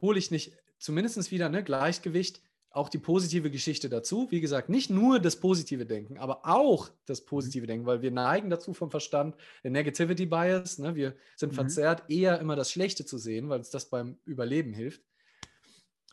hole 0.01 0.18
ich 0.18 0.30
nicht 0.30 0.53
zumindest 0.78 1.30
wieder 1.30 1.49
ne, 1.49 1.62
Gleichgewicht, 1.62 2.40
auch 2.70 2.88
die 2.88 2.99
positive 2.99 3.51
Geschichte 3.51 3.88
dazu. 3.88 4.28
Wie 4.30 4.40
gesagt, 4.40 4.68
nicht 4.68 4.90
nur 4.90 5.18
das 5.18 5.40
positive 5.40 5.86
Denken, 5.86 6.18
aber 6.18 6.46
auch 6.46 6.90
das 7.07 7.24
positive 7.24 7.66
Denken, 7.66 7.86
weil 7.86 8.03
wir 8.03 8.11
neigen 8.11 8.51
dazu 8.51 8.74
vom 8.74 8.90
Verstand, 8.90 9.36
der 9.64 9.70
Negativity 9.70 10.26
Bias, 10.26 10.78
ne, 10.78 10.94
wir 10.94 11.16
sind 11.36 11.53
mhm. 11.53 11.57
verzerrt, 11.57 12.05
eher 12.09 12.38
immer 12.40 12.57
das 12.57 12.70
Schlechte 12.70 13.05
zu 13.05 13.18
sehen, 13.18 13.49
weil 13.49 13.59
uns 13.59 13.70
das 13.70 13.88
beim 13.88 14.18
Überleben 14.24 14.72
hilft. 14.72 15.03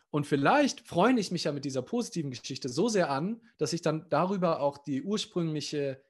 Und 0.09 0.25
vielleicht 0.25 0.88
freue 0.88 1.19
ich 1.19 1.31
mich 1.31 1.43
ja 1.43 1.51
mit 1.51 1.65
dieser 1.65 1.81
positiven 1.81 2.31
Geschichte 2.31 2.69
so 2.69 2.88
sehr 2.88 3.09
an, 3.09 3.41
dass 3.57 3.73
ich 3.73 3.81
dann 3.81 4.07
darüber 4.09 4.61
auch 4.61 4.77
die 4.77 5.03
ursprüngliche, 5.03 6.01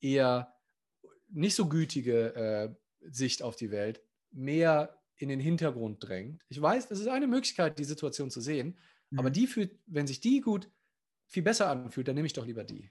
eher 0.00 0.54
nicht 1.28 1.54
so 1.54 1.68
gütige 1.68 2.34
äh, 2.34 2.74
Sicht 3.10 3.42
auf 3.42 3.56
die 3.56 3.70
Welt 3.70 4.02
mehr 4.32 4.99
in 5.20 5.28
den 5.28 5.40
Hintergrund 5.40 6.06
drängt. 6.06 6.42
Ich 6.48 6.60
weiß, 6.60 6.88
das 6.88 7.00
ist 7.00 7.08
eine 7.08 7.26
Möglichkeit, 7.26 7.78
die 7.78 7.84
Situation 7.84 8.30
zu 8.30 8.40
sehen, 8.40 8.78
mhm. 9.10 9.18
aber 9.18 9.30
die 9.30 9.46
fühlt, 9.46 9.78
wenn 9.86 10.06
sich 10.06 10.20
die 10.20 10.40
gut 10.40 10.70
viel 11.26 11.42
besser 11.42 11.68
anfühlt, 11.68 12.08
dann 12.08 12.14
nehme 12.14 12.26
ich 12.26 12.32
doch 12.32 12.46
lieber 12.46 12.64
die. 12.64 12.90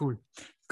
Cool, 0.00 0.18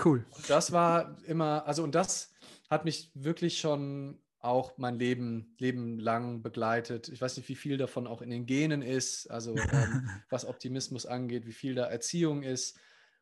cool. 0.04 0.24
Und 0.30 0.48
das 0.48 0.72
war 0.72 1.18
immer, 1.24 1.66
also 1.66 1.82
und 1.82 1.94
das 1.94 2.32
hat 2.70 2.84
mich 2.84 3.10
wirklich 3.14 3.58
schon 3.58 4.22
auch 4.38 4.78
mein 4.78 4.98
Leben, 4.98 5.54
Leben 5.58 5.98
lang 5.98 6.42
begleitet. 6.42 7.08
Ich 7.08 7.20
weiß 7.20 7.36
nicht, 7.36 7.48
wie 7.48 7.54
viel 7.56 7.76
davon 7.76 8.06
auch 8.06 8.22
in 8.22 8.30
den 8.30 8.46
Genen 8.46 8.80
ist, 8.80 9.30
also 9.30 9.54
ähm, 9.56 10.08
was 10.30 10.46
Optimismus 10.46 11.04
angeht, 11.04 11.46
wie 11.46 11.52
viel 11.52 11.74
da 11.74 11.86
Erziehung 11.86 12.42
ist. 12.42 12.78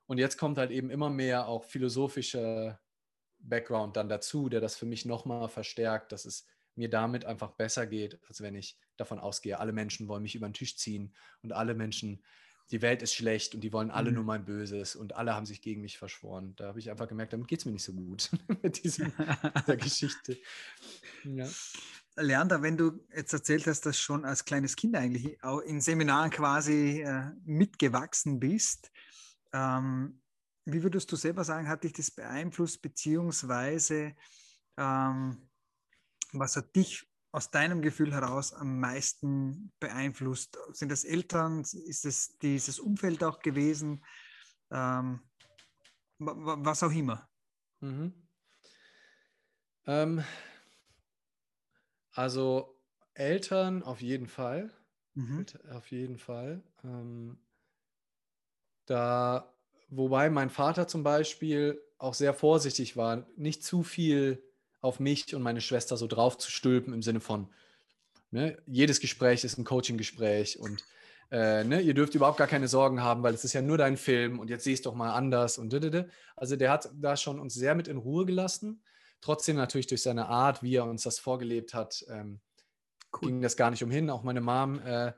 Und 0.06 0.18
jetzt 0.18 0.38
kommt 0.38 0.58
halt 0.58 0.70
eben 0.70 0.90
immer 0.90 1.10
mehr 1.10 1.48
auch 1.48 1.64
philosophischer 1.64 2.80
Background 3.40 3.96
dann 3.96 4.08
dazu, 4.08 4.48
der 4.48 4.60
das 4.60 4.76
für 4.76 4.86
mich 4.86 5.04
nochmal 5.04 5.48
verstärkt, 5.48 6.12
dass 6.12 6.24
es 6.24 6.46
mir 6.78 6.88
damit 6.88 7.24
einfach 7.24 7.50
besser 7.50 7.86
geht, 7.86 8.18
als 8.28 8.40
wenn 8.40 8.54
ich 8.54 8.78
davon 8.96 9.18
ausgehe, 9.18 9.58
alle 9.58 9.72
Menschen 9.72 10.08
wollen 10.08 10.22
mich 10.22 10.34
über 10.34 10.48
den 10.48 10.54
Tisch 10.54 10.76
ziehen 10.76 11.14
und 11.42 11.52
alle 11.52 11.74
Menschen 11.74 12.22
die 12.70 12.82
Welt 12.82 13.02
ist 13.02 13.14
schlecht 13.14 13.54
und 13.54 13.62
die 13.62 13.72
wollen 13.72 13.90
alle 13.90 14.10
mhm. 14.10 14.16
nur 14.16 14.24
mein 14.24 14.44
Böses 14.44 14.94
und 14.94 15.16
alle 15.16 15.34
haben 15.34 15.46
sich 15.46 15.62
gegen 15.62 15.80
mich 15.80 15.98
verschworen. 15.98 16.54
Da 16.56 16.66
habe 16.68 16.78
ich 16.78 16.90
einfach 16.90 17.08
gemerkt, 17.08 17.32
damit 17.32 17.48
geht 17.48 17.60
es 17.60 17.64
mir 17.64 17.72
nicht 17.72 17.84
so 17.84 17.92
gut 17.92 18.30
mit 18.62 18.84
diesem, 18.84 19.12
dieser 19.60 19.76
Geschichte. 19.76 20.38
Ja. 21.24 21.48
Leander, 22.16 22.62
wenn 22.62 22.76
du 22.76 23.04
jetzt 23.14 23.32
erzählt 23.32 23.66
hast, 23.66 23.86
dass 23.86 23.98
schon 23.98 24.24
als 24.24 24.44
kleines 24.44 24.76
Kind 24.76 24.96
eigentlich 24.96 25.42
auch 25.42 25.60
in 25.60 25.80
Seminaren 25.80 26.30
quasi 26.30 27.02
äh, 27.02 27.30
mitgewachsen 27.44 28.38
bist, 28.40 28.90
ähm, 29.52 30.20
wie 30.64 30.82
würdest 30.82 31.10
du 31.10 31.16
selber 31.16 31.44
sagen, 31.44 31.68
hat 31.68 31.84
dich 31.84 31.94
das 31.94 32.10
beeinflusst, 32.10 32.82
beziehungsweise 32.82 34.14
ähm, 34.76 35.47
was 36.32 36.56
hat 36.56 36.74
dich 36.76 37.06
aus 37.30 37.50
deinem 37.50 37.82
Gefühl 37.82 38.12
heraus 38.12 38.52
am 38.52 38.80
meisten 38.80 39.72
beeinflusst? 39.80 40.58
Sind 40.72 40.90
das 40.90 41.04
Eltern? 41.04 41.60
Ist 41.60 42.04
es 42.04 42.38
dieses 42.38 42.78
Umfeld 42.78 43.22
auch 43.22 43.40
gewesen? 43.40 44.04
Ähm, 44.70 45.20
was 46.18 46.82
auch 46.82 46.92
immer. 46.92 47.28
Mhm. 47.80 48.12
Ähm, 49.86 50.24
also 52.12 52.80
Eltern 53.14 53.82
auf 53.82 54.00
jeden 54.00 54.26
Fall. 54.26 54.70
Mhm. 55.14 55.46
Auf 55.70 55.90
jeden 55.90 56.18
Fall. 56.18 56.62
Ähm, 56.84 57.38
da, 58.86 59.54
wobei 59.88 60.30
mein 60.30 60.50
Vater 60.50 60.88
zum 60.88 61.02
Beispiel 61.02 61.80
auch 61.98 62.14
sehr 62.14 62.34
vorsichtig 62.34 62.96
war, 62.96 63.26
nicht 63.36 63.64
zu 63.64 63.82
viel 63.82 64.47
auf 64.80 65.00
mich 65.00 65.34
und 65.34 65.42
meine 65.42 65.60
Schwester 65.60 65.96
so 65.96 66.06
drauf 66.06 66.38
zu 66.38 66.50
stülpen 66.50 66.92
im 66.92 67.02
Sinne 67.02 67.20
von, 67.20 67.48
ne, 68.30 68.56
jedes 68.66 69.00
Gespräch 69.00 69.44
ist 69.44 69.58
ein 69.58 69.64
Coaching-Gespräch 69.64 70.58
und 70.58 70.84
äh, 71.30 71.64
ne, 71.64 71.80
ihr 71.80 71.94
dürft 71.94 72.14
überhaupt 72.14 72.38
gar 72.38 72.46
keine 72.46 72.68
Sorgen 72.68 73.02
haben, 73.02 73.22
weil 73.22 73.34
es 73.34 73.44
ist 73.44 73.52
ja 73.52 73.62
nur 73.62 73.78
dein 73.78 73.96
Film 73.96 74.38
und 74.38 74.48
jetzt 74.48 74.64
siehst 74.64 74.86
doch 74.86 74.94
mal 74.94 75.12
anders 75.12 75.58
und 75.58 75.72
didede. 75.72 76.08
Also 76.36 76.56
der 76.56 76.70
hat 76.70 76.90
da 76.94 77.16
schon 77.16 77.38
uns 77.40 77.54
sehr 77.54 77.74
mit 77.74 77.88
in 77.88 77.98
Ruhe 77.98 78.24
gelassen. 78.24 78.82
Trotzdem 79.20 79.56
natürlich 79.56 79.88
durch 79.88 80.02
seine 80.02 80.28
Art, 80.28 80.62
wie 80.62 80.76
er 80.76 80.84
uns 80.84 81.02
das 81.02 81.18
vorgelebt 81.18 81.74
hat, 81.74 82.04
ähm, 82.08 82.40
cool. 83.14 83.28
ging 83.28 83.42
das 83.42 83.56
gar 83.56 83.70
nicht 83.70 83.82
umhin. 83.82 84.10
Auch 84.10 84.22
meine 84.22 84.40
Mom 84.40 84.80
äh, 84.80 85.12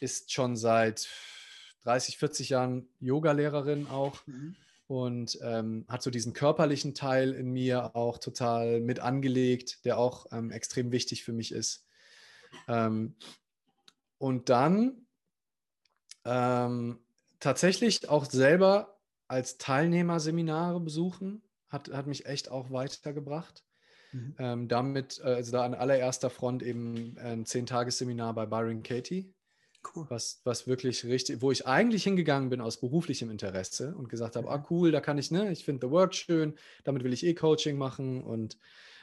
ist 0.00 0.32
schon 0.32 0.56
seit 0.56 1.08
30, 1.84 2.18
40 2.18 2.48
Jahren 2.48 2.88
Yoga-Lehrerin 3.00 3.86
auch. 3.86 4.26
Mhm 4.26 4.56
und 4.88 5.38
ähm, 5.42 5.84
hat 5.86 6.02
so 6.02 6.10
diesen 6.10 6.32
körperlichen 6.32 6.94
Teil 6.94 7.32
in 7.32 7.52
mir 7.52 7.94
auch 7.94 8.18
total 8.18 8.80
mit 8.80 9.00
angelegt, 9.00 9.84
der 9.84 9.98
auch 9.98 10.26
ähm, 10.32 10.50
extrem 10.50 10.90
wichtig 10.90 11.22
für 11.24 11.34
mich 11.34 11.52
ist. 11.52 11.86
Ähm, 12.66 13.14
und 14.16 14.48
dann 14.48 15.06
ähm, 16.24 16.98
tatsächlich 17.38 18.08
auch 18.08 18.24
selber 18.24 18.98
als 19.28 19.58
Teilnehmer 19.58 20.20
Seminare 20.20 20.80
besuchen, 20.80 21.42
hat, 21.68 21.92
hat 21.92 22.06
mich 22.06 22.24
echt 22.24 22.50
auch 22.50 22.70
weitergebracht. 22.70 23.64
Mhm. 24.12 24.34
Ähm, 24.38 24.68
damit, 24.68 25.20
äh, 25.22 25.34
also 25.34 25.52
da 25.52 25.66
an 25.66 25.74
allererster 25.74 26.30
Front 26.30 26.62
eben 26.62 27.18
ein 27.18 27.44
Zehn-Tages-Seminar 27.44 28.32
bei 28.34 28.46
Byron 28.46 28.82
Katie 28.82 29.34
Cool. 29.94 30.06
Was, 30.08 30.40
was 30.44 30.66
wirklich 30.66 31.04
richtig, 31.04 31.40
wo 31.40 31.50
ich 31.50 31.66
eigentlich 31.66 32.04
hingegangen 32.04 32.50
bin 32.50 32.60
aus 32.60 32.80
beruflichem 32.80 33.30
Interesse 33.30 33.94
und 33.96 34.08
gesagt 34.08 34.36
habe, 34.36 34.50
ah 34.50 34.64
cool, 34.70 34.90
da 34.90 35.00
kann 35.00 35.18
ich, 35.18 35.30
ne, 35.30 35.50
ich 35.50 35.64
finde 35.64 35.86
The 35.86 35.92
Work 35.92 36.14
schön, 36.14 36.54
damit 36.84 37.04
will 37.04 37.12
ich 37.12 37.24
eh 37.24 37.34
Coaching 37.34 37.78
machen 37.78 38.22
und 38.22 38.58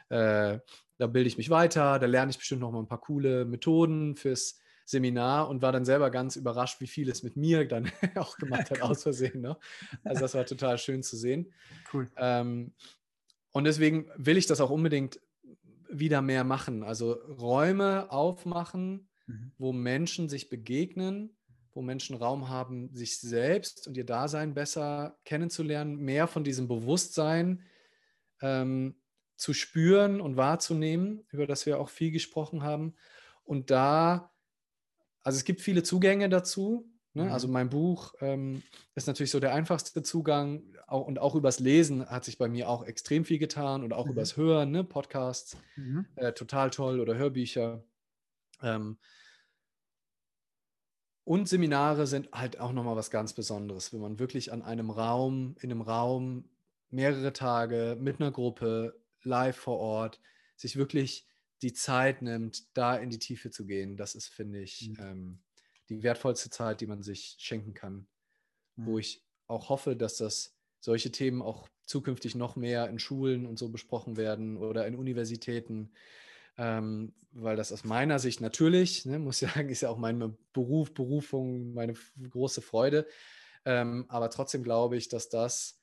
äh, 0.09 0.59
da 0.97 1.07
bilde 1.07 1.27
ich 1.27 1.38
mich 1.38 1.49
weiter, 1.49 1.99
da 1.99 2.05
lerne 2.05 2.31
ich 2.31 2.38
bestimmt 2.38 2.61
noch 2.61 2.71
mal 2.71 2.79
ein 2.79 2.88
paar 2.88 3.01
coole 3.01 3.45
Methoden 3.45 4.15
fürs 4.15 4.59
Seminar 4.86 5.49
und 5.49 5.61
war 5.61 5.71
dann 5.71 5.83
selber 5.83 6.11
ganz 6.11 6.36
überrascht, 6.36 6.79
wie 6.79 6.88
viel 6.88 7.09
es 7.09 7.23
mit 7.23 7.36
mir 7.36 7.67
dann 7.67 7.91
auch 8.15 8.38
gemacht 8.38 8.69
hat, 8.69 8.81
aus 8.81 9.03
Versehen. 9.03 9.41
Ne? 9.41 9.57
Also 10.03 10.21
das 10.21 10.36
war 10.36 10.45
total 10.45 10.77
schön 10.77 11.03
zu 11.03 11.17
sehen. 11.17 11.51
Cool. 11.91 12.07
Ähm, 12.17 12.73
und 13.51 13.63
deswegen 13.63 14.09
will 14.15 14.38
ich 14.38 14.47
das 14.47 14.61
auch 14.61 14.69
unbedingt 14.69 15.19
wieder 15.89 16.21
mehr 16.21 16.43
machen. 16.43 16.83
Also 16.83 17.13
Räume 17.13 18.11
aufmachen, 18.11 19.07
mhm. 19.28 19.51
wo 19.57 19.71
Menschen 19.73 20.30
sich 20.30 20.49
begegnen, 20.49 21.36
wo 21.73 21.82
Menschen 21.82 22.15
Raum 22.15 22.49
haben, 22.49 22.93
sich 22.93 23.19
selbst 23.19 23.88
und 23.88 23.97
ihr 23.97 24.05
Dasein 24.05 24.53
besser 24.53 25.19
kennenzulernen, 25.26 25.97
mehr 25.97 26.28
von 26.28 26.43
diesem 26.43 26.67
Bewusstsein 26.67 27.63
ähm, 28.41 28.95
zu 29.36 29.53
spüren 29.53 30.21
und 30.21 30.38
wahrzunehmen, 30.38 31.26
über 31.32 31.45
das 31.45 31.65
wir 31.65 31.80
auch 31.80 31.89
viel 31.89 32.11
gesprochen 32.11 32.63
haben. 32.63 32.95
Und 33.43 33.71
da, 33.71 34.32
also 35.21 35.38
es 35.38 35.43
gibt 35.43 35.61
viele 35.61 35.84
Zugänge 35.84 36.30
dazu. 36.30 36.89
Ne? 37.13 37.26
Mhm. 37.26 37.32
Also 37.32 37.47
mein 37.49 37.69
Buch 37.69 38.13
ähm, 38.21 38.63
ist 38.95 39.07
natürlich 39.07 39.32
so 39.32 39.41
der 39.41 39.53
einfachste 39.53 40.01
Zugang 40.01 40.63
auch, 40.88 41.05
und 41.05 41.19
auch 41.19 41.36
übers 41.36 41.59
Lesen 41.59 42.09
hat 42.09 42.23
sich 42.23 42.38
bei 42.38 42.47
mir 42.47 42.69
auch 42.69 42.86
extrem 42.86 43.26
viel 43.26 43.39
getan 43.39 43.84
und 43.84 43.91
auch 43.91 44.05
mhm. 44.05 44.11
übers 44.11 44.38
Hören, 44.38 44.71
ne? 44.71 44.84
Podcasts, 44.84 45.57
mhm. 45.76 46.05
äh, 46.15 46.32
total 46.34 46.69
toll 46.69 46.99
oder 46.99 47.15
Hörbücher. 47.15 47.84
Ähm, 48.61 48.97
und 51.26 51.49
Seminare 51.49 52.07
sind 52.07 52.32
halt 52.32 52.59
auch 52.59 52.71
nochmal 52.71 52.95
was 52.95 53.11
ganz 53.11 53.34
Besonderes, 53.34 53.91
wenn 53.91 53.99
man 53.99 54.19
wirklich 54.19 54.53
an 54.53 54.61
einem 54.61 54.91
Raum, 54.91 55.55
in 55.59 55.71
einem 55.71 55.82
Raum 55.82 56.49
mehrere 56.91 57.34
Tage 57.34 57.97
mit 57.99 58.21
einer 58.21 58.32
Gruppe 58.32 59.01
live 59.23 59.57
vor 59.57 59.80
Ort 59.80 60.21
sich 60.55 60.76
wirklich 60.78 61.28
die 61.61 61.73
Zeit 61.73 62.21
nimmt, 62.21 62.78
da 62.78 62.95
in 62.95 63.09
die 63.09 63.19
Tiefe 63.19 63.49
zu 63.49 63.65
gehen. 63.65 63.97
Das 63.97 64.13
ist, 64.13 64.28
finde 64.28 64.61
ich, 64.61 64.89
mhm. 64.89 64.97
ähm, 64.99 65.39
die 65.89 66.03
wertvollste 66.03 66.51
Zeit, 66.51 66.80
die 66.80 66.88
man 66.88 67.01
sich 67.01 67.36
schenken 67.39 67.73
kann. 67.73 68.07
Mhm. 68.76 68.86
Wo 68.86 68.99
ich 68.99 69.23
auch 69.47 69.69
hoffe, 69.69 69.95
dass 69.95 70.17
das 70.17 70.55
solche 70.80 71.11
Themen 71.11 71.41
auch 71.41 71.67
zukünftig 71.86 72.36
noch 72.36 72.55
mehr 72.55 72.88
in 72.88 72.99
Schulen 72.99 73.47
und 73.47 73.57
so 73.57 73.69
besprochen 73.69 74.15
werden 74.15 74.57
oder 74.57 74.86
in 74.86 74.95
Universitäten, 74.95 75.91
ähm, 76.58 77.14
weil 77.32 77.58
das 77.58 77.72
aus 77.72 77.84
meiner 77.84 78.20
Sicht 78.20 78.41
natürlich, 78.41 79.06
ne, 79.06 79.20
muss 79.20 79.41
ich 79.41 79.49
sagen, 79.53 79.70
ist 79.70 79.82
ja 79.82 79.89
auch 79.89 79.97
mein 79.97 80.38
Beruf, 80.53 80.93
Berufung, 80.93 81.74
meine 81.74 81.93
große 82.30 82.62
Freude. 82.62 83.06
Ähm, 83.66 84.06
aber 84.08 84.30
trotzdem 84.30 84.64
glaube 84.64 84.95
ich, 84.97 85.10
dass 85.10 85.30
das 85.30 85.82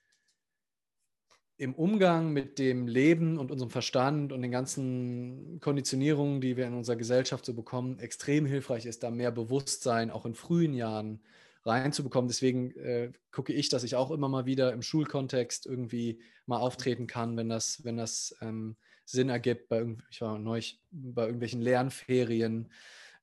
im 1.58 1.74
Umgang 1.74 2.32
mit 2.32 2.58
dem 2.58 2.88
Leben 2.88 3.38
und 3.38 3.50
unserem 3.50 3.70
Verstand 3.70 4.32
und 4.32 4.42
den 4.42 4.50
ganzen 4.50 5.60
Konditionierungen, 5.60 6.40
die 6.40 6.56
wir 6.56 6.66
in 6.66 6.74
unserer 6.74 6.96
Gesellschaft 6.96 7.44
so 7.44 7.54
bekommen, 7.54 7.98
extrem 7.98 8.46
hilfreich 8.46 8.86
ist, 8.86 9.02
da 9.02 9.10
mehr 9.10 9.30
Bewusstsein 9.30 10.10
auch 10.10 10.26
in 10.26 10.34
frühen 10.34 10.74
Jahren 10.74 11.20
reinzubekommen. 11.64 12.28
Deswegen 12.28 12.72
äh, 12.78 13.12
gucke 13.30 13.52
ich, 13.52 13.68
dass 13.68 13.84
ich 13.84 13.94
auch 13.94 14.10
immer 14.10 14.28
mal 14.28 14.46
wieder 14.46 14.72
im 14.72 14.82
Schulkontext 14.82 15.66
irgendwie 15.66 16.20
mal 16.46 16.58
auftreten 16.58 17.06
kann, 17.06 17.36
wenn 17.36 17.48
das, 17.48 17.84
wenn 17.84 17.96
das 17.96 18.34
ähm, 18.40 18.76
Sinn 19.04 19.28
ergibt. 19.28 19.68
Bei, 19.68 19.84
ich 20.10 20.20
war 20.20 20.38
neulich 20.38 20.80
bei 20.90 21.24
irgendwelchen 21.24 21.60
Lernferien 21.60 22.70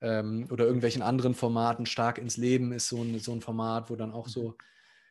ähm, 0.02 0.48
oder 0.52 0.66
irgendwelchen 0.66 1.02
anderen 1.02 1.34
Formaten. 1.34 1.86
Stark 1.86 2.18
ins 2.18 2.38
Leben 2.38 2.72
ist 2.72 2.90
so 2.90 3.02
ein, 3.02 3.20
so 3.20 3.32
ein 3.34 3.42
Format, 3.42 3.90
wo 3.90 3.96
dann 3.96 4.12
auch 4.12 4.28
so 4.28 4.50
mhm. 4.50 4.56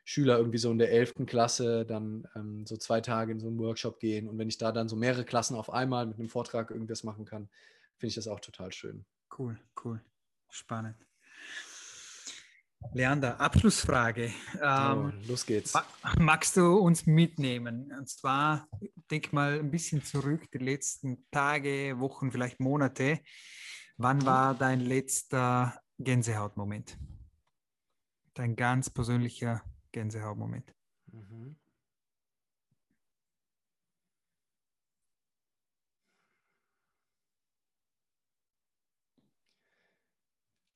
Schüler 0.05 0.39
irgendwie 0.39 0.59
so 0.59 0.71
in 0.71 0.79
der 0.79 0.91
11. 0.91 1.27
Klasse 1.27 1.85
dann 1.85 2.27
ähm, 2.35 2.65
so 2.67 2.77
zwei 2.77 3.01
Tage 3.01 3.33
in 3.33 3.41
so 3.41 3.47
einen 3.47 3.59
Workshop 3.59 4.01
gehen. 4.01 4.29
Und 4.29 4.39
wenn 4.39 4.49
ich 4.49 4.57
da 4.57 4.73
dann 4.73 4.89
so 4.89 4.97
mehrere 4.97 5.25
Klassen 5.25 5.55
auf 5.55 5.71
einmal 5.71 6.07
mit 6.07 6.19
einem 6.19 6.31
Vortrag 6.31 6.71
irgendwas 6.71 7.05
machen 7.05 7.27
kann, 7.27 7.49
finde 7.99 8.09
ich 8.09 8.15
das 8.15 8.29
auch 8.29 8.41
total 8.41 8.73
schön. 8.73 9.05
Cool, 9.37 9.59
cool. 9.85 10.01
Spannend. 10.49 11.08
Leander, 12.93 13.39
Abschlussfrage. 13.41 14.33
Ähm, 14.63 15.13
oh, 15.25 15.29
los 15.29 15.45
geht's. 15.45 15.73
Magst 16.19 16.57
du 16.57 16.77
uns 16.79 17.07
mitnehmen? 17.07 17.93
Und 17.97 18.09
zwar, 18.09 18.67
denk 19.11 19.33
mal 19.33 19.59
ein 19.59 19.71
bisschen 19.71 20.03
zurück, 20.03 20.51
die 20.53 20.59
letzten 20.59 21.27
Tage, 21.31 21.99
Wochen, 21.99 22.33
vielleicht 22.33 22.61
Monate. 22.61 23.21
Wann 23.97 24.25
war 24.25 24.55
dein 24.55 24.81
letzter 24.81 25.81
Gänsehautmoment? 25.99 26.97
Dein 28.35 28.57
ganz 28.57 28.89
persönlicher 28.89 29.63
Gänsehautmoment. 29.93 30.73
Mhm. 31.13 31.57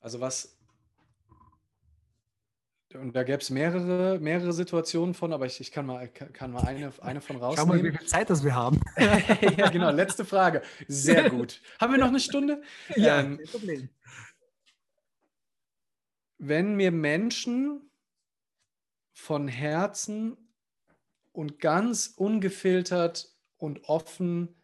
Also 0.00 0.18
was, 0.18 0.59
und 2.95 3.14
da 3.14 3.22
gäbe 3.22 3.38
es 3.38 3.51
mehrere, 3.51 4.18
mehrere 4.20 4.53
Situationen 4.53 5.14
von, 5.14 5.32
aber 5.32 5.47
ich, 5.47 5.61
ich 5.61 5.72
kann, 5.72 5.86
mal, 5.86 6.09
kann 6.09 6.53
mal 6.53 6.64
eine, 6.64 6.93
eine 7.01 7.20
von 7.20 7.36
rausnehmen. 7.36 7.57
Schau 7.57 7.82
mal, 7.82 7.82
wie 7.82 7.97
viel 7.97 8.07
Zeit 8.07 8.30
das 8.30 8.45
wir 8.45 8.55
haben. 8.55 8.80
ja, 9.57 9.68
genau, 9.68 9.90
letzte 9.90 10.24
Frage. 10.24 10.62
Sehr 10.88 11.30
gut. 11.30 11.61
haben 11.80 11.93
wir 11.93 11.99
noch 11.99 12.09
eine 12.09 12.20
Stunde? 12.20 12.62
Ja, 12.97 13.20
ähm, 13.20 13.38
kein 13.38 13.47
Problem. 13.47 13.88
Wenn 16.38 16.74
mir 16.74 16.90
Menschen 16.90 17.90
von 19.12 19.49
Herzen 19.49 20.36
und 21.32 21.61
ganz 21.61 22.12
ungefiltert 22.16 23.34
und 23.57 23.84
offen 23.84 24.55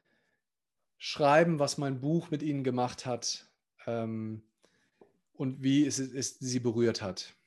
schreiben, 0.99 1.59
was 1.59 1.79
mein 1.79 2.01
Buch 2.01 2.31
mit 2.31 2.43
ihnen 2.43 2.65
gemacht 2.65 3.07
hat 3.07 3.49
ähm, 3.87 4.43
und 5.33 5.63
wie 5.63 5.87
es, 5.87 5.99
es, 5.99 6.39
sie 6.39 6.59
berührt 6.61 7.01
hat. 7.01 7.38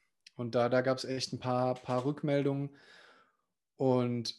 Und 0.41 0.55
da, 0.55 0.67
da 0.67 0.81
gab 0.81 0.97
es 0.97 1.05
echt 1.05 1.31
ein 1.31 1.39
paar, 1.39 1.75
paar 1.75 2.03
Rückmeldungen. 2.03 2.71
Und 3.77 4.35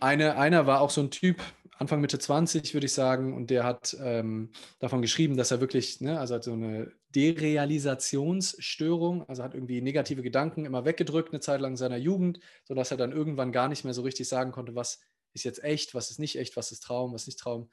eine, 0.00 0.36
einer 0.36 0.66
war 0.66 0.80
auch 0.80 0.90
so 0.90 1.00
ein 1.00 1.10
Typ, 1.10 1.40
Anfang 1.78 2.00
Mitte 2.00 2.18
20, 2.18 2.74
würde 2.74 2.86
ich 2.86 2.92
sagen, 2.92 3.34
und 3.34 3.50
der 3.50 3.64
hat 3.64 3.96
ähm, 4.02 4.50
davon 4.80 5.00
geschrieben, 5.00 5.36
dass 5.36 5.52
er 5.52 5.60
wirklich, 5.60 6.00
ne, 6.00 6.18
also 6.18 6.34
hat 6.34 6.44
so 6.44 6.52
eine 6.52 6.90
Derealisationsstörung, 7.14 9.28
also 9.28 9.44
hat 9.44 9.54
irgendwie 9.54 9.80
negative 9.80 10.22
Gedanken 10.22 10.66
immer 10.66 10.84
weggedrückt 10.84 11.32
eine 11.32 11.40
Zeit 11.40 11.60
lang 11.60 11.72
in 11.72 11.76
seiner 11.76 11.96
Jugend, 11.96 12.40
sodass 12.64 12.90
er 12.90 12.96
dann 12.96 13.12
irgendwann 13.12 13.52
gar 13.52 13.68
nicht 13.68 13.84
mehr 13.84 13.94
so 13.94 14.02
richtig 14.02 14.28
sagen 14.28 14.50
konnte, 14.50 14.74
was 14.74 15.00
ist 15.34 15.44
jetzt 15.44 15.62
echt, 15.62 15.94
was 15.94 16.10
ist 16.10 16.18
nicht 16.18 16.36
echt, 16.36 16.56
was 16.56 16.72
ist 16.72 16.82
Traum, 16.82 17.12
was 17.12 17.22
ist 17.22 17.28
nicht 17.28 17.38
Traum. 17.38 17.70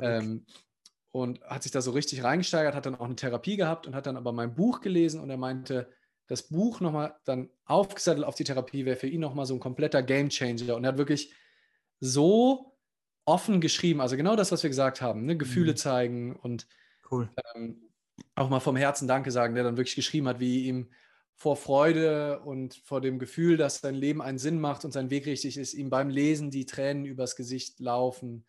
Ähm, 0.00 0.46
und 1.10 1.40
hat 1.42 1.62
sich 1.62 1.72
da 1.72 1.80
so 1.80 1.92
richtig 1.92 2.24
reingesteigert, 2.24 2.74
hat 2.74 2.86
dann 2.86 2.96
auch 2.96 3.06
eine 3.06 3.16
Therapie 3.16 3.56
gehabt 3.56 3.86
und 3.86 3.94
hat 3.94 4.06
dann 4.06 4.16
aber 4.16 4.32
mein 4.32 4.54
Buch 4.54 4.80
gelesen 4.80 5.20
und 5.20 5.30
er 5.30 5.36
meinte, 5.36 5.88
das 6.28 6.44
Buch 6.44 6.80
nochmal 6.80 7.16
dann 7.24 7.50
aufgesattelt 7.64 8.24
auf 8.24 8.36
die 8.36 8.44
Therapie 8.44 8.84
wäre 8.84 8.96
für 8.96 9.08
ihn 9.08 9.20
nochmal 9.20 9.46
so 9.46 9.54
ein 9.54 9.60
kompletter 9.60 10.02
Gamechanger 10.02 10.76
und 10.76 10.84
er 10.84 10.92
hat 10.92 10.98
wirklich 10.98 11.32
so 12.00 12.76
offen 13.24 13.60
geschrieben, 13.60 14.00
also 14.00 14.16
genau 14.16 14.36
das, 14.36 14.52
was 14.52 14.62
wir 14.62 14.70
gesagt 14.70 15.02
haben, 15.02 15.26
ne? 15.26 15.36
Gefühle 15.36 15.72
mhm. 15.72 15.76
zeigen 15.76 16.36
und 16.36 16.66
cool. 17.10 17.28
ähm, 17.54 17.90
auch 18.34 18.48
mal 18.48 18.60
vom 18.60 18.76
Herzen 18.76 19.08
Danke 19.08 19.30
sagen, 19.30 19.54
der 19.54 19.64
dann 19.64 19.76
wirklich 19.76 19.96
geschrieben 19.96 20.28
hat, 20.28 20.40
wie 20.40 20.64
ihm 20.64 20.90
vor 21.34 21.56
Freude 21.56 22.40
und 22.40 22.74
vor 22.84 23.00
dem 23.00 23.18
Gefühl, 23.18 23.56
dass 23.56 23.80
sein 23.80 23.94
Leben 23.94 24.22
einen 24.22 24.38
Sinn 24.38 24.60
macht 24.60 24.84
und 24.84 24.92
sein 24.92 25.10
Weg 25.10 25.26
richtig 25.26 25.56
ist, 25.56 25.74
ihm 25.74 25.90
beim 25.90 26.08
Lesen 26.08 26.50
die 26.50 26.66
Tränen 26.66 27.04
übers 27.04 27.36
Gesicht 27.36 27.80
laufen. 27.80 28.44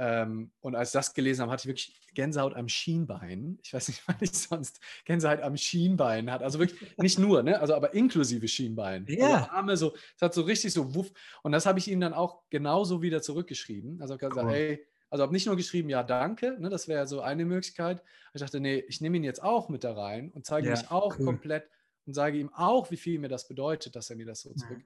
Ähm, 0.00 0.52
und 0.60 0.76
als 0.76 0.90
ich 0.90 0.92
das 0.92 1.12
gelesen 1.12 1.42
habe, 1.42 1.52
hatte 1.52 1.62
ich 1.62 1.66
wirklich 1.66 2.00
Gänsehaut 2.14 2.54
am 2.54 2.68
Schienbein. 2.68 3.58
Ich 3.64 3.74
weiß 3.74 3.88
nicht, 3.88 4.02
wann 4.06 4.16
ich 4.20 4.32
sonst 4.32 4.80
Gänsehaut 5.04 5.40
am 5.40 5.56
Schienbein 5.56 6.30
hatte. 6.30 6.44
Also 6.44 6.60
wirklich 6.60 6.96
nicht 6.98 7.18
nur, 7.18 7.42
ne? 7.42 7.60
also 7.60 7.74
aber 7.74 7.94
inklusive 7.94 8.46
Schienbein. 8.46 9.06
Ja. 9.08 9.26
Also 9.26 9.50
Arme 9.50 9.76
so, 9.76 9.94
es 10.14 10.22
hat 10.22 10.34
so 10.34 10.42
richtig 10.42 10.72
so 10.72 10.94
wuff. 10.94 11.10
Und 11.42 11.50
das 11.50 11.66
habe 11.66 11.80
ich 11.80 11.88
ihm 11.88 12.00
dann 12.00 12.14
auch 12.14 12.42
genauso 12.48 13.02
wieder 13.02 13.20
zurückgeschrieben. 13.20 14.00
Also 14.00 14.14
ich 14.14 14.22
habe 14.22 14.30
gesagt, 14.30 14.50
hey, 14.50 14.86
also 15.10 15.22
habe 15.22 15.32
nicht 15.32 15.46
nur 15.46 15.56
geschrieben, 15.56 15.88
ja, 15.88 16.02
danke, 16.02 16.56
ne, 16.60 16.68
das 16.68 16.86
wäre 16.86 17.06
so 17.06 17.20
eine 17.20 17.44
Möglichkeit. 17.44 18.02
Ich 18.34 18.40
dachte, 18.40 18.60
nee, 18.60 18.84
ich 18.88 19.00
nehme 19.00 19.16
ihn 19.16 19.24
jetzt 19.24 19.42
auch 19.42 19.68
mit 19.68 19.82
da 19.82 19.94
rein 19.94 20.30
und 20.30 20.46
zeige 20.46 20.68
ja, 20.68 20.72
mich 20.74 20.90
auch 20.90 21.18
cool. 21.18 21.24
komplett 21.24 21.68
und 22.06 22.14
sage 22.14 22.38
ihm 22.38 22.52
auch, 22.54 22.90
wie 22.90 22.96
viel 22.96 23.18
mir 23.18 23.28
das 23.28 23.48
bedeutet, 23.48 23.96
dass 23.96 24.10
er 24.10 24.16
mir 24.16 24.26
das 24.26 24.42
so 24.42 24.52
zurück 24.52 24.82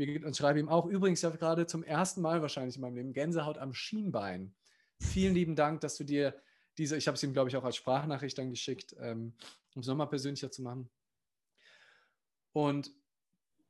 spiegelt 0.00 0.24
und 0.24 0.36
schreibe 0.36 0.58
ihm 0.58 0.68
auch, 0.68 0.86
übrigens, 0.86 1.22
habe 1.24 1.36
gerade 1.36 1.66
zum 1.66 1.82
ersten 1.82 2.22
Mal 2.22 2.40
wahrscheinlich 2.40 2.76
in 2.76 2.80
meinem 2.80 2.96
Leben 2.96 3.12
Gänsehaut 3.12 3.58
am 3.58 3.74
Schienbein. 3.74 4.54
Vielen 4.98 5.34
lieben 5.34 5.56
Dank, 5.56 5.82
dass 5.82 5.96
du 5.98 6.04
dir 6.04 6.34
diese, 6.78 6.96
ich 6.96 7.06
habe 7.06 7.16
es 7.16 7.22
ihm, 7.22 7.34
glaube 7.34 7.50
ich, 7.50 7.56
auch 7.56 7.64
als 7.64 7.76
Sprachnachricht 7.76 8.38
dann 8.38 8.50
geschickt, 8.50 8.96
ähm, 8.98 9.34
um 9.74 9.80
es 9.80 9.86
nochmal 9.86 10.08
persönlicher 10.08 10.50
zu 10.50 10.62
machen. 10.62 10.88
Und 12.52 12.90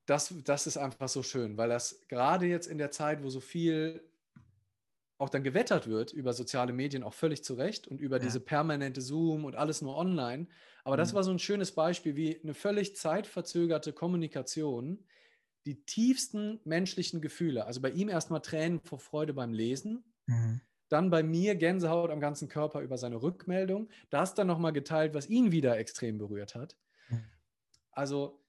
das, 0.07 0.33
das 0.45 0.67
ist 0.67 0.77
einfach 0.77 1.09
so 1.09 1.23
schön, 1.23 1.57
weil 1.57 1.69
das 1.69 2.01
gerade 2.09 2.47
jetzt 2.47 2.67
in 2.67 2.79
der 2.79 2.93
Zeit, 2.93 3.25
wo 3.25 3.29
so 3.29 3.41
viel 3.41 4.03
auch 5.19 5.29
dann 5.29 5.43
gewettert 5.43 5.89
wird 5.89 6.13
über 6.13 6.33
soziale 6.33 6.73
Medien, 6.73 7.03
auch 7.03 7.13
völlig 7.13 7.45
zu 7.45 7.55
Recht 7.55 7.89
und 7.89 8.01
über 8.01 8.17
ja. 8.17 8.23
diese 8.23 8.41
permanente 8.41 9.01
Zoom 9.01 9.45
und 9.45 9.57
alles 9.57 9.83
nur 9.83 9.97
online. 9.97 10.47
Aber 10.85 10.97
mhm. 10.97 11.01
das 11.01 11.13
war 11.13 11.25
so 11.25 11.31
ein 11.33 11.39
schönes 11.41 11.73
Beispiel, 11.73 12.15
wie 12.15 12.41
eine 12.41 12.55
völlig 12.55 12.97
zeitverzögerte 12.97 13.93
Kommunikation 13.93 15.05
die 15.67 15.85
tiefsten 15.85 16.61
menschlichen 16.65 17.21
Gefühle, 17.21 17.67
also 17.67 17.81
bei 17.81 17.91
ihm 17.91 18.09
erstmal 18.09 18.41
Tränen 18.41 18.81
vor 18.81 18.99
Freude 18.99 19.35
beim 19.35 19.53
Lesen, 19.53 20.05
mhm. 20.27 20.61
dann 20.89 21.11
bei 21.11 21.23
mir 21.23 21.55
Gänsehaut 21.55 22.11
am 22.11 22.21
ganzen 22.21 22.49
Körper 22.49 22.81
über 22.81 22.97
seine 22.97 23.23
Rückmeldung, 23.23 23.89
das 24.09 24.35
dann 24.35 24.47
nochmal 24.47 24.73
geteilt, 24.73 25.15
was 25.15 25.29
ihn 25.29 25.53
wieder 25.53 25.79
extrem 25.79 26.19
berührt 26.19 26.55
hat. 26.55 26.77
Mhm. 27.09 27.25
Also 27.93 28.43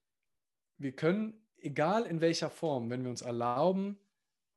wir 0.78 0.94
können, 0.94 1.46
egal 1.58 2.06
in 2.06 2.22
welcher 2.22 2.50
Form, 2.50 2.90
wenn 2.90 3.04
wir 3.04 3.10
uns 3.10 3.22
erlauben, 3.22 4.00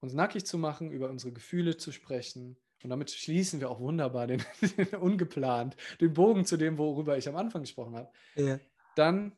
uns 0.00 0.14
nackig 0.14 0.46
zu 0.46 0.58
machen, 0.58 0.90
über 0.90 1.10
unsere 1.10 1.32
Gefühle 1.32 1.76
zu 1.76 1.90
sprechen. 1.90 2.56
Und 2.82 2.90
damit 2.90 3.10
schließen 3.10 3.60
wir 3.60 3.70
auch 3.70 3.80
wunderbar 3.80 4.26
den, 4.26 4.42
den 4.76 4.94
ungeplant 4.94 5.76
den 6.00 6.12
Bogen 6.12 6.44
zu 6.44 6.56
dem, 6.56 6.78
worüber 6.78 7.16
ich 7.16 7.28
am 7.28 7.36
Anfang 7.36 7.62
gesprochen 7.62 7.96
habe. 7.96 8.10
Ja. 8.36 8.60
Dann 8.94 9.32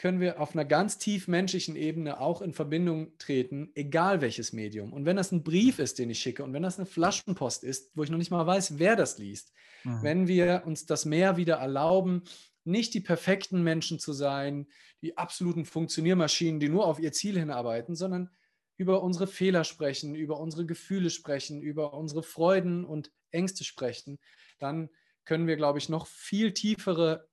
können 0.00 0.18
wir 0.18 0.40
auf 0.40 0.54
einer 0.54 0.64
ganz 0.64 0.96
tief 0.96 1.28
menschlichen 1.28 1.76
Ebene 1.76 2.20
auch 2.20 2.40
in 2.40 2.54
Verbindung 2.54 3.18
treten, 3.18 3.70
egal 3.74 4.22
welches 4.22 4.54
Medium. 4.54 4.94
Und 4.94 5.04
wenn 5.04 5.16
das 5.16 5.30
ein 5.30 5.42
Brief 5.42 5.78
ist, 5.78 5.98
den 5.98 6.08
ich 6.08 6.20
schicke, 6.20 6.42
und 6.42 6.54
wenn 6.54 6.62
das 6.62 6.78
eine 6.78 6.86
Flaschenpost 6.86 7.64
ist, 7.64 7.90
wo 7.94 8.02
ich 8.02 8.08
noch 8.08 8.16
nicht 8.16 8.30
mal 8.30 8.46
weiß, 8.46 8.78
wer 8.78 8.96
das 8.96 9.18
liest, 9.18 9.52
mhm. 9.84 10.02
wenn 10.02 10.26
wir 10.26 10.62
uns 10.64 10.86
das 10.86 11.04
mehr 11.04 11.36
wieder 11.36 11.56
erlauben, 11.56 12.22
nicht 12.64 12.94
die 12.94 13.00
perfekten 13.00 13.62
Menschen 13.62 13.98
zu 13.98 14.14
sein, 14.14 14.68
die 15.02 15.18
absoluten 15.18 15.66
Funktioniermaschinen, 15.66 16.60
die 16.60 16.70
nur 16.70 16.86
auf 16.86 16.98
ihr 16.98 17.12
Ziel 17.12 17.38
hinarbeiten, 17.38 17.94
sondern 17.94 18.30
über 18.78 19.02
unsere 19.02 19.26
Fehler 19.26 19.64
sprechen, 19.64 20.14
über 20.14 20.40
unsere 20.40 20.64
Gefühle 20.64 21.10
sprechen, 21.10 21.60
über 21.60 21.92
unsere 21.92 22.22
Freuden 22.22 22.86
und 22.86 23.12
Ängste 23.32 23.64
sprechen, 23.64 24.18
dann 24.58 24.88
können 25.26 25.46
wir, 25.46 25.56
glaube 25.56 25.78
ich, 25.78 25.90
noch 25.90 26.06
viel 26.06 26.54
tiefere 26.54 27.28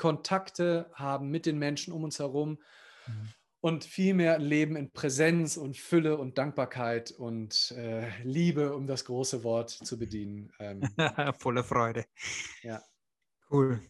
Kontakte 0.00 0.90
haben 0.94 1.28
mit 1.28 1.44
den 1.44 1.58
Menschen 1.58 1.92
um 1.92 2.04
uns 2.04 2.18
herum 2.18 2.58
mhm. 3.06 3.28
und 3.60 3.84
viel 3.84 4.14
mehr 4.14 4.38
leben 4.38 4.74
in 4.74 4.90
Präsenz 4.92 5.58
und 5.58 5.76
Fülle 5.76 6.16
und 6.16 6.38
Dankbarkeit 6.38 7.10
und 7.10 7.72
äh, 7.76 8.08
Liebe, 8.24 8.74
um 8.74 8.86
das 8.86 9.04
große 9.04 9.44
Wort 9.44 9.68
zu 9.68 9.98
bedienen. 9.98 10.50
Ähm, 10.58 10.80
Voller 11.38 11.64
Freude. 11.64 12.06
Ja. 12.62 12.82
Cool. 13.50 13.80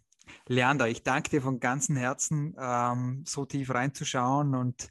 Leander, 0.46 0.88
ich 0.88 1.04
danke 1.04 1.30
dir 1.30 1.42
von 1.42 1.60
ganzem 1.60 1.96
Herzen, 1.96 2.56
ähm, 2.58 3.24
so 3.24 3.44
tief 3.44 3.72
reinzuschauen 3.72 4.56
und 4.56 4.88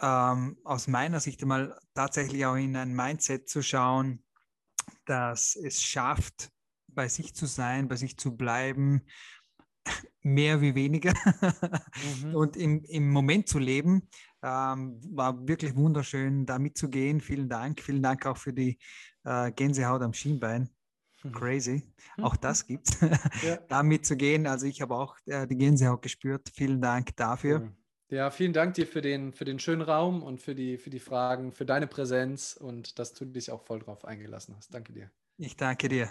ähm, 0.00 0.56
aus 0.64 0.88
meiner 0.88 1.20
Sicht 1.20 1.42
einmal 1.42 1.78
tatsächlich 1.92 2.46
auch 2.46 2.54
in 2.54 2.74
ein 2.74 2.94
Mindset 2.94 3.50
zu 3.50 3.62
schauen, 3.62 4.24
das 5.04 5.56
es 5.56 5.82
schafft, 5.82 6.50
bei 6.86 7.06
sich 7.06 7.34
zu 7.34 7.44
sein, 7.44 7.86
bei 7.86 7.96
sich 7.96 8.16
zu 8.16 8.34
bleiben 8.34 9.02
mehr 10.22 10.60
wie 10.60 10.74
weniger 10.74 11.14
mhm. 12.22 12.34
und 12.34 12.56
im, 12.56 12.82
im 12.84 13.10
Moment 13.10 13.48
zu 13.48 13.58
leben. 13.58 14.08
Ähm, 14.42 15.00
war 15.10 15.46
wirklich 15.48 15.74
wunderschön, 15.74 16.46
da 16.46 16.58
mitzugehen. 16.58 17.20
Vielen 17.20 17.48
Dank. 17.48 17.80
Vielen 17.80 18.02
Dank 18.02 18.24
auch 18.26 18.36
für 18.36 18.52
die 18.52 18.78
äh, 19.24 19.50
Gänsehaut 19.52 20.02
am 20.02 20.12
Schienbein. 20.12 20.70
Mhm. 21.22 21.32
Crazy. 21.32 21.82
Mhm. 22.16 22.24
Auch 22.24 22.36
das 22.36 22.66
gibt 22.66 22.88
es. 22.88 22.98
Ja. 23.42 23.56
da 23.68 23.82
mitzugehen. 23.82 24.46
Also 24.46 24.66
ich 24.66 24.80
habe 24.80 24.94
auch 24.94 25.16
äh, 25.26 25.46
die 25.46 25.56
Gänsehaut 25.56 26.02
gespürt. 26.02 26.48
Vielen 26.54 26.80
Dank 26.80 27.16
dafür. 27.16 27.72
Ja, 28.10 28.30
vielen 28.30 28.54
Dank 28.54 28.74
dir 28.74 28.86
für 28.86 29.02
den, 29.02 29.32
für 29.32 29.44
den 29.44 29.58
schönen 29.58 29.82
Raum 29.82 30.22
und 30.22 30.40
für 30.40 30.54
die, 30.54 30.78
für 30.78 30.88
die 30.88 30.98
Fragen, 30.98 31.52
für 31.52 31.66
deine 31.66 31.86
Präsenz 31.86 32.56
und 32.56 32.98
dass 32.98 33.12
du 33.12 33.26
dich 33.26 33.50
auch 33.50 33.62
voll 33.62 33.80
drauf 33.80 34.04
eingelassen 34.06 34.56
hast. 34.56 34.72
Danke 34.72 34.92
dir. 34.94 35.10
Ich 35.40 35.56
danke 35.56 35.88
dir. 35.88 36.10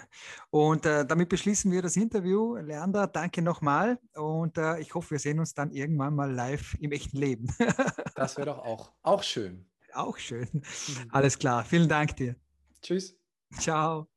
Und 0.52 0.86
äh, 0.86 1.06
damit 1.06 1.28
beschließen 1.28 1.70
wir 1.70 1.82
das 1.82 1.98
Interview. 1.98 2.56
Leander, 2.56 3.08
danke 3.08 3.42
nochmal. 3.42 4.00
Und 4.14 4.58
äh, 4.58 4.80
ich 4.80 4.96
hoffe, 4.96 5.12
wir 5.12 5.20
sehen 5.20 5.40
uns 5.40 5.54
dann 5.54 5.72
irgendwann 5.72 6.16
mal 6.16 6.32
live 6.32 6.76
im 6.80 6.94
echten 6.94 7.18
Leben. 7.18 7.54
das 8.16 8.38
wäre 8.38 8.46
doch 8.48 8.60
auch, 8.60 8.94
auch 9.04 9.24
schön. 9.24 9.66
Auch 9.94 10.18
schön. 10.18 10.48
Mhm. 10.54 10.64
Alles 11.12 11.38
klar. 11.38 11.66
Vielen 11.66 11.90
Dank 11.90 12.16
dir. 12.16 12.38
Tschüss. 12.82 13.18
Ciao. 13.60 14.08